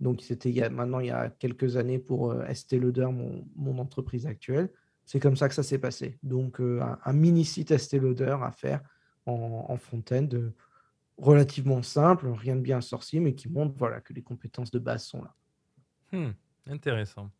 donc 0.00 0.22
c'était 0.22 0.50
il 0.50 0.70
maintenant 0.70 1.00
il 1.00 1.06
y 1.08 1.10
a 1.10 1.30
quelques 1.30 1.76
années 1.76 1.98
pour, 1.98 2.34
Lauder, 2.78 3.06
mon 3.12 3.44
mon 3.56 3.78
entreprise 3.78 4.26
actuelle. 4.26 4.70
C'est 5.10 5.18
comme 5.18 5.34
ça 5.34 5.48
que 5.48 5.56
ça 5.56 5.64
s'est 5.64 5.80
passé. 5.80 6.20
Donc, 6.22 6.60
heu, 6.60 6.80
un 6.80 6.96
un 7.04 7.12
mini 7.12 7.44
site 7.44 7.72
Estée 7.72 7.98
Lauder 7.98 8.36
à 8.42 8.52
faire 8.52 8.80
en 9.26 9.66
en 9.68 9.76
front-end, 9.76 10.28
heu, 10.34 10.54
relativement 11.18 11.82
simple, 11.82 12.28
rien 12.28 12.56
de 12.56 12.60
bien 12.62 12.80
sorcier, 12.80 13.20
mais 13.20 13.34
qui 13.34 13.48
montre, 13.48 13.74
voilà, 13.76 14.00
que 14.00 14.12
les 14.12 14.22
compétences 14.22 14.70
de 14.70 14.78
base 14.78 15.04
sont 15.04 15.22
là. 15.24 15.34
Mmh, 16.12 16.34
intéressant. 16.66 17.32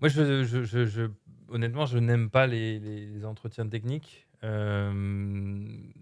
Moi, 0.00 0.08
je 0.08 0.42
je 0.44 0.64
je 0.64 0.84
je 0.86 1.02
honnêtement, 1.48 1.86
je 1.86 1.98
n'aime 1.98 2.30
pas 2.30 2.46
les 2.46 2.78
les 2.80 3.24
entretiens 3.24 3.68
techniques. 3.68 4.28
Hem, 4.42 5.92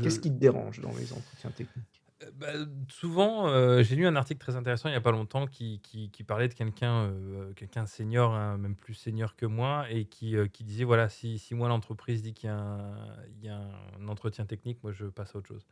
Qu'est-ce 0.00 0.18
qui 0.20 0.30
te 0.30 0.38
dérange 0.38 0.80
dans 0.80 0.96
les 0.96 1.12
entretiens 1.12 1.52
techniques? 1.52 1.97
Bah, 2.34 2.48
souvent, 2.88 3.48
heu, 3.48 3.82
j'ai 3.84 3.94
lu 3.94 4.04
un 4.06 4.16
article 4.16 4.40
très 4.40 4.56
intéressant 4.56 4.88
il 4.88 4.92
y 4.92 4.96
a 4.96 5.00
pas 5.00 5.12
longtemps 5.12 5.46
qui 5.46 5.80
parlait 6.26 6.48
de 6.48 6.54
quelqu'un, 6.54 7.06
heu, 7.10 7.52
quelqu'un 7.54 7.86
senior, 7.86 8.34
hein, 8.34 8.58
même 8.58 8.74
plus 8.74 8.94
senior 8.94 9.36
que 9.36 9.46
moi 9.46 9.86
et 9.90 10.06
qui, 10.06 10.34
qui 10.52 10.64
disait 10.64 10.82
voilà: 10.84 11.08
«Si 11.08 11.40
moi 11.52 11.68
l'entreprise 11.68 12.22
dit 12.22 12.34
qu'il 12.34 12.48
y 12.48 13.48
a 13.48 13.60
un 14.00 14.08
entretien 14.08 14.46
technique, 14.46 14.82
moi 14.82 14.90
je 14.92 15.06
passe 15.06 15.34
à 15.34 15.38
autre 15.38 15.46
chose». 15.48 15.66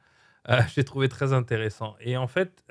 J'ai 0.74 0.84
trouvé 0.84 1.08
très 1.08 1.32
intéressant 1.32 1.96
et 2.00 2.16
en 2.16 2.28
fait, 2.28 2.64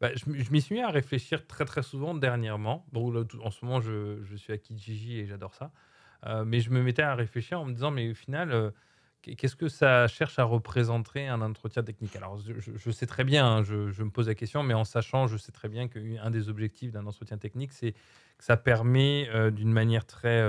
bah, 0.00 0.10
je 0.14 0.24
je 0.42 0.50
m'y 0.50 0.60
suis 0.60 0.74
mis 0.74 0.80
à 0.82 0.90
réfléchir 0.90 1.46
très, 1.46 1.64
très 1.64 1.82
souvent 1.82 2.14
dernièrement. 2.14 2.86
Bon 2.92 3.10
là, 3.10 3.22
en 3.42 3.50
ce 3.50 3.64
moment, 3.64 3.80
je 3.80 4.22
je 4.24 4.36
suis 4.36 4.52
à 4.52 4.58
Kijiji 4.58 5.18
et 5.20 5.26
j'adore 5.26 5.54
ça. 5.54 5.72
Mais 6.46 6.60
je 6.60 6.70
me 6.70 6.82
mettais 6.82 7.02
à 7.02 7.14
réfléchir 7.14 7.60
en 7.60 7.66
me 7.66 7.72
disant: 7.74 7.90
«Mais 7.90 8.10
au 8.10 8.14
final, 8.14 8.72
qu'est-ce 9.36 9.56
que 9.56 9.68
ça 9.68 10.06
cherche 10.08 10.38
à 10.38 10.44
représenter 10.44 11.26
un 11.28 11.40
entretien 11.40 11.82
technique?» 11.82 12.16
alors 12.16 12.38
je 12.38 12.90
sais 12.90 13.06
très 13.06 13.24
bien, 13.24 13.46
hein, 13.46 13.62
je 13.62 14.02
me 14.02 14.10
pose 14.10 14.28
la 14.28 14.34
question, 14.34 14.62
mais 14.62 14.74
en 14.74 14.84
sachant, 14.84 15.26
je 15.26 15.36
sais 15.36 15.52
très 15.52 15.68
bien 15.68 15.88
qu'un 15.88 16.30
des 16.30 16.48
objectifs 16.48 16.92
d'un 16.92 17.06
entretien 17.06 17.38
technique, 17.38 17.72
c'est 17.72 17.92
que 17.92 18.44
ça 18.44 18.56
permet, 18.56 19.28
heu, 19.34 19.50
d'une 19.50 19.72
manière 19.72 20.06
très, 20.06 20.42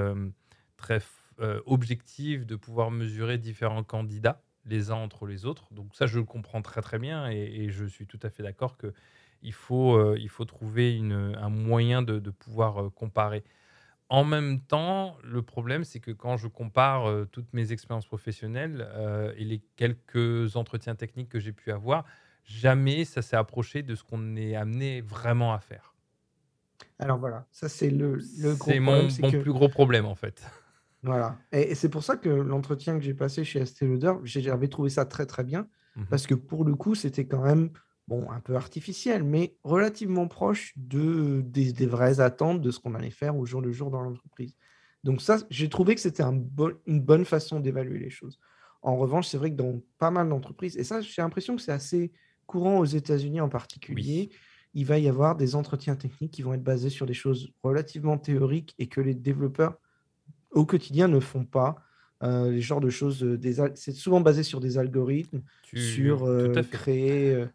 f 0.99 1.33
heu, 1.39 1.61
objective 1.65 2.45
de 2.45 2.55
pouvoir 2.55 2.91
mesurer 2.91 3.37
différents 3.37 3.83
candidats, 3.83 4.43
les 4.65 4.91
uns 4.91 4.95
entre 4.95 5.25
les 5.27 5.45
autres. 5.45 5.73
Donc 5.73 5.95
ça, 5.95 6.05
je 6.07 6.19
le 6.19 6.25
comprends 6.25 6.61
très, 6.61 6.81
très 6.81 6.99
bien 6.99 7.27
et 7.29 7.69
je 7.69 7.85
suis 7.85 8.07
tout 8.07 8.19
à 8.23 8.29
fait 8.29 8.43
d'accord 8.43 8.77
qu'il 8.77 9.53
faut, 9.53 10.15
il 10.15 10.29
faut 10.29 10.45
trouver 10.45 10.99
un 11.11 11.49
moyen 11.49 12.01
de 12.01 12.19
pouvoir, 12.31 12.91
comparer. 12.93 13.43
En 14.09 14.23
même 14.23 14.61
temps, 14.61 15.17
le 15.23 15.41
problème, 15.41 15.83
c'est 15.83 15.99
que 15.99 16.11
quand 16.11 16.37
je 16.37 16.47
compare, 16.47 17.09
heu, 17.09 17.27
toutes 17.31 17.51
mes 17.53 17.71
expériences 17.71 18.05
professionnelles, 18.07 18.87
heu, 18.95 19.33
et 19.37 19.43
les 19.45 19.59
quelques 19.75 20.55
entretiens 20.55 20.95
techniques 20.95 21.29
que 21.29 21.39
j'ai 21.39 21.53
pu 21.53 21.71
avoir, 21.71 22.05
jamais 22.43 23.03
ça 23.05 23.21
s'est 23.23 23.35
approché 23.35 23.81
de 23.83 23.95
ce 23.95 24.03
qu'on 24.03 24.35
est 24.35 24.55
amené 24.55 25.01
vraiment 25.01 25.53
à 25.53 25.59
faire. 25.59 25.95
Alors 26.99 27.19
voilà, 27.19 27.47
ça 27.51 27.69
c'est 27.69 27.89
le 27.89 28.15
le 28.37 28.55
gros 28.57 28.75
C'est 28.75 28.79
problème, 28.83 29.09
mon 29.09 29.09
c'est 29.09 29.23
mon 29.23 29.31
que 29.31 29.37
plus 29.37 29.51
gros 29.53 29.69
problème, 29.69 30.05
en 30.05 30.15
fait. 30.15 30.43
voilà 31.03 31.39
et 31.51 31.71
et 31.71 31.75
c'est 31.75 31.89
pour 31.89 32.03
ça 32.03 32.17
que 32.17 32.29
l'entretien 32.29 32.97
que 32.97 33.03
j'ai 33.03 33.13
passé 33.13 33.43
chez 33.43 33.59
Estée 33.59 33.85
Lauder, 33.87 34.13
j'avais 34.23 34.67
trouvé 34.69 34.89
ça 34.89 35.05
très, 35.05 35.25
très 35.25 35.43
bien 35.43 35.67
Mmh 35.95 36.03
mh. 36.11 36.19
parce 36.19 36.27
que 36.27 36.35
pour 36.35 36.65
le 36.65 36.75
coup, 36.75 36.93
c'était 36.95 37.27
quand 37.27 37.41
même, 37.43 37.71
bon, 38.07 38.29
un 38.31 38.39
peu 38.41 38.55
artificiel, 38.55 39.23
mais 39.23 39.57
relativement 39.63 40.27
proche 40.27 40.73
de 40.77 41.41
des 41.45 41.73
des 41.73 41.85
vraies 41.87 42.19
attentes 42.19 42.61
de 42.61 42.71
ce 42.71 42.79
qu'on 42.79 42.95
allait 42.95 43.11
faire 43.11 43.35
au 43.37 43.45
jour 43.45 43.61
le 43.61 43.71
jour 43.71 43.91
dans 43.91 44.01
l'entreprise. 44.01 44.55
Donc 45.03 45.21
ça, 45.21 45.37
j'ai 45.49 45.69
trouvé 45.69 45.95
que 45.95 46.01
c'était 46.01 46.23
un 46.23 46.33
bon 46.33 46.75
une 46.87 47.01
bonne 47.01 47.25
façon 47.25 47.59
d'évaluer 47.59 47.99
les 47.99 48.09
choses. 48.09 48.39
En 48.81 48.97
revanche, 48.97 49.27
c'est 49.27 49.37
vrai 49.37 49.51
que 49.51 49.55
dans 49.55 49.81
pas 49.99 50.11
mal 50.11 50.29
d'entreprises 50.29 50.77
et 50.77 50.83
ça, 50.83 51.01
j'ai 51.01 51.21
l'impression 51.21 51.55
que 51.55 51.61
c'est 51.61 51.71
assez 51.71 52.11
courant 52.47 52.77
aux 52.79 52.85
États-Unis 52.85 53.41
en 53.41 53.49
Oui. 53.89 54.09
particulier, 54.09 54.29
il 54.73 54.85
va 54.85 54.99
y 54.99 55.07
avoir 55.07 55.35
des 55.35 55.55
entretiens 55.55 55.95
techniques 55.95 56.33
qui 56.33 56.43
vont 56.43 56.53
être 56.53 56.63
basés 56.63 56.89
sur 56.91 57.05
des 57.07 57.13
choses 57.15 57.51
relativement 57.63 58.17
théoriques 58.19 58.75
et 58.77 58.87
que 58.87 59.01
les 59.01 59.15
développeurs 59.15 59.77
au 60.51 60.65
quotidien 60.65 61.07
ne 61.07 61.19
font 61.19 61.45
pas, 61.45 61.75
heu, 62.23 62.51
les 62.51 62.61
genres 62.61 62.81
de 62.81 62.89
choses, 62.89 63.23
al 63.23 63.71
c'est 63.75 63.91
souvent 63.93 64.21
basé 64.21 64.43
sur 64.43 64.59
des 64.59 64.77
algorithmes, 64.77 65.43
sur, 65.73 66.27
Tu 66.33 66.63
fait. 66.63 66.63
créer, 66.71 67.33
heu, 67.35 67.49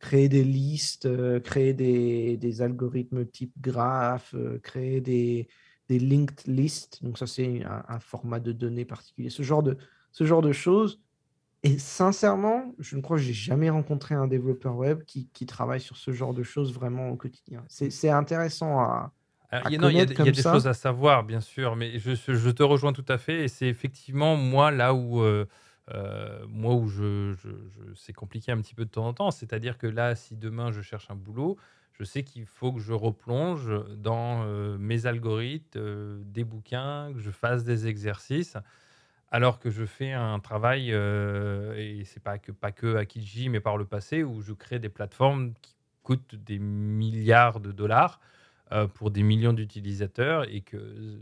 créer 0.00 0.28
des 0.30 0.44
listes, 0.44 1.06
heu, 1.06 1.40
créer 1.40 1.74
des 1.74 2.36
des 2.38 2.62
algorithmes 2.62 3.26
type 3.26 3.54
graphe, 3.60 4.34
heu, 4.34 4.60
créer 4.62 5.00
des 5.02 5.48
des 5.88 5.98
linked 6.00 6.46
lists, 6.48 7.02
donc 7.04 7.18
ça 7.18 7.26
c'est 7.28 7.64
un 7.64 7.84
un 7.88 8.00
format 8.00 8.40
de 8.40 8.52
données 8.52 8.86
particulier. 8.86 9.30
Ce 9.30 9.42
genre 9.44 9.62
de 9.64 9.78
ce 10.12 10.24
genre 10.24 10.42
de 10.42 10.52
choses 10.52 11.02
et 11.62 11.78
sincèrement, 11.78 12.74
je 12.78 12.96
ne 12.96 13.02
crois 13.02 13.16
que 13.18 13.22
j'ai 13.22 13.34
jamais 13.34 13.70
rencontré 13.70 14.14
un 14.14 14.26
développeur 14.28 14.76
web 14.76 15.04
qui 15.04 15.30
qui 15.32 15.46
travaille 15.46 15.80
sur 15.80 15.96
ce 15.98 16.12
genre 16.12 16.34
de 16.34 16.42
choses 16.44 16.72
vraiment 16.74 17.10
au 17.10 17.16
quotidien. 17.16 17.64
C'est 17.68 18.10
intéressant 18.10 18.80
à 18.80 19.14
à 19.50 19.62
il 19.66 19.72
y 19.72 19.74
a 19.74 19.78
non, 19.78 19.90
il 19.90 19.96
y 19.96 20.00
a 20.00 20.06
connaître 20.06 20.32
des 20.32 20.42
choses 20.42 20.66
à 20.66 20.72
savoir, 20.74 21.24
bien 21.24 21.40
sûr, 21.40 21.76
mais 21.76 21.98
je 21.98 22.14
je 22.14 22.50
te 22.50 22.62
rejoins 22.62 22.92
tout 22.92 23.04
à 23.08 23.18
fait 23.18 23.44
et 23.44 23.48
c'est 23.48 23.66
effectivement 23.68 24.36
moi 24.36 24.70
là 24.70 24.94
où, 24.94 25.20
heu 25.22 25.48
heu, 25.94 26.46
moi 26.48 26.74
où 26.74 26.88
je 26.88 27.34
c'est 27.96 28.12
compliqué 28.12 28.52
un 28.52 28.58
petit 28.60 28.74
peu 28.74 28.84
de 28.84 28.90
temps 28.90 29.06
en 29.06 29.14
temps. 29.14 29.30
C'est-à-dire 29.30 29.78
que 29.78 29.86
là, 29.86 30.14
si 30.14 30.36
demain 30.36 30.70
je 30.72 30.82
cherche 30.82 31.10
un 31.10 31.16
boulot, 31.16 31.56
je 31.92 32.04
sais 32.04 32.22
qu'il 32.24 32.46
faut 32.46 32.72
que 32.72 32.80
je 32.80 32.92
replonge 32.94 33.70
dans, 33.96 34.44
heu, 34.46 34.78
mes 34.78 35.06
algorithmes, 35.06 35.78
heu, 35.80 36.22
des 36.24 36.44
bouquins, 36.44 37.12
que 37.14 37.20
je 37.20 37.30
fasse 37.30 37.64
des 37.64 37.86
exercices, 37.88 38.56
alors 39.30 39.58
que 39.60 39.70
je 39.70 39.86
fais 39.86 40.12
un 40.12 40.40
travail, 40.40 40.90
et 40.90 42.02
c'est 42.06 42.22
pas 42.22 42.38
que 42.38 42.52
pas 42.52 42.72
que 42.72 42.96
à 42.96 43.06
Kijiji, 43.06 43.48
mais 43.50 43.60
par 43.60 43.76
le 43.78 43.84
passé 43.86 44.22
où 44.24 44.42
je 44.42 44.52
crée 44.54 44.78
des 44.80 44.88
plateformes 44.90 45.54
qui 45.62 45.76
coûtent 46.04 46.34
des 46.36 46.58
milliards 46.60 47.60
de 47.60 47.72
dollars 47.72 48.20
pour 48.94 49.10
des 49.12 49.22
millions 49.24 49.52
d'utilisateurs 49.52 50.44
et 50.52 50.62
que, 50.62 51.20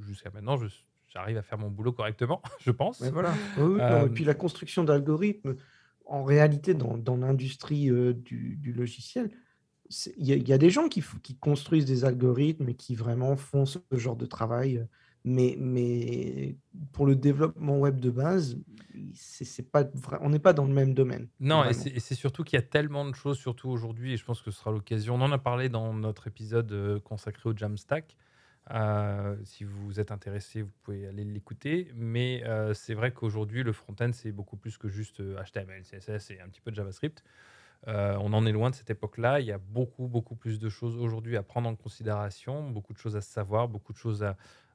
jusqu'à 0.00 0.30
maintenant, 0.30 0.56
je 0.56 0.66
j'arrive 1.14 1.36
à 1.38 1.42
faire 1.42 1.58
mon 1.58 1.70
boulot 1.70 1.92
correctement, 1.92 2.42
je 2.60 2.70
Mais 2.98 3.10
pense. 3.10 3.10
voilà. 3.10 3.42
Oui, 3.56 3.64
oui, 3.64 3.82
non 3.88 4.06
et 4.06 4.10
Hem, 4.10 4.10
puis 4.10 4.24
la 4.24 4.34
construction 4.34 4.84
d'algorithmes, 4.84 5.56
en 6.06 6.24
réalité 6.24 6.74
dans 6.74 6.96
dans 6.98 7.16
l'industrie, 7.16 7.90
heu, 7.90 8.14
du 8.14 8.56
du 8.56 8.72
logiciel, 8.72 9.30
il 10.16 10.26
y 10.26 10.32
a 10.32 10.36
il 10.36 10.48
y 10.48 10.52
a 10.52 10.58
des 10.58 10.70
gens 10.70 10.88
qui 10.88 11.02
construisent 11.40 11.86
des 11.86 12.04
algorithmes 12.04 12.68
et 12.70 12.76
qui 12.76 12.94
vraiment 12.96 13.36
font 13.36 13.66
ce 13.66 13.78
genre 13.92 14.16
de 14.16 14.26
travail, 14.26 14.86
mais 15.24 15.56
mais 15.58 16.58
pour 16.92 17.06
le 17.06 17.16
développement 17.16 17.78
web 17.80 18.00
de 18.00 18.10
base, 18.10 18.58
c'est 19.14 19.44
c'est 19.44 19.70
pas 19.70 19.84
vrai 19.94 20.18
on 20.22 20.30
n'est 20.30 20.38
pas 20.40 20.52
dans 20.54 20.66
le 20.66 20.74
même 20.74 20.94
domaine, 20.94 21.30
non 21.40 21.64
et 21.64 21.72
c'est 21.72 21.90
vraiment. 21.90 21.94
et 21.94 22.00
c'est 22.00 22.14
surtout 22.14 22.44
qu'il 22.44 22.56
y 22.58 22.62
a 22.62 22.66
tellement 22.66 23.04
de 23.04 23.14
choses, 23.14 23.38
surtout 23.38 23.68
aujourd'hui 23.68 24.12
et 24.14 24.16
je 24.16 24.24
pense 24.24 24.40
que 24.42 24.50
ce 24.50 24.58
sera 24.58 24.70
l'occasion 24.70 25.16
on 25.16 25.20
en 25.20 25.32
a 25.32 25.38
parlé 25.38 25.68
dans 25.68 25.92
notre 25.92 26.26
épisode, 26.28 26.70
heu, 26.72 27.00
consacré 27.00 27.48
au 27.50 27.56
Jamstack. 27.56 28.16
Heu, 28.72 29.38
si 29.44 29.64
vous 29.64 30.00
êtes 30.00 30.10
intéressé, 30.10 30.62
vous 30.62 30.70
pouvez 30.82 31.06
aller 31.06 31.24
l'écouter, 31.24 31.90
mais 31.94 32.42
heu, 32.46 32.72
c'est 32.74 32.94
vrai 32.94 33.12
qu'aujourd'hui, 33.12 33.62
le 33.62 33.72
front-end, 33.72 34.10
c'est 34.12 34.32
beaucoup 34.32 34.56
plus 34.56 34.78
que 34.78 34.88
juste, 34.88 35.20
HTML, 35.22 35.84
CSS 35.84 36.30
et 36.30 36.40
un 36.40 36.48
petit 36.48 36.60
peu 36.62 36.70
de 36.70 36.76
JavaScript. 36.76 37.22
On 37.86 38.32
en 38.32 38.46
est 38.46 38.52
loin 38.52 38.70
de 38.70 38.74
cette 38.74 38.90
époque-là. 38.90 39.40
Il 39.40 39.46
y 39.46 39.52
a 39.52 39.58
beaucoup, 39.58 40.08
beaucoup 40.08 40.36
plus 40.36 40.58
de 40.58 40.68
choses 40.70 40.96
aujourd'hui 40.96 41.36
à 41.36 41.42
prendre 41.42 41.68
en 41.68 41.76
considération, 41.76 42.70
beaucoup 42.70 42.94
de 42.94 42.98
choses 42.98 43.16
à 43.16 43.20
savoir, 43.20 43.68
beaucoup 43.68 43.92
de 43.92 43.98
choses 43.98 44.24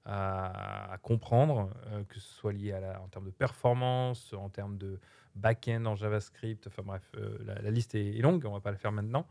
à 0.06 0.98
comprendre, 1.04 1.72
que 2.10 2.20
ce 2.20 2.34
soit 2.34 2.54
lié 2.54 2.74
à 2.74 3.02
en 3.02 3.08
termes 3.10 3.26
de 3.26 3.32
performance, 3.32 4.34
en 4.34 4.50
termes 4.50 4.78
de 4.78 5.00
back-end 5.36 5.86
en 5.86 5.96
JavaScript, 5.96 6.68
enfin 6.68 6.84
bref, 6.84 7.12
la 7.46 7.72
liste 7.72 7.96
est 7.96 8.18
est 8.18 8.22
longue, 8.22 8.46
on 8.46 8.54
va 8.54 8.62
pas 8.62 8.72
la 8.72 8.78
faire 8.78 8.92
maintenant 8.92 9.28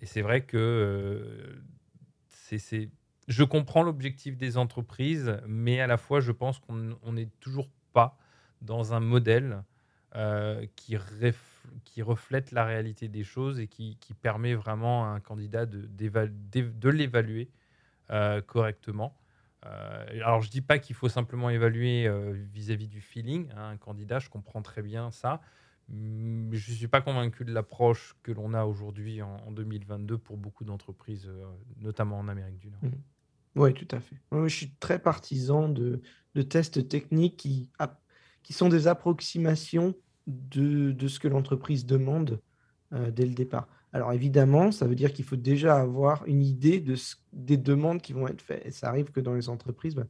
et 0.00 0.06
c'est 0.06 0.22
vrai 0.22 0.42
que, 0.44 1.58
c'est 2.28 2.90
je 3.28 3.44
comprends 3.44 3.82
l'objectif 3.82 4.36
des 4.36 4.56
entreprises, 4.58 5.38
mais 5.46 5.80
à 5.80 5.86
la 5.86 5.96
fois, 5.96 6.20
je 6.20 6.32
pense 6.32 6.58
qu'on 6.58 6.98
on 7.02 7.12
n'est 7.12 7.30
toujours 7.40 7.68
pas 7.92 8.18
dans 8.60 8.94
un 8.94 9.00
modèle, 9.00 9.64
heu, 10.16 10.68
qui 10.76 10.96
reflète 12.02 12.52
la 12.52 12.64
réalité 12.64 13.08
des 13.08 13.24
choses 13.24 13.60
et 13.60 13.66
qui 13.68 13.96
permet 14.22 14.54
vraiment 14.54 15.04
à 15.04 15.08
un 15.08 15.20
candidat 15.20 15.66
de 15.66 16.88
l'évaluer, 16.90 17.50
heu, 18.10 18.42
correctement. 18.42 19.16
Heu, 19.66 19.68
alors 19.70 20.42
je 20.42 20.50
dis 20.50 20.60
pas 20.62 20.78
qu'il 20.78 20.96
faut 20.96 21.08
simplement 21.08 21.50
évaluer, 21.50 22.08
vis-à-vis 22.52 22.88
du 22.88 23.00
feeling, 23.00 23.50
hein, 23.56 23.70
un 23.70 23.76
candidat, 23.78 24.18
je 24.18 24.28
comprends 24.30 24.62
très 24.62 24.82
bien 24.82 25.10
ça, 25.10 25.40
mmh, 25.88 26.48
mais 26.50 26.56
je 26.56 26.70
ne 26.72 26.76
suis 26.76 26.88
pas 26.88 27.00
convaincu 27.00 27.44
de 27.44 27.52
l'approche 27.52 28.16
que 28.22 28.32
l'on 28.32 28.54
a 28.54 28.64
aujourd'hui 28.64 29.22
en 29.22 29.36
en 29.46 29.52
2022 29.52 30.18
pour 30.18 30.36
beaucoup 30.38 30.64
d'entreprises, 30.64 31.30
notamment 31.78 32.18
en 32.18 32.28
Amérique 32.28 32.58
du 32.58 32.70
Nord. 32.70 32.80
Mmh 32.82 33.13
Ouais, 33.56 33.72
tout 33.72 33.86
à 33.92 34.00
fait. 34.00 34.16
Oui, 34.32 34.40
oui, 34.42 34.48
je 34.48 34.56
suis 34.56 34.74
très 34.80 34.98
partisan 34.98 35.68
de 35.68 36.00
de 36.34 36.42
tests 36.42 36.88
techniques 36.88 37.36
qui 37.36 37.70
qui 38.42 38.52
sont 38.52 38.68
des 38.68 38.88
approximations 38.88 39.94
de 40.26 40.92
de 40.92 41.08
ce 41.08 41.20
que 41.20 41.28
l'entreprise 41.28 41.86
demande, 41.86 42.40
heu, 42.94 43.12
dès 43.12 43.26
le 43.26 43.34
départ. 43.34 43.68
Alors 43.92 44.12
évidemment, 44.12 44.72
ça 44.72 44.86
veut 44.88 44.96
dire 44.96 45.12
qu'il 45.12 45.24
faut 45.24 45.36
déjà 45.36 45.80
avoir 45.80 46.24
une 46.26 46.42
idée 46.42 46.80
de 46.80 46.96
des 47.32 47.56
demandes 47.58 48.02
qui 48.02 48.12
vont 48.12 48.28
être 48.28 48.42
faites 48.42 48.66
et 48.66 48.72
ça 48.72 48.88
arrive 48.88 49.12
que 49.12 49.20
dans 49.20 49.34
les 49.34 49.48
entreprises, 49.48 49.94
bah, 49.94 50.06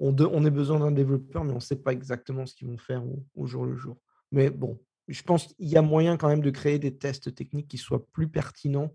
on 0.00 0.12
de 0.12 0.24
on 0.26 0.44
ait 0.44 0.50
besoin 0.50 0.80
d'un 0.80 0.92
développeur, 0.92 1.44
mais 1.44 1.52
on 1.52 1.56
ne 1.56 1.60
sait 1.60 1.76
pas 1.82 1.92
exactement 1.92 2.46
ce 2.46 2.54
qu'ils 2.54 2.68
vont 2.68 2.78
faire 2.78 3.04
au 3.06 3.24
au 3.34 3.46
jour 3.46 3.64
le 3.66 3.76
jour. 3.76 3.98
Mais 4.32 4.50
bon, 4.50 4.78
je 5.08 5.22
pense 5.22 5.46
qu'il 5.54 5.68
y 5.68 5.76
a 5.76 5.82
moyen 5.82 6.16
quand 6.16 6.28
même 6.28 6.42
de 6.42 6.50
créer 6.50 6.78
des 6.78 6.96
tests 6.96 7.34
techniques 7.34 7.68
qui 7.68 7.78
soient 7.78 8.06
plus 8.12 8.28
pertinents, 8.28 8.92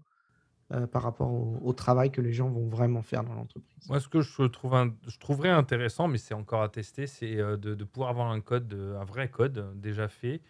heu, 0.73 0.87
par 0.87 1.03
rapport 1.03 1.31
au 1.33 1.59
au 1.63 1.73
travail 1.73 2.11
que 2.11 2.21
les 2.21 2.33
gens 2.33 2.49
vont 2.49 2.67
vraiment 2.67 3.01
faire 3.01 3.23
dans 3.23 3.33
l'entreprise. 3.33 3.89
Moi, 3.89 3.99
ce 3.99 4.07
que 4.07 4.21
je 4.21 4.43
trouve 4.43 4.75
int 4.75 4.95
je 5.07 5.17
trouverais 5.17 5.49
intéressant, 5.49 6.07
mais 6.07 6.17
c'est 6.17 6.33
encore 6.33 6.61
à 6.63 6.69
tester, 6.69 7.07
c'est, 7.07 7.35
heu, 7.37 7.57
de 7.57 7.73
de 7.75 7.83
pouvoir 7.83 8.09
avoir 8.11 8.29
un 8.31 8.41
code, 8.41 8.73
un 8.73 9.03
vrai 9.05 9.29
code 9.29 9.57
euh, 9.57 9.73
déjà 9.75 10.07
fait 10.07 10.41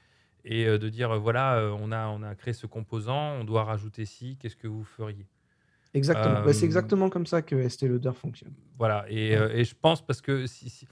et 0.43 0.65
de 0.65 0.89
dire, 0.89 1.19
«Voilà, 1.19 1.71
on 1.79 1.91
a 1.91 2.07
on 2.07 2.23
a 2.23 2.33
créé 2.35 2.53
ce 2.53 2.65
composant, 2.67 3.33
on 3.39 3.43
doit 3.43 3.63
rajouter 3.63 4.05
ci, 4.05 4.37
qu'est-ce 4.37 4.55
que 4.57 4.67
vous 4.67 4.83
feriez?» 4.83 5.27
Exactement. 5.93 6.41
Bah, 6.41 6.53
c'est 6.53 6.65
exactement 6.65 7.09
comme 7.09 7.25
ça 7.25 7.41
que 7.41 7.55
Estée 7.55 7.87
Lauder 7.87 8.11
fonctionne. 8.13 8.55
Voilà 8.77 9.05
et 9.09 9.35
Ouais. 9.35 9.37
heu 9.37 9.51
et 9.55 9.63
je 9.65 9.75
pense 9.75 10.05
parce 10.05 10.21
que 10.21 10.47
si 10.47 10.69
si 10.69 10.87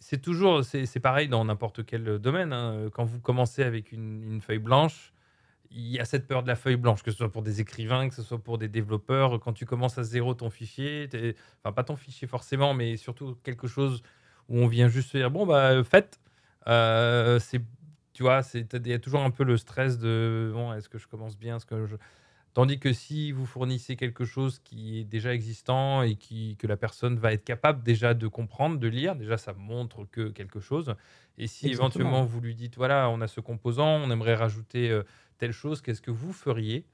c'est 0.00 0.20
toujours 0.20 0.64
c'est 0.64 1.00
pareil 1.00 1.28
dans 1.28 1.44
n'importe 1.44 1.84
quel, 1.84 2.18
domaine, 2.18 2.52
hein, 2.52 2.88
quand 2.92 3.04
vous 3.04 3.20
commencez 3.20 3.62
avec 3.64 3.92
une 3.92 4.22
une 4.24 4.40
feuille 4.40 4.58
blanche, 4.60 5.12
il 5.70 5.86
y 5.88 5.98
a 6.00 6.04
cette 6.04 6.26
peur 6.26 6.42
de 6.42 6.48
la 6.48 6.56
feuille 6.56 6.76
blanche, 6.76 7.02
que 7.02 7.10
ce 7.10 7.16
soit 7.18 7.30
pour 7.32 7.42
des 7.42 7.60
écrivains, 7.60 8.08
que 8.08 8.14
ce 8.14 8.22
soit 8.22 8.42
pour 8.42 8.58
des 8.58 8.68
développeurs. 8.68 9.38
Quand 9.40 9.52
tu 9.52 9.66
commences 9.66 9.98
à 9.98 10.02
0 10.04 10.34
ton 10.34 10.50
fichier, 10.50 11.08
enfin 11.62 11.72
pas 11.72 11.84
ton 11.84 11.96
fichier 11.96 12.26
forcément, 12.28 12.74
mais 12.74 12.96
surtout 12.96 13.36
quelque 13.44 13.66
chose 13.68 14.02
où 14.48 14.58
on 14.58 14.66
vient 14.68 14.88
juste 14.88 15.10
se 15.10 15.18
dire: 15.18 15.30
«Bon 15.30 15.46
bah, 15.46 15.82
faites». 15.84 16.20
Heu, 16.68 17.38
c'est 17.40 17.62
tu 18.14 18.22
vois? 18.24 18.40
Il 18.54 18.86
y 18.88 18.92
a 18.92 18.98
toujours 18.98 19.20
un 19.22 19.30
peu 19.30 19.44
le 19.44 19.56
stress 19.56 19.98
de: 19.98 20.50
«Bon, 20.54 20.72
est-ce 20.74 20.88
que 20.88 20.98
je 20.98 21.06
commence 21.08 21.36
bien? 21.38 21.56
Est-ce 21.56 21.66
que 21.66 21.86
je» 21.86 21.96
Tandis 22.54 22.80
que 22.80 22.92
si 22.92 23.30
vous 23.30 23.46
fournissez 23.46 23.94
quelque 23.96 24.24
chose 24.24 24.58
qui 24.58 25.00
est 25.00 25.04
déjà 25.04 25.32
existant 25.34 26.02
et 26.02 26.16
qui 26.16 26.56
que 26.56 26.66
la 26.66 26.76
personne 26.76 27.16
va 27.18 27.32
être 27.32 27.44
capable 27.44 27.82
déjà 27.84 28.14
de 28.14 28.26
comprendre, 28.26 28.78
de 28.78 28.88
lire, 28.88 29.14
déjà 29.16 29.36
ça 29.38 29.52
montre 29.52 30.06
que 30.10 30.30
quelque 30.30 30.58
chose 30.58 30.94
et 31.36 31.46
si 31.46 31.68
Exactement, 31.68 31.70
éventuellement 31.70 32.24
vous 32.24 32.40
lui 32.40 32.54
dites: 32.56 32.76
«Voilà, 32.76 33.10
on 33.10 33.20
a 33.20 33.28
ce 33.28 33.40
composant, 33.40 33.96
on 33.98 34.10
aimerait 34.10 34.34
rajouter, 34.34 34.90
heu, 34.90 35.04
telle 35.38 35.52
chose, 35.52 35.80
qu'est-ce 35.80 36.02
que 36.02 36.10
vous 36.10 36.32
feriez?» 36.32 36.84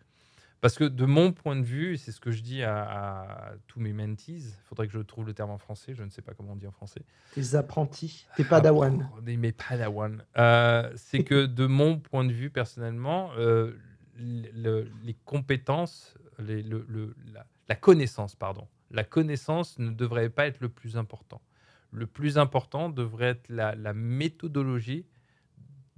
parce 0.64 0.78
que 0.78 0.84
de 0.84 1.04
mon 1.04 1.30
point 1.30 1.56
de 1.56 1.62
vue, 1.62 1.98
c'est 1.98 2.10
ce 2.10 2.20
que 2.20 2.30
je 2.30 2.40
dis 2.40 2.62
à 2.62 2.84
à 2.84 3.52
tous 3.66 3.80
mes 3.80 3.92
mentees, 3.92 4.38
il 4.38 4.64
faudrait 4.66 4.86
que 4.86 4.94
je 4.94 5.00
trouve 5.00 5.26
le 5.26 5.34
terme 5.34 5.50
en 5.50 5.58
français, 5.58 5.92
je 5.94 6.02
ne 6.02 6.08
sais 6.08 6.22
pas 6.22 6.32
comment 6.32 6.52
on 6.52 6.56
dit 6.56 6.66
en 6.66 6.72
français. 6.72 7.02
Tes 7.34 7.54
apprentis, 7.54 8.26
tes 8.34 8.44
padawans. 8.44 9.02
Apprenez 9.02 9.36
mes 9.36 9.52
padawans. 9.52 10.22
Heu, 10.38 10.90
c'est 10.96 11.22
que 11.22 11.44
de 11.44 11.66
mon 11.66 11.98
point 11.98 12.24
de 12.24 12.32
vue 12.32 12.48
personnellement, 12.48 13.30
le 13.36 14.90
les 15.02 15.16
compétences, 15.26 16.16
les 16.38 16.62
le 16.62 16.86
le 16.88 17.14
la 17.34 17.44
la 17.68 17.74
connaissance, 17.74 18.34
pardon. 18.34 18.66
La 18.90 19.04
connaissance 19.04 19.78
ne 19.78 19.90
devrait 19.90 20.30
pas 20.30 20.46
être 20.46 20.60
le 20.62 20.70
plus 20.70 20.96
important. 20.96 21.42
Le 21.90 22.06
plus 22.06 22.38
important 22.38 22.88
devrait 22.88 23.32
être 23.32 23.50
la 23.50 23.74
la 23.74 23.92
méthodologie 23.92 25.04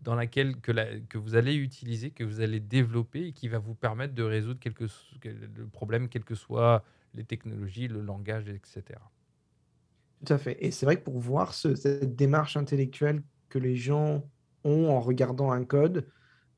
dans 0.06 0.14
laquelle 0.14 0.60
que 0.60 1.18
vous 1.18 1.34
allez 1.34 1.56
utiliser, 1.56 2.12
que 2.12 2.22
vous 2.22 2.40
allez 2.40 2.60
développer 2.60 3.26
et 3.26 3.32
qui 3.32 3.48
va 3.48 3.58
vous 3.58 3.74
permettre 3.74 4.14
de 4.14 4.22
résoudre 4.22 4.60
quelque 4.60 4.84
le 5.24 5.66
problème, 5.66 6.08
quelles 6.08 6.24
que 6.24 6.36
soient 6.36 6.84
les 7.12 7.24
technologies, 7.24 7.88
le 7.88 8.02
langage 8.02 8.48
et 8.48 8.60
cetera. 8.64 9.10
Tout 10.24 10.32
à 10.32 10.38
fait 10.38 10.56
et 10.64 10.70
c'est 10.70 10.86
vrai 10.86 10.96
que 10.96 11.02
pour 11.02 11.18
voir 11.18 11.52
ce 11.54 11.74
cette 11.74 12.14
démarche 12.14 12.56
intellectuelle 12.56 13.24
que 13.48 13.58
les 13.58 13.74
gens 13.74 14.30
ont 14.62 14.88
en 14.90 15.00
regardant 15.00 15.50
un 15.50 15.64
code, 15.64 16.08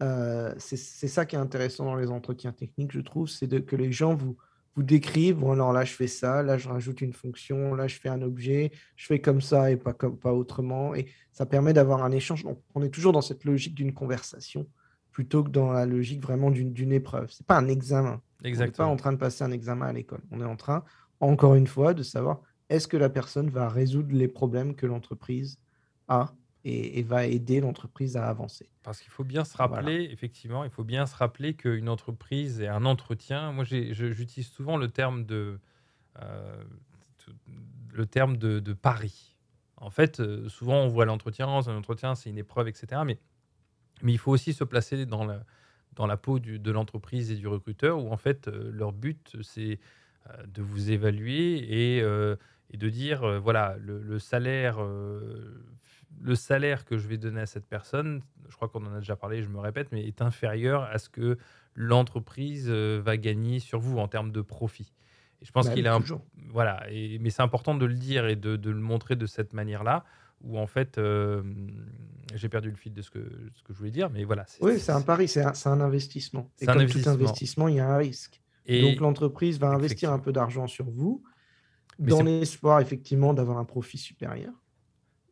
heu, 0.03 0.55
c'est 0.59 0.77
ça 0.77 1.25
qui 1.25 1.35
est 1.37 1.39
intéressant 1.39 1.87
dans 1.87 1.97
les 1.97 2.11
entretiens 2.11 2.53
techniques, 2.53 2.93
je 2.93 3.01
trouve, 3.01 3.29
c'est 3.29 3.65
que 3.65 3.77
les 3.77 3.93
gens 3.93 4.15
vous 4.15 4.37
vous 4.79 4.85
décrivent: 4.85 5.39
«Bon 5.39 5.51
alors 5.51 5.73
là, 5.73 5.85
je 5.85 5.93
fais 5.93 6.07
ça, 6.07 6.41
là, 6.45 6.57
je 6.57 6.69
rajoute 6.69 7.01
une 7.01 7.13
fonction, 7.13 7.75
là, 7.75 7.89
je 7.89 7.99
fais 7.99 8.09
un 8.09 8.23
objet, 8.23 8.71
je 8.95 9.07
fais 9.07 9.21
comme 9.21 9.41
ça 9.41 9.73
et 9.73 9.77
pas 9.77 9.93
comme 9.93 10.17
pas 10.17 10.33
autrement» 10.33 10.95
et 10.95 11.07
ça 11.33 11.47
permet 11.47 11.73
d'avoir 11.73 12.05
un 12.05 12.13
échange. 12.13 12.45
Donc 12.45 12.63
on 12.77 12.83
est 12.85 12.89
toujours 12.89 13.13
dans 13.13 13.21
cette 13.21 13.45
logique 13.45 13.75
d'une 13.75 13.93
conversation 13.93 14.69
plutôt 15.11 15.43
que 15.43 15.51
dans 15.51 15.73
la 15.73 15.85
logique 15.85 16.23
vraiment 16.23 16.53
d'une 16.53 16.93
épreuve. 16.93 17.29
C'est 17.33 17.45
pas 17.45 17.59
un 17.59 17.67
examen. 17.67 18.11
On 18.11 18.15
n'est 18.15 18.21
pas 18.21 18.47
en 18.47 18.49
Exactement. 18.51 18.97
train 18.97 19.13
de 19.13 19.19
passer 19.19 19.43
un 19.43 19.51
examen 19.51 19.87
à 19.87 19.93
l'école. 19.93 20.21
On 20.31 20.41
est 20.41 20.45
en 20.45 20.55
train, 20.55 20.85
encore 21.19 21.57
une 21.57 21.67
fois, 21.67 21.93
de 21.93 22.05
savoir 22.05 22.41
est-ce 22.69 22.87
que 22.87 22.97
la 22.97 23.09
personne 23.09 23.51
va 23.51 23.69
résoudre 23.69 24.15
les 24.15 24.29
problèmes 24.29 24.77
que 24.77 24.87
l'entreprise 24.87 25.59
a 26.07 26.33
et 26.69 26.99
et 26.99 27.03
va 27.03 27.27
aider 27.27 27.61
l'entreprise 27.61 28.17
à 28.17 28.29
avancer? 28.29 28.71
Parce 28.85 29.01
qu'il 29.01 29.11
faut 29.11 29.25
bien 29.25 29.45
se 29.45 29.57
Voilà. 29.57 29.97
rappeler, 29.97 30.09
effectivement, 30.13 30.65
il 30.65 30.71
faut 30.71 30.85
bien 30.85 31.07
se 31.07 31.17
rappeler 31.17 31.55
qu'une 31.55 31.89
entreprise 31.89 32.61
et 32.61 32.69
un 32.69 32.85
entretien 32.85 33.53
moi 33.53 33.65
j'utilise 33.65 34.49
souvent 34.49 34.77
le 34.77 34.89
terme 34.89 35.25
de, 35.27 35.61
heu, 36.21 36.23
t 37.19 37.33
le 37.95 38.07
terme 38.07 38.37
de 38.39 38.61
de 38.61 38.73
pari. 38.75 39.39
En 39.79 39.91
fait, 39.91 40.21
heu, 40.21 40.49
souvent 40.51 40.77
on 40.85 40.89
voit 40.89 41.07
l'entretien, 41.07 41.49
un 41.49 41.77
entretien, 41.79 42.15
c'est 42.17 42.31
une 42.31 42.39
épreuve 42.39 42.69
et 42.69 42.75
cetera, 42.75 43.05
mais 43.05 43.21
mais 44.03 44.13
il 44.15 44.19
faut 44.19 44.33
aussi 44.33 44.55
se 44.55 44.65
placer 44.65 45.07
dans 45.07 45.25
la 45.27 45.45
dans 45.95 46.07
la 46.07 46.17
peau 46.19 46.39
du 46.41 46.59
de 46.61 46.73
l'entreprise 46.73 47.31
et 47.33 47.37
du 47.37 47.49
recruteur 47.49 47.99
où 48.05 48.13
en 48.13 48.19
fait, 48.19 48.49
heu, 48.49 48.71
leur 48.73 48.93
but 48.93 49.37
c'est, 49.43 49.81
de 50.47 50.63
vous 50.63 50.91
évaluer 50.93 51.99
et 51.99 52.03
de 52.79 52.89
dire, 52.91 53.41
voilà 53.41 53.77
le 53.81 54.03
le 54.03 54.19
salaire, 54.21 54.81
heu, 54.83 55.67
le 56.21 56.35
salaire 56.35 56.85
que 56.85 56.99
je 56.99 57.07
vais 57.09 57.19
donner 57.19 57.41
à 57.41 57.47
cette 57.47 57.67
personne, 57.67 58.23
je 58.49 58.57
crois 58.57 58.69
qu'on 58.69 58.85
en 58.87 58.95
a 58.95 58.99
déjà 58.99 59.17
parlé, 59.17 59.43
je 59.43 59.49
me 59.49 59.59
répète, 59.61 59.89
mais 59.93 60.07
est 60.07 60.23
inférieur 60.23 60.83
à 60.85 60.99
ce 60.99 61.09
que 61.09 61.39
l'entreprise, 61.75 62.69
heu, 62.71 62.99
va 62.99 63.17
gagner 63.17 63.61
sur 63.61 63.79
vous 63.81 63.99
en 63.99 64.09
termes 64.09 64.33
de 64.33 64.41
profit. 64.41 64.93
Et 65.41 65.45
je 65.45 65.53
pense 65.53 65.67
Bah 65.67 65.75
qu'il 65.75 65.87
imp 65.87 66.01
toujours. 66.01 66.27
voilà 66.51 66.87
et 66.91 67.19
mais 67.21 67.31
c'est 67.31 67.43
important 67.43 67.75
de 67.77 67.87
le 67.87 67.95
dire 67.95 68.27
et 68.27 68.37
de 68.37 68.57
de 68.57 68.71
le 68.71 68.81
montrer 68.81 69.15
de 69.17 69.27
cette 69.27 69.53
manière-là 69.53 70.05
où 70.41 70.59
en 70.59 70.67
fait, 70.69 70.99
hem, 70.99 71.91
j'ai 72.35 72.49
perdu 72.49 72.71
le 72.71 72.77
fil 72.77 72.93
de 72.95 73.03
ce 73.03 73.11
que 73.11 73.51
ce 73.55 73.63
que 73.63 73.73
je 73.73 73.79
voulais 73.79 73.91
dire, 73.91 74.11
mais 74.11 74.25
voilà, 74.25 74.45
c'est 74.47 74.63
Oui, 74.63 74.79
c'est 74.81 74.93
un 74.93 75.01
pari, 75.03 75.29
c'est 75.29 75.43
un 75.43 75.53
un 75.67 75.81
investissement. 75.81 76.53
Et 76.61 76.69
un 76.69 76.73
comme 76.75 76.87
tout 76.87 77.01
investissement. 77.09 77.69
il 77.69 77.77
y 77.77 77.81
a 77.81 77.89
un 77.89 77.97
risque. 77.97 78.43
Donc 78.69 78.97
et 78.97 78.97
l'entreprise 79.01 79.59
va 79.59 79.69
investir 79.71 80.13
un 80.13 80.19
peu 80.19 80.33
d'argent 80.33 80.67
sur 80.67 80.89
vous, 80.91 81.23
Mais 81.99 82.11
dans 82.11 82.23
l'espoir 82.23 82.81
effectivement 82.81 83.35
d'avoir 83.35 83.59
un 83.59 83.65
profit 83.65 83.99
supérieur 83.99 84.53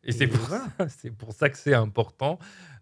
et 0.03 0.11
c'est 0.11 0.27
pour 0.27 0.49
voilà. 0.49 0.71
ça 0.77 0.87
pour 1.17 1.33
ça 1.33 1.49
que 1.49 1.57
c'est 1.57 1.73
important, 1.73 2.39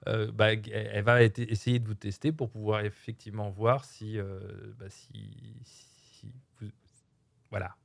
heu, 0.07 0.31
bah, 0.31 0.53
elle 0.53 1.03
va 1.03 1.23
essayer 1.23 1.79
de 1.79 1.87
vous 1.87 1.95
tester 1.95 2.31
pour 2.31 2.49
pouvoir 2.51 2.81
effectivement 2.85 3.49
voir 3.51 3.85
si, 3.85 4.17
heu, 4.17 4.75
bah, 4.79 4.89
si 4.89 5.61
si 5.63 6.33
vous 6.59 6.67
voilà, 7.51 7.75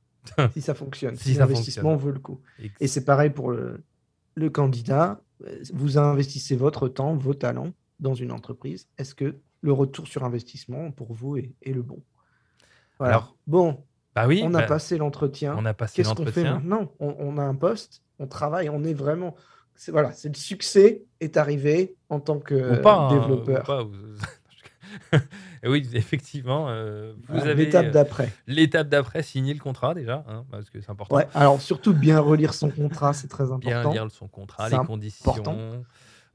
Si 0.49 0.61
ça 0.61 0.73
fonctionne, 0.75 1.17
si 1.17 1.33
l'investissement 1.35 1.95
vaut 1.95 2.11
le 2.11 2.19
coup 2.19 2.41
et 2.79 2.87
c'est 2.87 3.05
pareil 3.05 3.29
pour 3.29 3.51
le 3.51 3.85
le 4.35 4.49
candidat, 4.49 5.21
vous 5.73 5.97
investissez 5.97 6.55
votre 6.55 6.87
temps, 6.87 7.15
vos 7.17 7.33
talents 7.33 7.73
dans 7.99 8.13
une 8.13 8.31
entreprise. 8.31 8.87
Est-ce 8.97 9.13
que 9.13 9.41
le 9.61 9.73
retour 9.73 10.07
sur 10.07 10.23
investissement 10.23 10.91
pour 10.91 11.13
vous 11.13 11.37
est 11.37 11.55
est 11.61 11.73
le 11.73 11.83
bon? 11.83 12.03
Voilà. 12.99 13.23
alors 13.23 13.37
Bon, 13.47 13.87
bah, 14.15 14.27
oui, 14.27 14.47
on 14.47 14.53
a 14.55 14.63
bah, 14.63 14.63
passé 14.63 14.97
l'entretien. 14.97 15.61
on 15.61 15.65
a 15.65 15.73
passé 15.73 16.03
Qu'est-ce 16.03 16.13
qu'on 16.13 16.27
fait 16.27 16.45
maintenant? 16.45 16.93
On 16.99 17.15
on 17.19 17.37
a 17.39 17.43
un 17.43 17.55
poste, 17.55 18.03
on 18.21 18.27
travaille, 18.27 18.69
on 18.69 18.83
est 18.83 18.93
vraiment 18.93 19.35
c'est 19.75 19.91
voilà, 19.91 20.11
c'est 20.11 20.29
le 20.29 20.35
succès 20.35 21.05
est 21.19 21.37
arrivé 21.37 21.97
en 22.09 22.19
tant 22.19 22.39
ou 22.67 22.77
pas, 22.77 22.95
que 22.95 22.97
hein, 22.97 22.99
ou 22.99 23.09
développeur. 23.19 23.63
pas, 23.65 23.83
oui, 25.65 25.87
effectivement, 25.93 26.69
heu, 26.69 27.15
vous 27.29 27.47
avez, 27.47 27.65
l'étape 27.65 27.87
heu, 27.87 27.91
d'après. 27.91 28.29
l'étape 28.47 28.89
d'après, 28.89 29.23
signer 29.23 29.53
le 29.53 29.59
contrat 29.59 29.93
déjà, 29.93 30.23
hein, 30.27 30.45
parce 30.51 30.69
que 30.69 30.79
c'est 30.81 30.89
important. 30.89 31.15
Ouais, 31.15 31.27
alors 31.33 31.61
surtout 31.61 31.93
bien 31.93 32.19
relire 32.19 32.53
son 32.53 32.69
contrat, 32.69 33.13
c'est 33.13 33.27
très 33.27 33.51
Bien 33.51 33.81
important. 33.81 33.91
lire 33.91 34.11
son 34.11 34.27
contrat, 34.27 34.65
C'est 34.67 34.75
les 34.75 34.79
important. 34.79 34.87
conditions, 34.87 35.85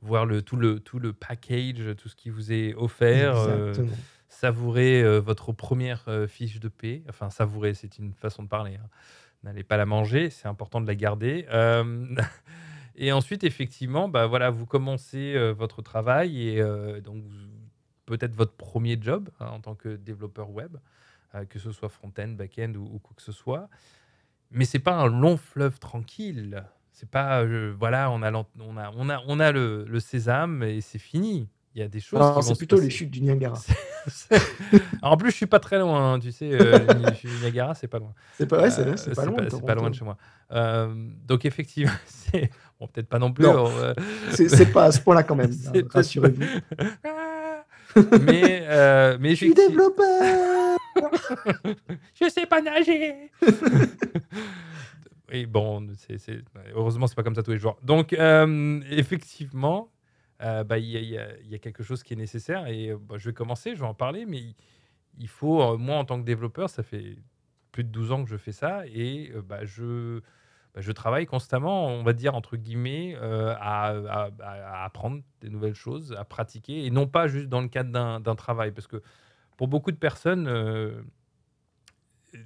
voir 0.02 0.26
le 0.26 0.42
tout 0.42 0.56
le 0.56 0.80
tout 0.80 0.98
le 0.98 1.12
package, 1.12 1.96
tout 1.96 2.08
ce 2.08 2.16
qui 2.16 2.30
vous 2.30 2.52
est 2.52 2.74
offert, 2.74 3.36
Exactement. 3.36 3.96
savourer, 4.28 5.20
votre 5.20 5.52
première 5.52 6.04
re 6.06 6.26
fiche 6.28 6.60
de 6.60 6.68
paie, 6.68 7.04
enfin 7.08 7.30
savourer, 7.30 7.74
c'est 7.74 7.98
une 7.98 8.12
façon 8.14 8.42
de 8.42 8.48
parler, 8.48 8.76
hein. 8.76 8.88
N'allez 9.46 9.62
pas 9.62 9.76
la 9.76 9.86
manger, 9.86 10.28
c'est 10.30 10.48
important 10.48 10.80
de 10.80 10.88
la 10.88 10.96
garder, 10.96 11.46
hem 11.50 12.16
et 12.96 13.12
ensuite 13.12 13.44
effectivement, 13.44 14.08
bah, 14.08 14.26
voilà, 14.26 14.50
vous 14.50 14.66
commencez, 14.66 15.34
heu, 15.36 15.50
votre 15.52 15.82
travail 15.82 16.48
et 16.48 16.60
heu, 16.60 17.00
donc 17.00 17.22
peut-être 18.06 18.34
votre 18.34 18.54
premier 18.54 18.98
job, 19.00 19.30
hein, 19.38 19.46
en 19.46 19.60
tant 19.60 19.76
que 19.76 19.94
développeur 19.94 20.50
web, 20.50 20.76
que 21.48 21.60
ce 21.60 21.70
soit 21.70 21.88
front-end, 21.88 22.28
back-end 22.28 22.72
ou 22.74 22.98
quoi 22.98 23.12
que 23.14 23.22
ce 23.22 23.30
soit. 23.30 23.68
Mais 24.50 24.64
c'est 24.64 24.80
pas 24.80 24.94
un 24.94 25.06
long 25.06 25.36
fleuve 25.36 25.78
tranquille. 25.78 26.64
C'est 26.92 27.10
pas, 27.10 27.44
voilà, 27.78 28.10
on 28.10 28.22
a 28.22 28.32
on 28.32 28.76
a 28.78 28.90
on 28.96 29.08
a 29.10 29.22
on 29.26 29.38
a 29.38 29.52
le 29.52 30.00
sésame 30.00 30.62
et 30.62 30.80
c'est 30.80 30.98
fini. 30.98 31.48
Il 31.76 31.80
y 31.80 31.82
a 31.82 31.88
des 31.88 32.00
choses 32.00 32.18
vont 32.18 32.40
c'est 32.40 32.56
plutôt 32.56 32.80
les 32.80 32.88
chutes 32.88 33.10
du 33.10 33.20
Niagara. 33.20 33.60
En 35.02 35.16
plus, 35.16 35.30
je 35.30 35.36
suis 35.36 35.46
pas 35.46 35.58
très 35.58 35.78
loin, 35.78 36.14
hein, 36.14 36.18
tu 36.20 36.32
sais, 36.32 36.48
le 36.58 37.40
Niagara, 37.42 37.74
c'est 37.74 37.86
pas 37.88 37.98
loin. 37.98 38.14
C'est 38.38 38.46
pas 38.46 38.62
ouais, 38.62 38.70
c'est 38.70 38.86
Heu, 38.86 39.12
pas 39.14 39.24
loin 39.26 39.46
c'est 39.50 39.66
pas 39.66 39.74
loin 39.74 39.90
de 39.90 39.94
chez 39.94 40.04
moi. 40.04 40.16
Hem, 40.50 41.16
donc 41.26 41.44
effectivement, 41.44 41.92
c'est 42.06 42.50
bon, 42.80 42.86
peut-être 42.86 43.08
pas 43.08 43.18
non 43.18 43.30
plus, 43.30 43.44
Non, 43.44 43.68
heu, 43.68 43.92
c'est 44.30 44.72
pas 44.72 44.84
à 44.84 44.92
ce 44.92 45.00
point-là 45.00 45.22
quand 45.24 45.34
même, 45.34 45.50
hein, 45.52 45.80
rassurez-vous. 45.90 46.44
Mais 48.22 49.18
mais 49.18 49.30
Je 49.30 49.34
suis 49.34 49.52
développeur! 49.54 50.78
Je 52.14 52.30
sais 52.30 52.46
pas 52.46 52.62
nager! 52.62 53.30
Oui, 55.30 55.44
bon, 55.44 55.88
c'est 56.08 56.38
heureusement, 56.74 57.06
c'est 57.06 57.16
pas 57.16 57.22
comme 57.24 57.34
ça 57.34 57.42
tous 57.42 57.50
les 57.50 57.58
jours. 57.58 57.76
Donc, 57.82 58.16
effectivement, 58.90 59.90
heu, 60.42 60.64
bah, 60.64 60.78
il 60.78 60.88
y 60.88 61.54
a 61.54 61.58
quelque 61.58 61.82
chose 61.82 62.02
qui 62.02 62.14
est 62.14 62.16
nécessaire 62.16 62.66
et 62.66 62.90
heu, 62.90 62.98
bah, 62.98 63.16
je 63.18 63.30
vais 63.30 63.34
commencer, 63.34 63.74
je 63.74 63.80
vais 63.80 63.86
en 63.86 63.94
parler, 63.94 64.26
mais 64.26 64.54
il 65.18 65.28
faut, 65.28 65.62
heu, 65.62 65.76
moi, 65.76 65.96
en 65.96 66.04
tant 66.04 66.20
que 66.20 66.24
développeur, 66.26 66.70
ça 66.70 66.82
fait 66.82 67.18
plus 67.72 67.84
de 67.84 67.90
12 67.90 68.12
ans 68.12 68.24
que 68.24 68.30
je 68.30 68.36
fais 68.36 68.52
ça 68.52 68.86
et 68.86 69.32
bah, 69.44 69.64
je 69.64 70.22
travaille 70.92 71.26
constamment, 71.26 71.88
on 71.88 72.02
va 72.02 72.12
dire, 72.12 72.34
entre 72.34 72.56
guillemets, 72.56 73.16
à, 73.20 74.30
apprendre 74.84 75.22
des 75.40 75.50
nouvelles 75.50 75.74
choses, 75.74 76.14
à 76.18 76.24
pratiquer 76.24 76.86
et 76.86 76.90
non 76.90 77.06
pas 77.06 77.28
juste 77.28 77.48
dans 77.48 77.60
le 77.60 77.68
cadre 77.68 78.20
d'un 78.20 78.34
travail. 78.34 78.72
Parce 78.72 78.86
que 78.86 79.02
pour 79.56 79.68
beaucoup 79.68 79.92
de 79.92 79.96
personnes, 79.96 80.48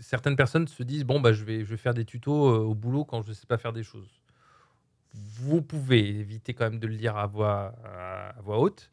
certaines 0.01 0.37
personnes 0.37 0.69
se 0.69 0.83
disent 0.83 1.05
bon 1.05 1.21
bah 1.21 1.33
je 1.33 1.45
vais 1.45 1.65
je 1.65 1.71
vais 1.71 1.77
faire 1.77 1.95
des 1.95 2.05
tutos 2.05 2.33
au 2.33 2.75
boulot 2.75 3.05
quand 3.05 3.23
je 3.23 3.31
ne 3.31 3.35
sais 3.35 3.47
pas 3.47 3.59
faire 3.59 3.73
des 3.73 3.83
choses. 3.83 4.20
Vous 5.15 5.63
pouvez 5.63 6.09
éviter 6.09 6.55
quand 6.55 6.65
même 6.71 6.79
de 6.79 6.87
le 6.87 6.97
dire 6.97 7.17
à 7.17 7.27
voix 7.27 7.75
à 7.85 8.41
voix 8.43 8.59
haute, 8.59 8.91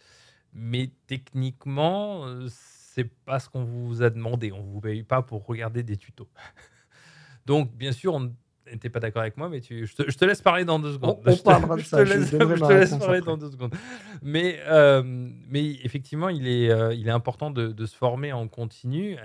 mais 0.53 0.89
techniquement, 1.05 2.26
c'est 2.49 3.09
pas 3.26 3.39
ce 3.39 3.49
qu'on 3.49 3.63
vous 3.63 4.01
a 4.01 4.09
demandé. 4.09 4.51
On 4.51 4.61
vous 4.61 4.82
paye 4.82 5.03
pas 5.03 5.22
pour 5.22 5.45
regarder 5.45 5.84
des 5.84 5.97
tutos. 5.97 6.30
Donc 7.45 7.72
bien 7.76 7.91
sûr, 7.91 8.15
on 8.15 8.34
n'était 8.65 8.89
pas 8.89 8.99
d'accord 8.99 9.22
avec 9.22 9.38
moi, 9.38 9.47
mais 9.47 9.61
tu, 9.61 9.86
je, 9.86 9.95
te, 9.95 10.26
laisse 10.26 10.41
parler 10.41 10.65
dans 10.65 10.80
deux 10.80 10.93
secondes. 10.93 11.20
On, 11.26 11.38
parlera 11.38 11.78
de 11.78 11.82
ça. 11.82 12.03
Je 12.03 12.11
te 12.11 12.18
laisse, 12.74 12.95
parler 12.97 13.22
dans 13.22 13.38
deux 13.38 13.51
secondes. 13.51 13.74
Mais, 14.22 14.59
mais 15.49 15.76
effectivement, 15.84 16.30
il 16.30 16.47
est, 16.47 16.97
il 16.97 17.07
est 17.07 17.11
important 17.11 17.51
de, 17.51 17.68
de, 17.68 17.86
se 17.86 17.95
former 17.95 18.34
en 18.34 18.47
continu 18.47 19.18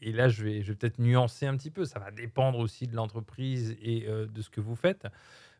et 0.00 0.12
là, 0.12 0.28
je 0.28 0.44
vais, 0.44 0.62
je 0.62 0.68
vais 0.68 0.74
peut-être 0.76 0.98
nuancer 0.98 1.46
un 1.46 1.56
petit 1.56 1.70
peu. 1.70 1.84
Ça 1.84 1.98
va 1.98 2.10
dépendre 2.10 2.58
aussi 2.58 2.86
de 2.86 2.94
l'entreprise 2.94 3.76
et 3.82 4.04
euh, 4.06 4.26
de 4.26 4.42
ce 4.42 4.50
que 4.50 4.60
vous 4.60 4.76
faites. 4.76 5.06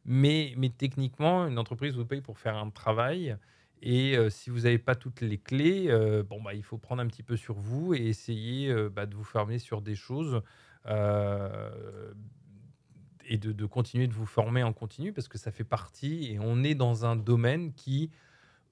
Mais, 0.06 0.54
techniquement, 0.78 1.46
une 1.46 1.58
entreprise 1.58 1.94
vous 1.94 2.06
paye 2.06 2.20
pour 2.20 2.38
faire 2.38 2.56
un 2.56 2.70
travail. 2.70 3.36
Et 3.82 4.16
euh, 4.16 4.30
si 4.30 4.48
vous 4.50 4.60
n'avez 4.60 4.78
pas 4.78 4.94
toutes 4.94 5.20
les 5.20 5.36
clés, 5.36 5.86
euh, 5.88 6.22
bon, 6.22 6.40
bah, 6.40 6.54
il 6.54 6.62
faut 6.62 6.78
prendre 6.78 7.02
un 7.02 7.06
petit 7.06 7.22
peu 7.22 7.36
sur 7.36 7.56
vous 7.56 7.94
et 7.94 8.06
essayer 8.06 8.72
bah, 8.90 9.06
de 9.06 9.14
vous 9.14 9.24
former 9.24 9.58
sur 9.58 9.82
des 9.82 9.94
choses 9.94 10.42
et 13.28 13.38
de, 13.38 13.66
continuer 13.66 14.06
de 14.06 14.12
vous 14.12 14.26
former 14.26 14.62
en 14.62 14.72
continu 14.72 15.12
parce 15.12 15.28
que 15.28 15.38
ça 15.38 15.50
fait 15.50 15.64
partie 15.64 16.32
et 16.32 16.38
on 16.40 16.62
est 16.62 16.74
dans 16.74 17.04
un 17.04 17.16
domaine 17.16 17.72
qui, 17.72 18.10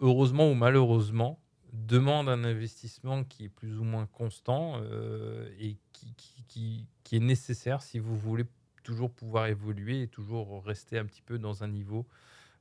heureusement 0.00 0.50
ou 0.50 0.54
malheureusement, 0.54 1.40
demande 1.72 2.28
un 2.28 2.44
investissement 2.44 3.24
qui 3.24 3.46
est 3.46 3.48
plus 3.48 3.78
ou 3.78 3.84
moins 3.84 4.06
constant 4.06 4.74
euh, 4.76 5.48
et 5.58 5.76
qui, 5.92 6.86
est 7.12 7.18
nécessaire 7.20 7.82
si 7.82 7.98
vous 7.98 8.16
voulez 8.16 8.44
toujours 8.84 9.10
pouvoir 9.10 9.46
évoluer 9.46 10.02
et 10.02 10.06
toujours 10.06 10.62
rester 10.64 10.98
un 10.98 11.04
petit 11.04 11.22
peu 11.22 11.38
dans 11.38 11.64
un 11.64 11.68
niveau. 11.68 12.06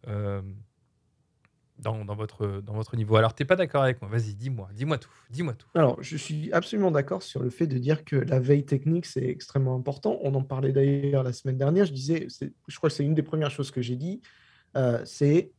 Euh, 0.07 0.41
dans, 1.79 2.03
votre, 2.15 2.61
dans 2.61 2.73
votre 2.73 2.95
niveau. 2.95 3.15
Alors, 3.15 3.33
tu 3.33 3.41
n'es 3.41 3.47
pas 3.47 3.55
d'accord 3.55 3.83
avec 3.83 4.01
moi 4.01 4.09
Vas-y, 4.09 4.35
dis-moi, 4.35 4.69
dis-moi 4.73 4.97
tout, 4.97 5.09
dis-moi 5.29 5.53
tout. 5.53 5.67
Alors, 5.75 6.01
je 6.01 6.15
suis 6.17 6.51
absolument 6.53 6.91
d'accord 6.91 7.23
sur 7.23 7.41
le 7.43 7.49
fait 7.49 7.67
de 7.67 7.77
dire 7.77 8.05
que 8.05 8.15
la 8.15 8.39
veille 8.39 8.63
technique, 8.63 9.05
c'est 9.05 9.25
extrêmement 9.25 9.75
important. 9.75 10.19
On 10.21 10.33
en 10.35 10.43
parlait 10.43 10.71
d'ailleurs 10.71 11.23
la 11.23 11.33
semaine 11.33 11.57
dernière. 11.57 11.85
Je 11.85 11.91
disais, 11.91 12.27
je 12.67 12.77
crois 12.77 12.89
que 12.89 12.95
c'est 12.95 13.03
une 13.03 13.15
des 13.15 13.23
premières 13.23 13.51
choses 13.51 13.71
que 13.71 13.81
j'ai 13.81 13.95
dit. 13.95 14.21
Euh, 14.77 15.01
c'est 15.03 15.51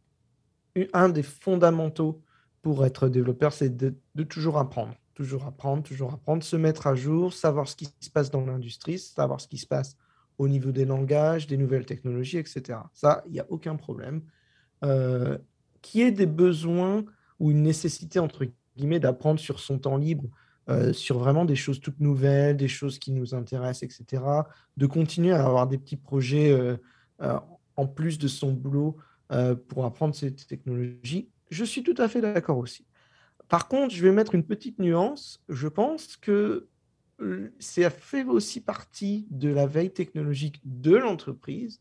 un 0.92 1.08
des 1.08 1.22
fondamentaux 1.22 2.22
pour 2.62 2.84
être 2.86 3.08
développeur, 3.08 3.52
c'est 3.52 3.76
de, 3.76 3.94
toujours 4.22 4.56
apprendre, 4.56 4.94
toujours 5.14 5.44
apprendre, 5.44 5.82
toujours 5.82 6.14
apprendre, 6.14 6.42
se 6.42 6.56
mettre 6.56 6.86
à 6.86 6.94
jour, 6.94 7.32
savoir 7.34 7.68
ce 7.68 7.76
qui 7.76 7.86
se 8.00 8.10
passe 8.10 8.30
dans 8.30 8.46
l'industrie, 8.46 8.98
savoir 8.98 9.40
ce 9.40 9.48
qui 9.48 9.58
se 9.58 9.66
passe 9.66 9.96
au 10.38 10.48
niveau 10.48 10.72
des 10.72 10.84
langages, 10.84 11.46
des 11.46 11.56
nouvelles 11.56 11.86
technologies, 11.86 12.38
etc. 12.38 12.78
Ça, 12.92 13.22
il 13.26 13.32
n'y 13.32 13.40
a 13.40 13.46
aucun 13.48 13.76
problème. 13.76 14.22
Euh, 14.84 15.38
qui 15.82 16.02
ait 16.02 16.12
des 16.12 16.26
besoins 16.26 17.04
ou 17.38 17.50
une 17.50 17.62
nécessité, 17.62 18.18
entre 18.18 18.46
guillemets, 18.76 19.00
d'apprendre 19.00 19.38
sur 19.38 19.60
son 19.60 19.78
temps 19.78 19.96
libre, 19.96 20.24
euh, 20.68 20.92
sur 20.92 21.18
vraiment 21.18 21.44
des 21.44 21.56
choses 21.56 21.80
toutes 21.80 22.00
nouvelles, 22.00 22.56
des 22.56 22.68
choses 22.68 22.98
qui 22.98 23.12
nous 23.12 23.34
intéressent, 23.34 23.82
etc. 23.82 24.22
De 24.76 24.86
continuer 24.86 25.32
à 25.32 25.44
avoir 25.44 25.66
des 25.66 25.78
petits 25.78 25.96
projets 25.96 26.50
euh, 26.52 26.76
en 27.76 27.86
plus 27.86 28.18
de 28.18 28.28
son 28.28 28.52
boulot 28.52 28.96
pour 29.68 29.84
apprendre 29.84 30.14
ces 30.14 30.32
technologies 30.32 31.28
je 31.54 31.64
suis 31.64 31.82
tout 31.82 31.94
à 31.98 32.08
fait 32.08 32.20
d'accord 32.20 32.58
aussi. 32.58 32.86
Par 33.48 33.68
contre, 33.68 33.94
je 33.94 34.02
vais 34.02 34.12
mettre 34.12 34.34
une 34.34 34.44
petite 34.44 34.78
nuance. 34.78 35.42
Je 35.48 35.68
pense 35.68 36.16
que 36.16 36.68
ça 37.58 37.90
fait 37.90 38.24
aussi 38.24 38.60
partie 38.60 39.26
de 39.30 39.48
la 39.48 39.66
veille 39.66 39.92
technologique 39.92 40.60
de 40.64 40.96
l'entreprise 40.96 41.80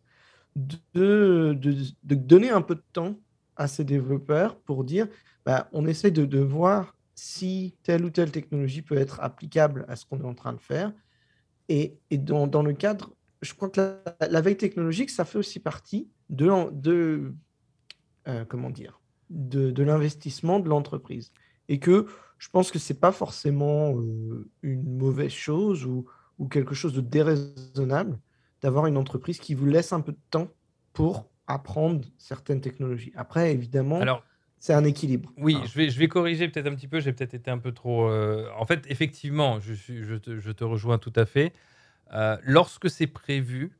de, 0.56 1.54
de, 1.54 2.16
donner 2.16 2.50
un 2.50 2.62
peu 2.62 2.76
de 2.76 2.84
temps 2.94 3.16
à 3.56 3.68
ses 3.68 3.84
développeurs 3.84 4.56
pour 4.60 4.84
dire 4.84 5.08
bah, 5.46 5.70
on 5.74 5.88
essaie 5.88 6.12
de, 6.12 6.26
de, 6.26 6.40
voir 6.40 6.96
si 7.16 7.76
telle 7.84 8.06
ou 8.06 8.10
telle 8.10 8.32
technologie 8.32 8.82
peut 8.82 8.98
être 8.98 9.20
applicable 9.22 9.86
à 9.88 9.96
ce 9.96 10.06
qu'on 10.06 10.20
est 10.20 10.26
en 10.26 10.36
train 10.36 10.54
de 10.54 10.62
faire. 10.62 10.94
Et, 11.70 11.98
et 12.10 12.18
dans, 12.18 12.48
dans, 12.48 12.64
le 12.64 12.74
cadre, 12.74 13.16
je 13.42 13.54
crois 13.54 13.70
que 13.70 13.98
la, 14.20 14.42
veille 14.42 14.58
technologique, 14.58 15.10
ça 15.10 15.26
fait 15.26 15.38
aussi 15.38 15.60
partie 15.60 16.10
de, 16.30 16.50
de 16.72 17.34
euh, 18.28 18.46
comment 18.46 18.70
dire, 18.70 19.02
de, 19.30 19.84
l'investissement 19.84 20.60
de 20.60 20.70
l'entreprise. 20.70 21.32
Et 21.70 21.80
que 21.80 22.08
je 22.38 22.50
pense 22.50 22.72
que 22.72 22.80
ce 22.80 22.92
n'est 22.92 23.00
pas 23.00 23.12
forcément 23.12 23.98
euh, 23.98 24.50
une 24.64 24.98
mauvaise 24.98 25.32
chose 25.32 25.86
ou, 25.86 26.06
quelque 26.52 26.76
chose 26.76 26.94
de 26.94 27.00
déraisonnable 27.00 28.20
d'avoir 28.62 28.86
une 28.86 28.98
entreprise 28.98 29.40
qui 29.40 29.54
vous 29.54 29.66
laisse 29.66 29.94
un 29.94 30.02
peu 30.02 30.12
de 30.12 30.20
temps 30.30 30.50
pour 30.92 31.30
apprendre 31.48 32.06
certaines 32.18 32.60
technologies. 32.60 33.14
Après, 33.16 33.54
évidemment, 33.54 34.02
c'est 34.60 34.74
un 34.74 34.84
équilibre. 34.84 35.32
Oui, 35.38 35.58
je, 35.66 35.74
vais, 35.74 35.90
je 35.90 35.98
vais 36.00 36.10
corriger 36.10 36.50
peut-être 36.50 36.68
un 36.68 36.76
petit 36.76 36.88
peu. 36.90 37.00
J'ai 37.00 37.14
peut-être 37.14 37.34
été 37.34 37.50
un 37.50 37.58
peu 37.58 37.72
trop. 37.72 38.10
Euh, 38.10 38.50
en 38.58 38.66
fait, 38.66 38.86
effectivement, 38.90 39.60
je, 39.62 39.74
suis, 39.74 40.04
je, 40.04 40.16
te, 40.16 40.64
rejoins 40.64 40.98
tout 40.98 41.14
à 41.16 41.26
fait. 41.26 41.54
Euh, 42.14 42.38
lorsque 42.44 42.90
c'est 42.90 43.08
prévu 43.08 43.72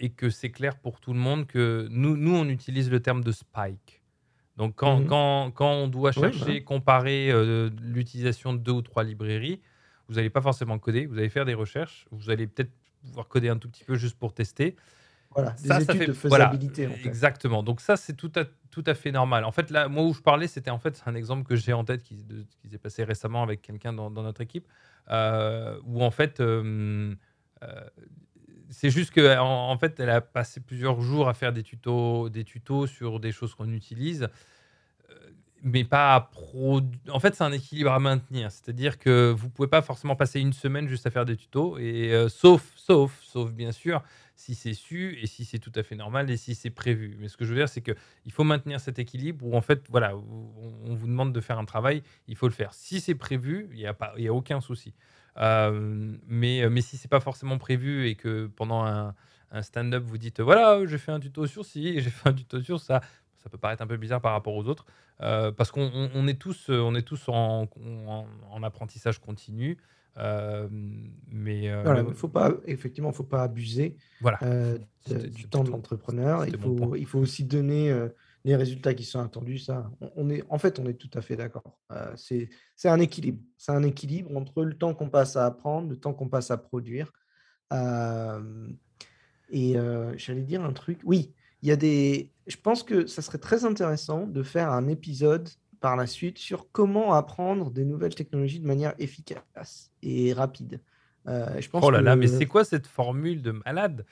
et 0.00 0.10
que 0.10 0.30
c'est 0.30 0.50
clair 0.50 0.76
pour 0.76 1.00
tout 1.00 1.12
le 1.12 1.18
monde 1.18 1.46
que 1.46 1.88
nous, 1.90 2.16
nous, 2.16 2.34
on 2.34 2.48
utilise 2.48 2.90
le 2.90 3.00
terme 3.00 3.22
de 3.22 3.32
spike. 3.32 3.97
Donc, 4.58 4.74
quand, 4.74 4.98
mmh 4.98 5.06
quand, 5.06 5.50
quand 5.52 5.72
on 5.72 5.86
doit 5.86 6.10
chercher, 6.10 6.64
comparer 6.64 7.30
euh, 7.30 7.70
l'utilisation 7.80 8.52
de 8.52 8.58
deux 8.58 8.72
ou 8.72 8.82
trois 8.82 9.04
librairies, 9.04 9.60
vous 10.08 10.16
n'allez 10.16 10.30
pas 10.30 10.42
forcément 10.42 10.78
coder, 10.80 11.06
vous 11.06 11.16
allez 11.16 11.28
faire 11.28 11.44
des 11.44 11.54
recherches, 11.54 12.06
vous 12.10 12.28
allez 12.28 12.48
peut-être 12.48 12.72
pouvoir 13.00 13.28
coder 13.28 13.48
un 13.48 13.56
tout 13.56 13.70
petit 13.70 13.84
peu 13.84 13.94
juste 13.94 14.18
pour 14.18 14.34
tester. 14.34 14.74
Voilà, 15.30 15.52
des 15.52 15.68
ça, 15.68 15.80
études 15.80 16.08
de 16.08 16.12
faisabilité. 16.12 16.88
Exactement. 17.04 17.62
Donc 17.62 17.80
ça, 17.80 17.96
c'est 17.96 18.14
tout 18.14 18.32
à, 18.34 18.44
tout 18.72 18.82
à 18.84 18.94
fait 18.94 19.12
normal. 19.12 19.44
En 19.44 19.52
fait, 19.52 19.70
là, 19.70 19.86
moi 19.86 20.04
où 20.04 20.12
je 20.12 20.22
parlais, 20.22 20.48
c'était 20.48 20.70
en 20.70 20.78
fait 20.78 21.00
un 21.06 21.14
exemple 21.14 21.44
que 21.44 21.54
j'ai 21.54 21.72
en 21.72 21.84
tête 21.84 22.02
qui, 22.02 22.26
qui 22.60 22.68
s'est 22.68 22.78
passé 22.78 23.04
récemment 23.04 23.44
avec 23.44 23.62
quelqu'un 23.62 23.92
dans, 23.92 24.10
dans, 24.10 24.24
notre 24.24 24.40
équipe, 24.40 24.66
euh, 25.10 25.78
où 25.84 26.02
en 26.02 26.10
fait, 26.10 26.40
euh, 26.40 27.14
c'est 28.70 28.90
juste 28.90 29.14
qu'en 29.14 29.70
en, 29.70 29.78
fait, 29.78 29.98
elle 30.00 30.10
a 30.10 30.20
passé 30.20 30.60
plusieurs 30.60 31.00
jours 31.00 31.28
à 31.28 31.34
faire 31.34 31.52
des 31.52 31.62
tutos, 31.62 32.28
des 32.28 32.44
tutos 32.44 32.86
sur 32.86 33.20
des 33.20 33.32
choses 33.32 33.54
qu'on 33.54 33.72
utilise, 33.72 34.28
euh, 35.10 35.14
mais 35.62 35.84
pas 35.84 36.14
à 36.14 36.20
pro. 36.20 36.80
En 37.10 37.20
fait, 37.20 37.34
c'est 37.34 37.44
un 37.44 37.52
équilibre 37.52 37.92
à 37.92 37.98
maintenir. 37.98 38.50
C'est-à-dire 38.50 38.98
que 38.98 39.34
vous 39.36 39.48
pouvez 39.48 39.68
pas 39.68 39.82
forcément 39.82 40.16
passer 40.16 40.40
une 40.40 40.52
semaine 40.52 40.88
juste 40.88 41.06
à 41.06 41.10
faire 41.10 41.24
des 41.24 41.36
tutos, 41.36 41.78
et 41.78 42.12
euh, 42.12 42.28
sauf, 42.28 42.72
sauf, 42.76 43.18
sauf 43.22 43.52
bien 43.52 43.72
sûr, 43.72 44.02
si 44.36 44.54
c'est 44.54 44.74
su 44.74 45.18
et 45.20 45.26
si 45.26 45.44
c'est 45.44 45.58
tout 45.58 45.72
à 45.74 45.82
fait 45.82 45.96
normal 45.96 46.30
et 46.30 46.36
si 46.36 46.54
c'est 46.54 46.70
prévu. 46.70 47.16
Mais 47.18 47.28
ce 47.28 47.36
que 47.36 47.44
je 47.44 47.50
veux 47.50 47.56
dire, 47.56 47.68
c'est 47.68 47.80
qu'il 47.80 48.32
faut 48.32 48.44
maintenir 48.44 48.80
cet 48.80 48.98
équilibre 48.98 49.44
où 49.44 49.56
en 49.56 49.60
fait, 49.60 49.84
voilà, 49.90 50.14
on 50.16 50.94
vous 50.94 51.06
demande 51.06 51.32
de 51.32 51.40
faire 51.40 51.58
un 51.58 51.64
travail, 51.64 52.02
il 52.28 52.36
faut 52.36 52.46
le 52.46 52.54
faire. 52.54 52.72
Si 52.72 53.00
c'est 53.00 53.16
prévu, 53.16 53.68
il 53.72 53.78
n'y 53.78 53.86
a 53.86 53.94
pas, 53.94 54.14
il 54.16 54.24
y 54.24 54.28
a 54.28 54.32
aucun 54.32 54.60
souci. 54.60 54.94
Euh, 55.40 56.16
mais, 56.26 56.68
mais 56.68 56.80
si 56.80 56.96
c'est 56.96 57.08
pas 57.08 57.20
forcément 57.20 57.58
prévu 57.58 58.08
et 58.08 58.14
que 58.14 58.46
pendant 58.56 58.84
un, 58.84 59.14
stand-up 59.62 60.02
vous 60.04 60.18
dites 60.18 60.40
voilà, 60.40 60.84
j'ai 60.86 60.98
fait 60.98 61.12
un 61.12 61.20
tuto 61.20 61.46
sur 61.46 61.64
ci, 61.64 62.00
j'ai 62.00 62.10
fait 62.10 62.28
un 62.28 62.32
tuto 62.32 62.60
sur 62.60 62.80
ça, 62.80 63.00
ça 63.38 63.48
peut 63.48 63.58
paraître 63.58 63.82
un 63.82 63.86
peu 63.86 63.96
bizarre 63.96 64.20
par 64.20 64.32
rapport 64.32 64.54
aux 64.54 64.66
autres 64.66 64.84
euh, 65.22 65.52
parce 65.52 65.70
qu'on 65.70 66.26
est 66.26 66.38
tous, 66.38 66.68
on 66.68 66.94
est 66.94 67.02
tous 67.02 67.28
en, 67.28 67.68
en, 68.50 68.62
apprentissage 68.62 69.18
continu. 69.18 69.78
Euh, 70.16 70.68
mais 71.30 71.72
voilà, 71.82 72.04
faut 72.12 72.28
pas, 72.28 72.52
effectivement, 72.66 73.12
faut 73.12 73.22
pas 73.22 73.42
abuser 73.44 73.94
voilà. 74.20 74.38
du 75.06 75.48
temps 75.48 75.64
de 75.64 75.70
l'entrepreneur. 75.70 76.46
Il 76.46 76.58
faut, 76.58 76.96
il 76.96 77.06
faut 77.06 77.20
aussi 77.20 77.44
donner 77.44 77.92
les 78.44 78.56
résultats 78.56 78.94
qui 78.94 79.04
sont 79.04 79.20
attendus, 79.20 79.58
ça, 79.58 79.90
on 80.16 80.30
est, 80.30 80.44
en 80.48 80.58
fait, 80.58 80.78
on 80.78 80.86
est 80.86 80.94
tout 80.94 81.10
à 81.14 81.20
fait 81.20 81.36
d'accord. 81.36 81.78
Euh, 81.92 82.12
c'est 82.16 82.48
un 82.84 83.00
équilibre. 83.00 83.42
C'est 83.56 83.72
un 83.72 83.82
équilibre 83.82 84.36
entre 84.36 84.64
le 84.64 84.74
temps 84.74 84.94
qu'on 84.94 85.10
passe 85.10 85.36
à 85.36 85.46
apprendre, 85.46 85.88
le 85.90 85.96
temps 85.96 86.14
qu'on 86.14 86.28
passe 86.28 86.50
à 86.50 86.56
produire. 86.56 87.12
et 89.50 89.74
j'allais 90.16 90.44
dire 90.44 90.64
un 90.64 90.72
truc. 90.72 91.00
Oui, 91.04 91.34
il 91.62 91.68
y 91.68 91.72
a 91.72 91.76
des. 91.76 92.32
Je 92.46 92.56
pense 92.56 92.82
que 92.82 93.06
ça 93.06 93.22
serait 93.22 93.38
très 93.38 93.64
intéressant 93.64 94.26
de 94.26 94.42
faire 94.42 94.70
un 94.70 94.88
épisode 94.88 95.48
par 95.80 95.96
la 95.96 96.06
suite 96.06 96.38
sur 96.38 96.70
comment 96.72 97.14
apprendre 97.14 97.70
des 97.70 97.84
nouvelles 97.84 98.14
technologies 98.14 98.60
de 98.60 98.66
manière 98.66 98.94
efficace 98.98 99.92
et 100.02 100.32
rapide. 100.32 100.80
Euh, 101.26 101.60
je 101.60 101.68
pense 101.68 101.84
oh 101.84 101.90
là 101.90 102.00
là, 102.00 102.16
mais 102.16 102.26
c'est 102.26 102.46
quoi 102.46 102.64
cette 102.64 102.86
formule 102.86 103.42
de 103.42 103.52
malade? 103.52 104.04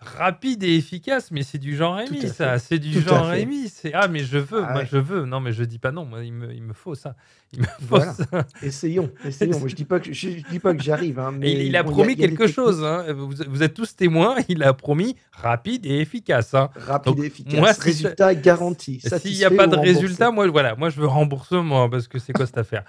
Rapide 0.00 0.62
et 0.62 0.76
efficace, 0.76 1.30
mais 1.30 1.42
c'est 1.42 1.58
du 1.58 1.76
genre 1.76 1.96
Rémi, 1.96 2.28
ça. 2.28 2.58
C'est 2.58 2.78
du 2.78 3.00
genre 3.00 3.26
Rémi. 3.26 3.68
C'est 3.68 3.92
ah, 3.94 4.08
mais 4.08 4.20
je 4.20 4.38
veux, 4.38 4.62
ah 4.64 4.72
moi 4.72 4.84
je 4.84 4.98
veux. 4.98 5.24
Non, 5.24 5.40
mais 5.40 5.52
je 5.52 5.64
dis 5.64 5.78
pas 5.78 5.92
non. 5.92 6.04
Moi, 6.04 6.24
il 6.24 6.32
me, 6.32 6.52
il 6.52 6.62
me 6.62 6.72
faut 6.72 6.94
ça. 6.94 7.16
Il 7.52 7.60
me 7.60 7.66
faut 7.88 8.00
ça. 8.00 8.46
Essayons, 8.62 9.10
essayons. 9.24 9.58
moi, 9.58 9.68
je 9.68 9.74
dis 9.74 9.84
pas 9.84 10.00
que 10.00 10.12
je, 10.12 10.28
dis 10.50 10.58
pas 10.58 10.74
que 10.74 10.82
j'arrive. 10.82 11.18
Hein, 11.18 11.32
mais 11.38 11.66
il, 11.66 11.76
a 11.76 11.84
promis 11.84 12.16
quelque 12.16 12.46
chose. 12.46 12.84
Hein. 12.84 13.06
Vous, 13.12 13.32
vous, 13.48 13.62
êtes 13.62 13.74
tous 13.74 13.96
témoins. 13.96 14.36
Il 14.48 14.62
a 14.62 14.72
promis 14.74 15.16
rapide 15.32 15.86
et 15.86 16.00
efficace. 16.00 16.54
Hein. 16.54 16.70
Rapide 16.76 17.18
et 17.20 17.26
efficace. 17.26 17.60
Moi, 17.60 17.72
résultat 17.78 18.34
garanti. 18.34 19.00
S'il 19.00 19.36
n'y 19.36 19.44
a 19.44 19.50
pas 19.50 19.66
de 19.66 19.76
résultat, 19.76 20.30
moi, 20.30 20.46
voilà, 20.48 20.74
moi 20.76 20.90
je 20.90 21.00
veux 21.00 21.06
remboursement 21.06 21.88
parce 21.88 22.08
que 22.08 22.18
c'est 22.18 22.32
quoi 22.32 22.46
cette 22.46 22.58
affaire. 22.58 22.84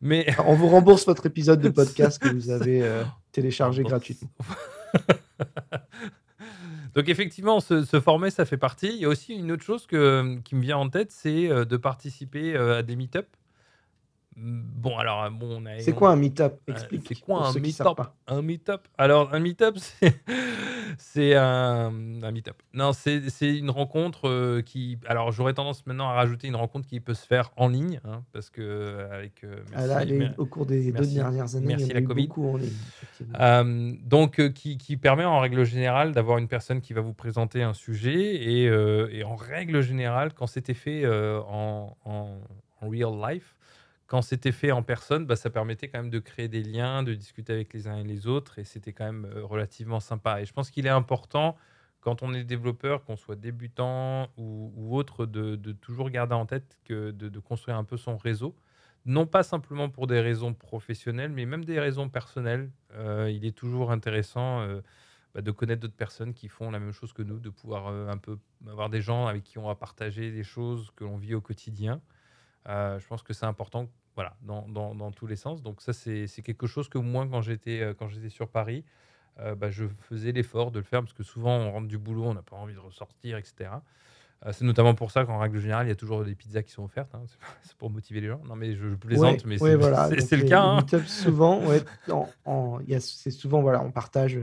Mais 0.00 0.26
on 0.46 0.54
vous 0.54 0.68
rembourse 0.68 1.06
votre 1.06 1.26
épisode 1.26 1.60
de 1.60 1.70
podcast 1.70 2.20
que 2.20 2.28
vous 2.28 2.50
avez. 2.50 2.82
Euh, 2.82 3.02
télécharger 3.32 3.82
gratuitement. 3.82 4.30
Donc 6.94 7.08
effectivement, 7.08 7.60
ce, 7.60 8.00
format, 8.00 8.30
ça 8.30 8.44
fait 8.44 8.56
partie. 8.56 8.88
Il 8.88 8.98
y 8.98 9.04
a 9.04 9.08
aussi 9.08 9.34
une 9.34 9.52
autre 9.52 9.64
chose 9.64 9.86
que, 9.86 10.38
qui 10.44 10.54
me 10.54 10.62
vient 10.62 10.78
en 10.78 10.88
tête, 10.88 11.10
c'est 11.10 11.48
de 11.48 11.76
participer 11.76 12.56
à 12.56 12.82
des 12.82 12.96
meet-up. 12.96 13.26
Bon, 14.40 14.96
alors, 14.96 15.28
bon, 15.32 15.62
C'est 15.80 15.92
quoi 15.92 16.10
un 16.10 16.16
meet-up? 16.16 16.60
Explique. 16.68 17.06
c'est 17.08 17.20
quoi 17.20 17.48
un 17.48 17.52
meet-up? 17.54 18.00
Un 18.28 18.42
meet-up? 18.42 18.86
Alors, 18.96 19.34
un 19.34 19.40
meet-up, 19.40 19.76
c'est 20.98 21.34
un, 21.34 21.92
un 22.22 22.30
meet-up. 22.30 22.62
Non, 22.72 22.92
c'est 22.92 23.20
une 23.40 23.70
rencontre 23.70 24.60
qui. 24.60 24.98
Alors, 25.06 25.32
j'aurais 25.32 25.54
tendance 25.54 25.84
maintenant 25.86 26.08
à 26.08 26.12
rajouter 26.12 26.46
une 26.46 26.56
rencontre 26.56 26.86
qui 26.86 27.00
peut 27.00 27.14
se 27.14 27.26
faire 27.26 27.50
en 27.56 27.68
ligne, 27.68 28.00
hein, 28.04 28.22
parce 28.32 28.50
que 28.50 29.08
avec. 29.10 29.44
Ah 29.74 30.02
au 30.36 30.46
cours 30.46 30.66
des 30.66 30.92
deux 30.92 31.06
dernières 31.06 31.56
années, 31.56 31.76
il 31.78 31.86
y 31.88 31.96
a 31.96 32.00
beaucoup 32.00 32.48
en 32.48 32.56
ligne. 32.58 33.98
donc, 34.04 34.52
qui, 34.52 34.78
qui, 34.78 34.96
permet 34.96 35.24
en 35.24 35.40
règle 35.40 35.64
générale 35.64 36.12
d'avoir 36.12 36.38
une 36.38 36.48
personne 36.48 36.80
qui 36.80 36.92
va 36.92 37.00
vous 37.00 37.14
présenter 37.14 37.62
un 37.62 37.74
sujet 37.74 38.36
et, 38.36 38.64
et 38.64 39.24
en 39.24 39.34
règle 39.34 39.80
générale, 39.80 40.32
quand 40.32 40.46
c'était 40.46 40.74
fait 40.74 41.06
en, 41.06 41.96
en, 42.04 42.38
en 42.80 42.88
real 42.88 43.12
life, 43.30 43.56
quand 44.08 44.22
c'était 44.22 44.52
fait 44.52 44.72
en 44.72 44.82
personne, 44.82 45.26
bah, 45.26 45.36
ça 45.36 45.50
permettait 45.50 45.88
quand 45.88 45.98
même 45.98 46.10
de 46.10 46.18
créer 46.18 46.48
des 46.48 46.62
liens, 46.62 47.02
de 47.02 47.14
discuter 47.14 47.52
avec 47.52 47.74
les 47.74 47.86
uns 47.88 47.98
et 47.98 48.04
les 48.04 48.26
autres, 48.26 48.58
et 48.58 48.64
c'était 48.64 48.94
quand 48.94 49.04
même 49.04 49.30
relativement 49.42 50.00
sympa. 50.00 50.40
Et 50.40 50.46
je 50.46 50.52
pense 50.52 50.70
qu'il 50.70 50.86
est 50.86 50.90
important, 50.90 51.56
quand 52.00 52.22
on 52.22 52.32
est 52.32 52.42
développeur, 52.42 53.04
qu'on 53.04 53.16
soit 53.16 53.36
débutant 53.36 54.30
ou, 54.38 54.96
autre, 54.96 55.26
de, 55.26 55.56
toujours 55.72 56.08
garder 56.08 56.34
en 56.34 56.46
tête 56.46 56.78
que 56.86 57.10
de, 57.10 57.38
construire 57.38 57.76
un 57.76 57.84
peu 57.84 57.98
son 57.98 58.16
réseau. 58.16 58.56
Non 59.04 59.26
pas 59.26 59.42
simplement 59.42 59.90
pour 59.90 60.06
des 60.06 60.20
raisons 60.20 60.54
professionnelles, 60.54 61.30
mais 61.30 61.44
même 61.44 61.64
des 61.64 61.78
raisons 61.78 62.08
personnelles. 62.08 62.70
il 63.28 63.44
est 63.44 63.56
toujours 63.56 63.92
intéressant 63.92 64.66
bah, 65.34 65.42
de 65.42 65.50
connaître 65.50 65.82
d'autres 65.82 65.96
personnes 65.96 66.32
qui 66.32 66.48
font 66.48 66.70
la 66.70 66.78
même 66.78 66.92
chose 66.92 67.12
que 67.12 67.22
nous, 67.22 67.40
de 67.40 67.50
pouvoir 67.50 67.88
un 67.88 68.16
peu 68.16 68.38
avoir 68.66 68.88
des 68.88 69.02
gens 69.02 69.26
avec 69.26 69.44
qui 69.44 69.58
on 69.58 69.66
va 69.66 69.74
partager 69.74 70.30
des 70.32 70.44
choses 70.44 70.90
que 70.96 71.04
l'on 71.04 71.18
vit 71.18 71.34
au 71.34 71.42
quotidien. 71.42 72.00
je 72.66 73.06
pense 73.06 73.22
que 73.22 73.34
c'est 73.34 73.46
important 73.46 73.88
voilà, 74.18 74.34
dans, 74.42 74.66
dans, 74.66 74.96
dans, 74.96 75.12
tous 75.12 75.28
les 75.28 75.36
sens. 75.36 75.62
Donc 75.62 75.80
ça, 75.80 75.92
c'est 75.92 76.26
quelque 76.42 76.66
chose 76.66 76.88
que 76.88 76.98
moi, 76.98 77.24
quand 77.30 77.40
j'étais 77.40 77.82
euh, 77.82 77.94
quand 77.96 78.08
j'étais 78.08 78.30
sur 78.30 78.48
Paris, 78.48 78.84
euh, 79.38 79.54
bah, 79.54 79.70
je 79.70 79.84
faisais 80.08 80.32
l'effort 80.32 80.72
de 80.72 80.80
le 80.80 80.84
faire 80.84 81.02
parce 81.02 81.12
que 81.12 81.22
souvent, 81.22 81.56
on 81.56 81.70
rentre 81.70 81.86
du 81.86 81.98
boulot, 81.98 82.24
on 82.24 82.34
n'a 82.34 82.42
pas 82.42 82.56
envie 82.56 82.74
de 82.74 82.80
ressortir, 82.80 83.36
etc. 83.36 83.70
Euh, 84.44 84.50
c'est 84.52 84.64
notamment 84.64 84.96
pour 84.96 85.12
ça 85.12 85.24
qu'en 85.24 85.38
règle 85.38 85.60
générale, 85.60 85.86
il 85.86 85.90
y 85.90 85.92
a 85.92 85.94
toujours 85.94 86.24
des 86.24 86.34
pizzas 86.34 86.64
qui 86.64 86.72
sont 86.72 86.82
offertes. 86.82 87.14
Hein. 87.14 87.22
C'est 87.62 87.76
pour 87.76 87.90
motiver 87.90 88.20
les 88.20 88.26
gens. 88.26 88.40
Non, 88.44 88.56
mais 88.56 88.74
je, 88.74 88.88
plaisante, 88.96 89.44
mais 89.46 89.58
c'est 90.20 90.36
le 90.36 90.48
cas. 90.48 90.64
Hein. 90.64 90.84
Souvent, 91.06 91.64
ouais, 91.64 91.80
c'est 92.98 93.30
souvent, 93.30 93.62
voilà, 93.62 93.80
on 93.84 93.92
partage 93.92 94.36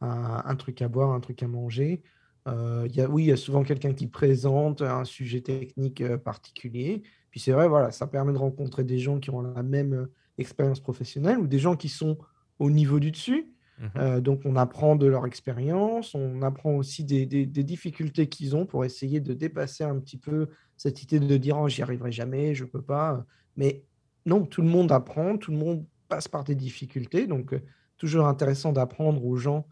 un, 0.00 0.42
un, 0.42 0.56
truc 0.56 0.80
à 0.80 0.88
boire, 0.88 1.10
un 1.10 1.20
truc 1.20 1.42
à 1.42 1.48
manger. 1.48 2.00
Euh, 2.46 2.88
y 2.90 3.02
a, 3.02 3.10
oui, 3.10 3.24
il 3.24 3.26
y 3.26 3.32
a 3.32 3.36
souvent 3.36 3.62
quelqu'un 3.62 3.92
qui 3.92 4.06
présente 4.06 4.80
un 4.80 5.04
sujet 5.04 5.42
technique 5.42 6.02
particulier. 6.16 7.02
Puis 7.30 7.40
c'est 7.40 7.52
vrai, 7.52 7.68
voilà, 7.68 7.90
ça 7.90 8.06
permet 8.06 8.32
de 8.32 8.38
rencontrer 8.38 8.84
des 8.84 8.98
gens 8.98 9.18
qui 9.18 9.30
ont 9.30 9.40
la 9.40 9.62
même 9.62 9.94
euh, 9.94 10.12
expérience 10.38 10.80
professionnelle 10.80 11.38
ou 11.38 11.46
des 11.46 11.58
gens 11.58 11.76
qui 11.76 11.88
sont 11.88 12.18
au 12.58 12.70
niveau 12.70 13.00
du 13.00 13.10
dessus. 13.10 13.52
Mmh 13.78 13.86
euh, 13.96 14.20
donc 14.20 14.40
on 14.44 14.56
apprend 14.56 14.96
de 14.96 15.06
leur 15.06 15.24
expérience, 15.24 16.12
on 16.16 16.42
apprend 16.42 16.72
aussi 16.72 17.04
des, 17.04 17.26
difficultés 17.46 18.28
qu'ils 18.28 18.56
ont 18.56 18.66
pour 18.66 18.84
essayer 18.84 19.20
de 19.20 19.34
dépasser 19.34 19.84
un 19.84 20.00
petit 20.00 20.16
peu 20.16 20.48
cette 20.76 21.04
idée 21.04 21.20
de 21.20 21.36
dire 21.36 21.56
oh, 21.58 21.68
j'y 21.68 21.82
arriverai 21.82 22.10
jamais, 22.10 22.56
je 22.56 22.64
peux 22.64 22.82
pas. 22.82 23.24
Mais 23.56 23.84
non, 24.26 24.44
tout 24.44 24.62
le 24.62 24.68
monde 24.68 24.90
apprend, 24.90 25.38
tout 25.38 25.52
le 25.52 25.58
monde 25.58 25.84
passe 26.08 26.26
par 26.26 26.42
des 26.42 26.56
difficultés. 26.56 27.28
Donc 27.28 27.52
euh, 27.52 27.60
toujours 27.98 28.26
intéressant 28.26 28.72
d'apprendre 28.72 29.24
aux 29.24 29.36
gens, 29.36 29.66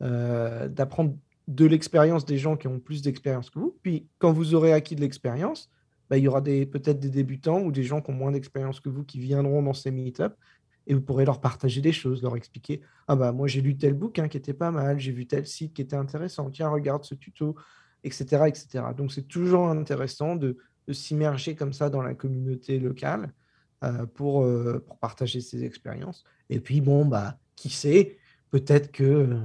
d'apprendre 0.00 1.16
de 1.48 1.64
l'expérience 1.64 2.24
des 2.24 2.38
gens 2.38 2.56
qui 2.56 2.68
ont 2.68 2.78
plus 2.78 3.02
d'expérience 3.02 3.50
que 3.50 3.58
vous. 3.58 3.76
Puis 3.82 4.06
quand 4.18 4.32
vous 4.32 4.54
aurez 4.54 4.72
acquis 4.72 4.94
de 4.94 5.00
l'expérience, 5.00 5.70
bah, 6.10 6.16
il 6.16 6.24
y 6.24 6.28
aura 6.28 6.42
peut-être 6.42 7.00
des 7.00 7.10
débutants 7.10 7.60
ou 7.60 7.72
des 7.72 7.82
gens 7.82 8.00
qui 8.00 8.10
ont 8.10 8.14
moins 8.14 8.32
d'expérience 8.32 8.80
que 8.80 8.88
vous 8.88 9.04
qui 9.04 9.18
viendront 9.18 9.62
dans 9.62 9.74
ces 9.74 9.90
meet-ups 9.90 10.34
et 10.86 10.94
vous 10.94 11.02
pourrez 11.02 11.24
leur 11.24 11.40
partager 11.40 11.80
des 11.80 11.92
choses, 11.92 12.22
leur 12.22 12.36
expliquer 12.36 12.80
Ah 13.06 13.14
bah 13.14 13.30
moi 13.32 13.46
j'ai 13.46 13.60
lu 13.60 13.76
tel 13.76 13.94
bouquin 13.94 14.26
qui 14.26 14.38
était 14.38 14.54
pas 14.54 14.70
mal, 14.70 14.98
j'ai 14.98 15.12
vu 15.12 15.26
tel 15.26 15.46
site 15.46 15.74
qui 15.74 15.82
était 15.82 15.96
intéressant, 15.96 16.50
tiens 16.50 16.68
regarde 16.70 17.04
ce 17.04 17.14
tuto, 17.14 17.56
etc. 18.04 18.48
etc. 18.48 18.84
Donc 18.96 19.12
c'est 19.12 19.28
toujours 19.28 19.68
intéressant 19.68 20.34
de, 20.34 20.56
s'immerger 20.90 21.54
comme 21.54 21.74
ça 21.74 21.90
dans 21.90 22.00
la 22.00 22.14
communauté 22.14 22.78
locale 22.78 23.34
euh, 23.84 24.06
pour, 24.06 24.42
euh, 24.42 24.82
pour 24.86 24.96
partager 24.96 25.42
ses 25.42 25.62
expériences. 25.62 26.24
Et 26.48 26.60
puis 26.60 26.80
bon, 26.80 27.04
bah 27.04 27.38
qui 27.56 27.68
sait, 27.68 28.16
peut-être 28.48 28.90
que 28.90 29.04
euh, 29.04 29.40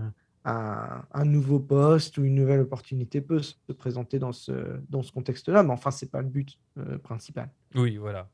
un, 0.45 1.25
nouveau 1.25 1.59
poste 1.59 2.17
ou 2.17 2.25
une 2.25 2.35
nouvelle 2.35 2.61
opportunité 2.61 3.21
peut 3.21 3.41
se 3.41 3.55
présenter 3.77 4.19
dans 4.19 4.33
ce, 4.33 4.51
dans 4.89 5.01
ce 5.01 5.11
contexte-là, 5.11 5.63
mais 5.63 5.71
enfin, 5.71 5.91
ce 5.91 6.03
n'est 6.03 6.11
pas 6.11 6.21
le 6.21 6.27
but 6.27 6.59
euh, 6.77 6.97
principal. 6.97 7.49
Oui, 7.75 7.97
voilà. 7.97 8.29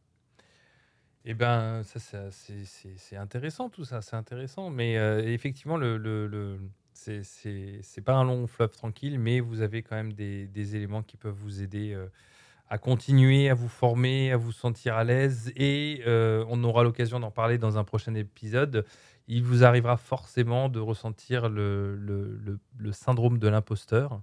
Eh 1.26 1.34
bien, 1.34 1.84
ça, 1.84 2.30
c'est 2.32 3.16
intéressant 3.16 3.70
tout 3.70 3.86
ça, 3.86 4.02
c'est 4.02 4.16
intéressant. 4.16 4.70
Mais 4.70 4.98
euh, 4.98 5.22
effectivement, 5.22 5.78
le, 5.78 5.98
le, 5.98 6.28
le 6.28 6.60
c'est 6.94 8.04
pas 8.04 8.16
un 8.16 8.26
long 8.26 8.48
fleuve 8.48 8.72
tranquille, 8.72 9.20
mais 9.20 9.40
vous 9.40 9.62
avez 9.62 9.84
quand 9.84 9.96
même 9.96 10.12
des, 10.12 10.48
des 10.48 10.76
éléments 10.76 11.02
qui 11.02 11.16
peuvent 11.16 11.36
vous 11.36 11.62
aider 11.62 11.94
euh, 11.94 12.08
à 12.70 12.78
continuer, 12.78 13.50
à 13.50 13.54
vous 13.54 13.70
former, 13.70 14.32
à 14.32 14.38
vous 14.38 14.52
sentir 14.52 14.96
à 14.96 15.04
l'aise. 15.04 15.52
Et 15.56 16.02
on 16.06 16.64
aura 16.64 16.84
l'occasion 16.84 17.20
d'en 17.20 17.32
parler 17.32 17.58
dans 17.58 17.78
un 17.78 17.84
prochain 17.84 18.16
épisode 18.16 18.86
il 19.30 19.44
vous 19.44 19.64
arrivera 19.64 19.96
forcément 19.96 20.70
de 20.70 20.80
ressentir 20.80 21.50
le, 21.50 21.96
le, 21.96 22.92
syndrome 22.92 23.38
de 23.38 23.48
l'imposteur, 23.48 24.22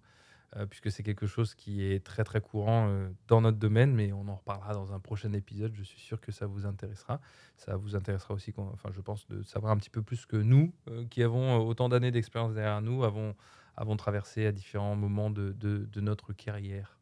euh, 0.57 0.67
puisque 0.67 0.91
c'est 0.91 1.05
quelque 1.05 1.29
chose 1.29 1.55
qui 1.55 1.85
est 1.85 2.05
très 2.05 2.25
très 2.25 2.41
courant 2.41 2.89
euh, 2.89 3.09
dans 3.29 3.41
notre 3.41 3.57
domaine, 3.57 3.95
mais 3.95 4.13
on 4.13 4.27
en 4.27 4.35
reparlera 4.35 4.75
dans 4.75 4.93
un 4.93 4.99
prochain 4.99 5.33
épisode. 5.33 5.73
Je 5.77 5.85
suis 5.85 6.01
sûr 6.01 6.21
que 6.21 6.33
ça 6.33 6.47
vous 6.47 6.67
intéressera. 6.67 7.21
Ça 7.57 7.77
vous 7.77 7.95
intéressera 7.95 8.35
aussi, 8.35 8.53
enfin, 8.57 8.91
je 8.93 9.01
pense, 9.01 9.29
de 9.29 9.45
savoir 9.45 9.73
un 9.73 9.77
petit 9.77 9.91
peu 9.91 10.03
plus 10.03 10.27
que 10.27 10.37
nous, 10.37 10.73
euh, 10.91 11.05
qui 11.09 11.23
avons 11.23 11.57
autant 11.59 11.89
d'années 11.89 12.11
d'expérience 12.11 12.55
derrière 12.55 12.83
nous, 12.83 13.05
avons, 13.05 13.37
avons 13.77 13.97
traversé 13.97 14.45
à 14.47 14.51
différents 14.51 14.97
moments 14.97 15.31
de, 15.31 15.53
de, 15.53 16.01
notre 16.01 16.33
carrière. 16.33 16.99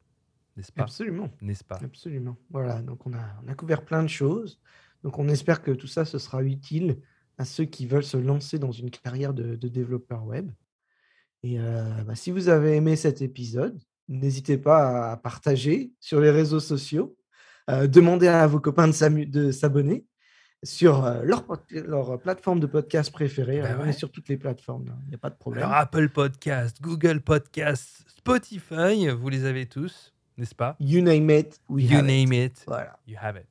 N'est-ce 0.58 0.72
pas? 0.72 0.82
Absolument. 0.82 1.30
N'est-ce 1.40 1.64
pas? 1.64 1.78
Absolument. 1.82 2.36
Voilà, 2.50 2.82
donc 2.82 3.06
on 3.06 3.14
a, 3.14 3.24
on 3.44 3.48
a 3.48 3.54
couvert 3.54 3.82
plein 3.82 4.02
de 4.02 4.08
choses. 4.08 4.60
Donc 5.02 5.18
on 5.18 5.26
espère 5.28 5.62
que 5.62 5.70
tout 5.70 5.86
ça, 5.86 6.04
ce 6.04 6.18
sera 6.18 6.42
utile 6.42 6.98
à 7.38 7.44
ceux 7.44 7.64
qui 7.64 7.86
veulent 7.86 8.04
se 8.04 8.16
lancer 8.16 8.58
dans 8.58 8.72
une 8.72 8.90
carrière 8.90 9.34
de, 9.34 9.56
développeur 9.56 10.24
web. 10.24 10.50
Et 11.42 11.58
bah, 11.58 12.14
si 12.14 12.30
vous 12.30 12.48
avez 12.48 12.76
aimé 12.76 12.96
cet 12.96 13.20
épisode, 13.20 13.78
n'hésitez 14.08 14.56
pas 14.56 15.12
à 15.12 15.16
partager 15.16 15.92
sur 16.00 16.20
les 16.20 16.30
réseaux 16.30 16.60
sociaux, 16.60 17.16
demandez 17.68 18.28
à 18.28 18.46
vos 18.46 18.60
copains 18.60 18.88
de 18.88 19.50
s'abonner 19.50 20.06
sur 20.62 21.02
leur, 21.22 21.44
leur, 21.70 22.18
plateforme 22.20 22.60
de 22.60 22.66
podcast 22.66 23.12
préférée. 23.12 23.62
On 23.78 23.84
est 23.84 23.92
sur 23.92 24.10
toutes 24.10 24.28
les 24.28 24.36
plateformes, 24.36 24.96
il 25.04 25.10
n'y 25.10 25.14
a 25.14 25.18
pas 25.18 25.30
de 25.30 25.36
problème. 25.36 25.68
Apple 25.70 26.08
Podcast, 26.08 26.78
Google 26.80 27.20
Podcast, 27.20 28.04
Spotify, 28.08 29.08
vous 29.08 29.28
les 29.28 29.44
avez 29.44 29.66
tous, 29.66 30.14
n'est-ce 30.38 30.54
pas? 30.54 30.76
You 30.80 31.02
name 31.02 31.30
it, 31.30 31.60
we 31.68 31.84
you 31.84 32.00
name 32.00 32.32
it. 32.32 32.64
Voilà. 32.66 32.98
You 33.06 33.16
have 33.20 33.36
it. 33.36 33.46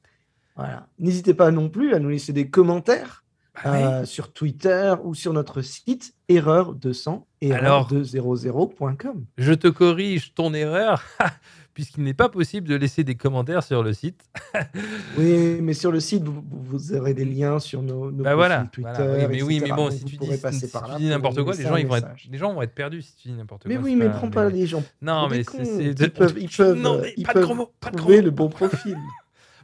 Voilà. 0.56 0.88
N'hésitez 1.00 1.34
pas 1.34 1.52
non 1.52 1.70
plus 1.70 1.94
à 1.94 2.00
nous 2.00 2.10
laisser 2.10 2.34
des 2.34 2.50
commentaires 2.50 3.23
bah 3.64 4.02
euh, 4.02 4.06
sur 4.06 4.34
Twitter 4.34 4.96
ou 5.04 5.14
sur 5.14 5.34
notre 5.34 5.62
site 5.62 6.16
erreur200 6.30 7.24
erreur200.com. 7.42 9.26
Je 9.38 9.54
te 9.54 9.68
corrige 9.68 10.34
ton 10.34 10.54
erreur 10.54 11.04
puisqu'il 11.74 12.04
n'est 12.04 12.14
pas 12.14 12.30
possible 12.30 12.68
de 12.68 12.76
laisser 12.76 13.04
des 13.04 13.16
commentaires 13.16 13.64
sur 13.64 13.84
le 13.84 13.94
site. 13.94 14.24
oui, 15.18 15.60
mais 15.62 15.74
sur 15.74 15.92
le 15.92 16.00
site, 16.00 16.24
vous, 16.24 16.94
aurez 16.94 17.14
des 17.14 17.26
liens 17.26 17.60
sur 17.60 17.82
nos, 17.82 18.12
nos 18.12 18.24
bah 18.24 18.36
voilà, 18.36 18.68
Twitter. 18.72 19.28
mais 19.30 19.42
oui, 19.42 19.60
mais 19.62 19.72
bon, 19.72 19.90
si 19.90 20.04
tu 20.04 20.18
dis, 20.18 20.28
si 20.52 20.72
tu 20.72 20.78
dis 20.98 21.08
n'importe 21.08 21.44
quoi, 21.44 21.54
les 21.54 21.64
gens, 21.64 21.76
ils 21.76 21.88
vont 21.88 21.96
être, 21.96 22.10
les 22.30 22.38
gens 22.38 22.54
vont 22.54 22.62
être 22.62 22.76
perdus 22.76 23.02
si 23.02 23.16
tu 23.16 23.28
dis 23.30 23.34
n'importe 23.34 23.64
quoi. 23.64 23.70
Mais 23.70 23.78
oui, 23.78 23.96
mais 23.96 24.10
prends 24.10 24.30
pas 24.30 24.50
les 24.50 24.68
gens. 24.68 24.84
Non, 25.02 25.28
mais 25.30 25.44
c'est. 25.44 25.86
Ils 25.86 26.12
peuvent, 26.12 26.36
ils 26.40 26.50
peuvent, 26.58 26.78
non, 26.78 27.00
mais 27.02 27.14
ils 27.18 27.26
pas 27.26 27.34
peuvent 27.34 27.50
de 27.50 27.98
trouver 27.98 28.22
le 28.22 28.32
bon 28.32 28.50
profil. 28.50 28.98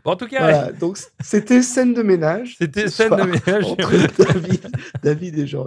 Bon, 0.04 0.12
en 0.12 0.16
tout 0.16 0.28
cas, 0.28 0.72
donc 0.72 0.98
c'était 1.20 1.62
scène 1.62 1.94
de 1.94 2.02
ménage. 2.02 2.56
C'était 2.58 2.88
scène 2.90 3.16
de 3.16 3.24
ménage 3.24 3.66
entre 3.66 4.34
David, 4.34 4.72
David 5.04 5.40
et 5.40 5.48
jean 5.48 5.66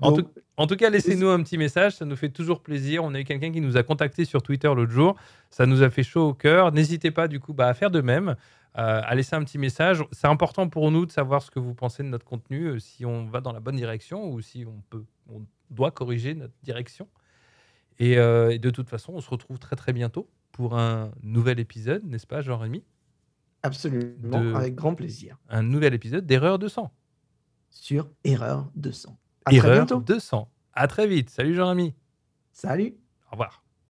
En, 0.00 0.12
tout, 0.12 0.28
en 0.56 0.66
tout 0.66 0.76
cas, 0.76 0.90
laissez-nous 0.90 1.28
un 1.28 1.42
petit 1.42 1.58
message, 1.58 1.96
ça 1.96 2.04
nous 2.04 2.16
fait 2.16 2.28
toujours 2.28 2.60
plaisir. 2.60 3.02
On 3.02 3.14
a 3.14 3.20
eu 3.20 3.24
quelqu'un 3.24 3.50
qui 3.50 3.60
nous 3.60 3.76
a 3.76 3.82
contacté 3.82 4.24
sur 4.24 4.42
Twitter 4.42 4.68
l'autre 4.68 4.92
jour, 4.92 5.16
ça 5.50 5.66
nous 5.66 5.82
a 5.82 5.90
fait 5.90 6.02
chaud 6.02 6.28
au 6.28 6.34
cœur. 6.34 6.72
N'hésitez 6.72 7.10
pas 7.10 7.28
du 7.28 7.40
coup 7.40 7.52
bah, 7.52 7.68
à 7.68 7.74
faire 7.74 7.90
de 7.90 8.00
même, 8.00 8.36
euh, 8.78 9.00
à 9.04 9.14
laisser 9.14 9.34
un 9.34 9.42
petit 9.42 9.58
message. 9.58 10.04
C'est 10.12 10.28
important 10.28 10.68
pour 10.68 10.90
nous 10.90 11.06
de 11.06 11.12
savoir 11.12 11.42
ce 11.42 11.50
que 11.50 11.58
vous 11.58 11.74
pensez 11.74 12.02
de 12.02 12.08
notre 12.08 12.24
contenu, 12.24 12.66
euh, 12.66 12.78
si 12.78 13.04
on 13.04 13.26
va 13.26 13.40
dans 13.40 13.52
la 13.52 13.60
bonne 13.60 13.76
direction 13.76 14.30
ou 14.30 14.40
si 14.40 14.64
on 14.66 14.82
peut, 14.90 15.04
on 15.28 15.42
doit 15.70 15.90
corriger 15.90 16.34
notre 16.34 16.54
direction. 16.62 17.08
Et, 17.98 18.18
euh, 18.18 18.50
et 18.50 18.58
de 18.58 18.70
toute 18.70 18.88
façon, 18.88 19.12
on 19.14 19.20
se 19.20 19.30
retrouve 19.30 19.58
très 19.58 19.76
très 19.76 19.92
bientôt 19.92 20.28
pour 20.52 20.78
un 20.78 21.10
nouvel 21.22 21.58
épisode, 21.58 22.04
n'est-ce 22.04 22.26
pas, 22.26 22.40
Jean-Rémy? 22.40 22.82
Absolument, 23.64 24.54
avec 24.54 24.74
grand 24.74 24.94
plaisir. 24.94 25.38
Un 25.48 25.62
nouvel 25.62 25.94
épisode 25.94 26.26
d'Erreur 26.26 26.58
200. 26.58 26.92
Sur 27.70 28.10
Erreur 28.22 28.70
200. 28.76 29.18
À 29.46 29.50
très 29.50 29.56
Erreur 29.56 29.86
bientôt. 29.86 30.00
200. 30.00 30.50
À 30.74 30.86
très 30.86 31.06
vite. 31.06 31.30
Salut 31.30 31.54
Jean-Ami. 31.54 31.94
Salut. 32.52 32.94
Au 33.28 33.32
revoir. 33.32 33.63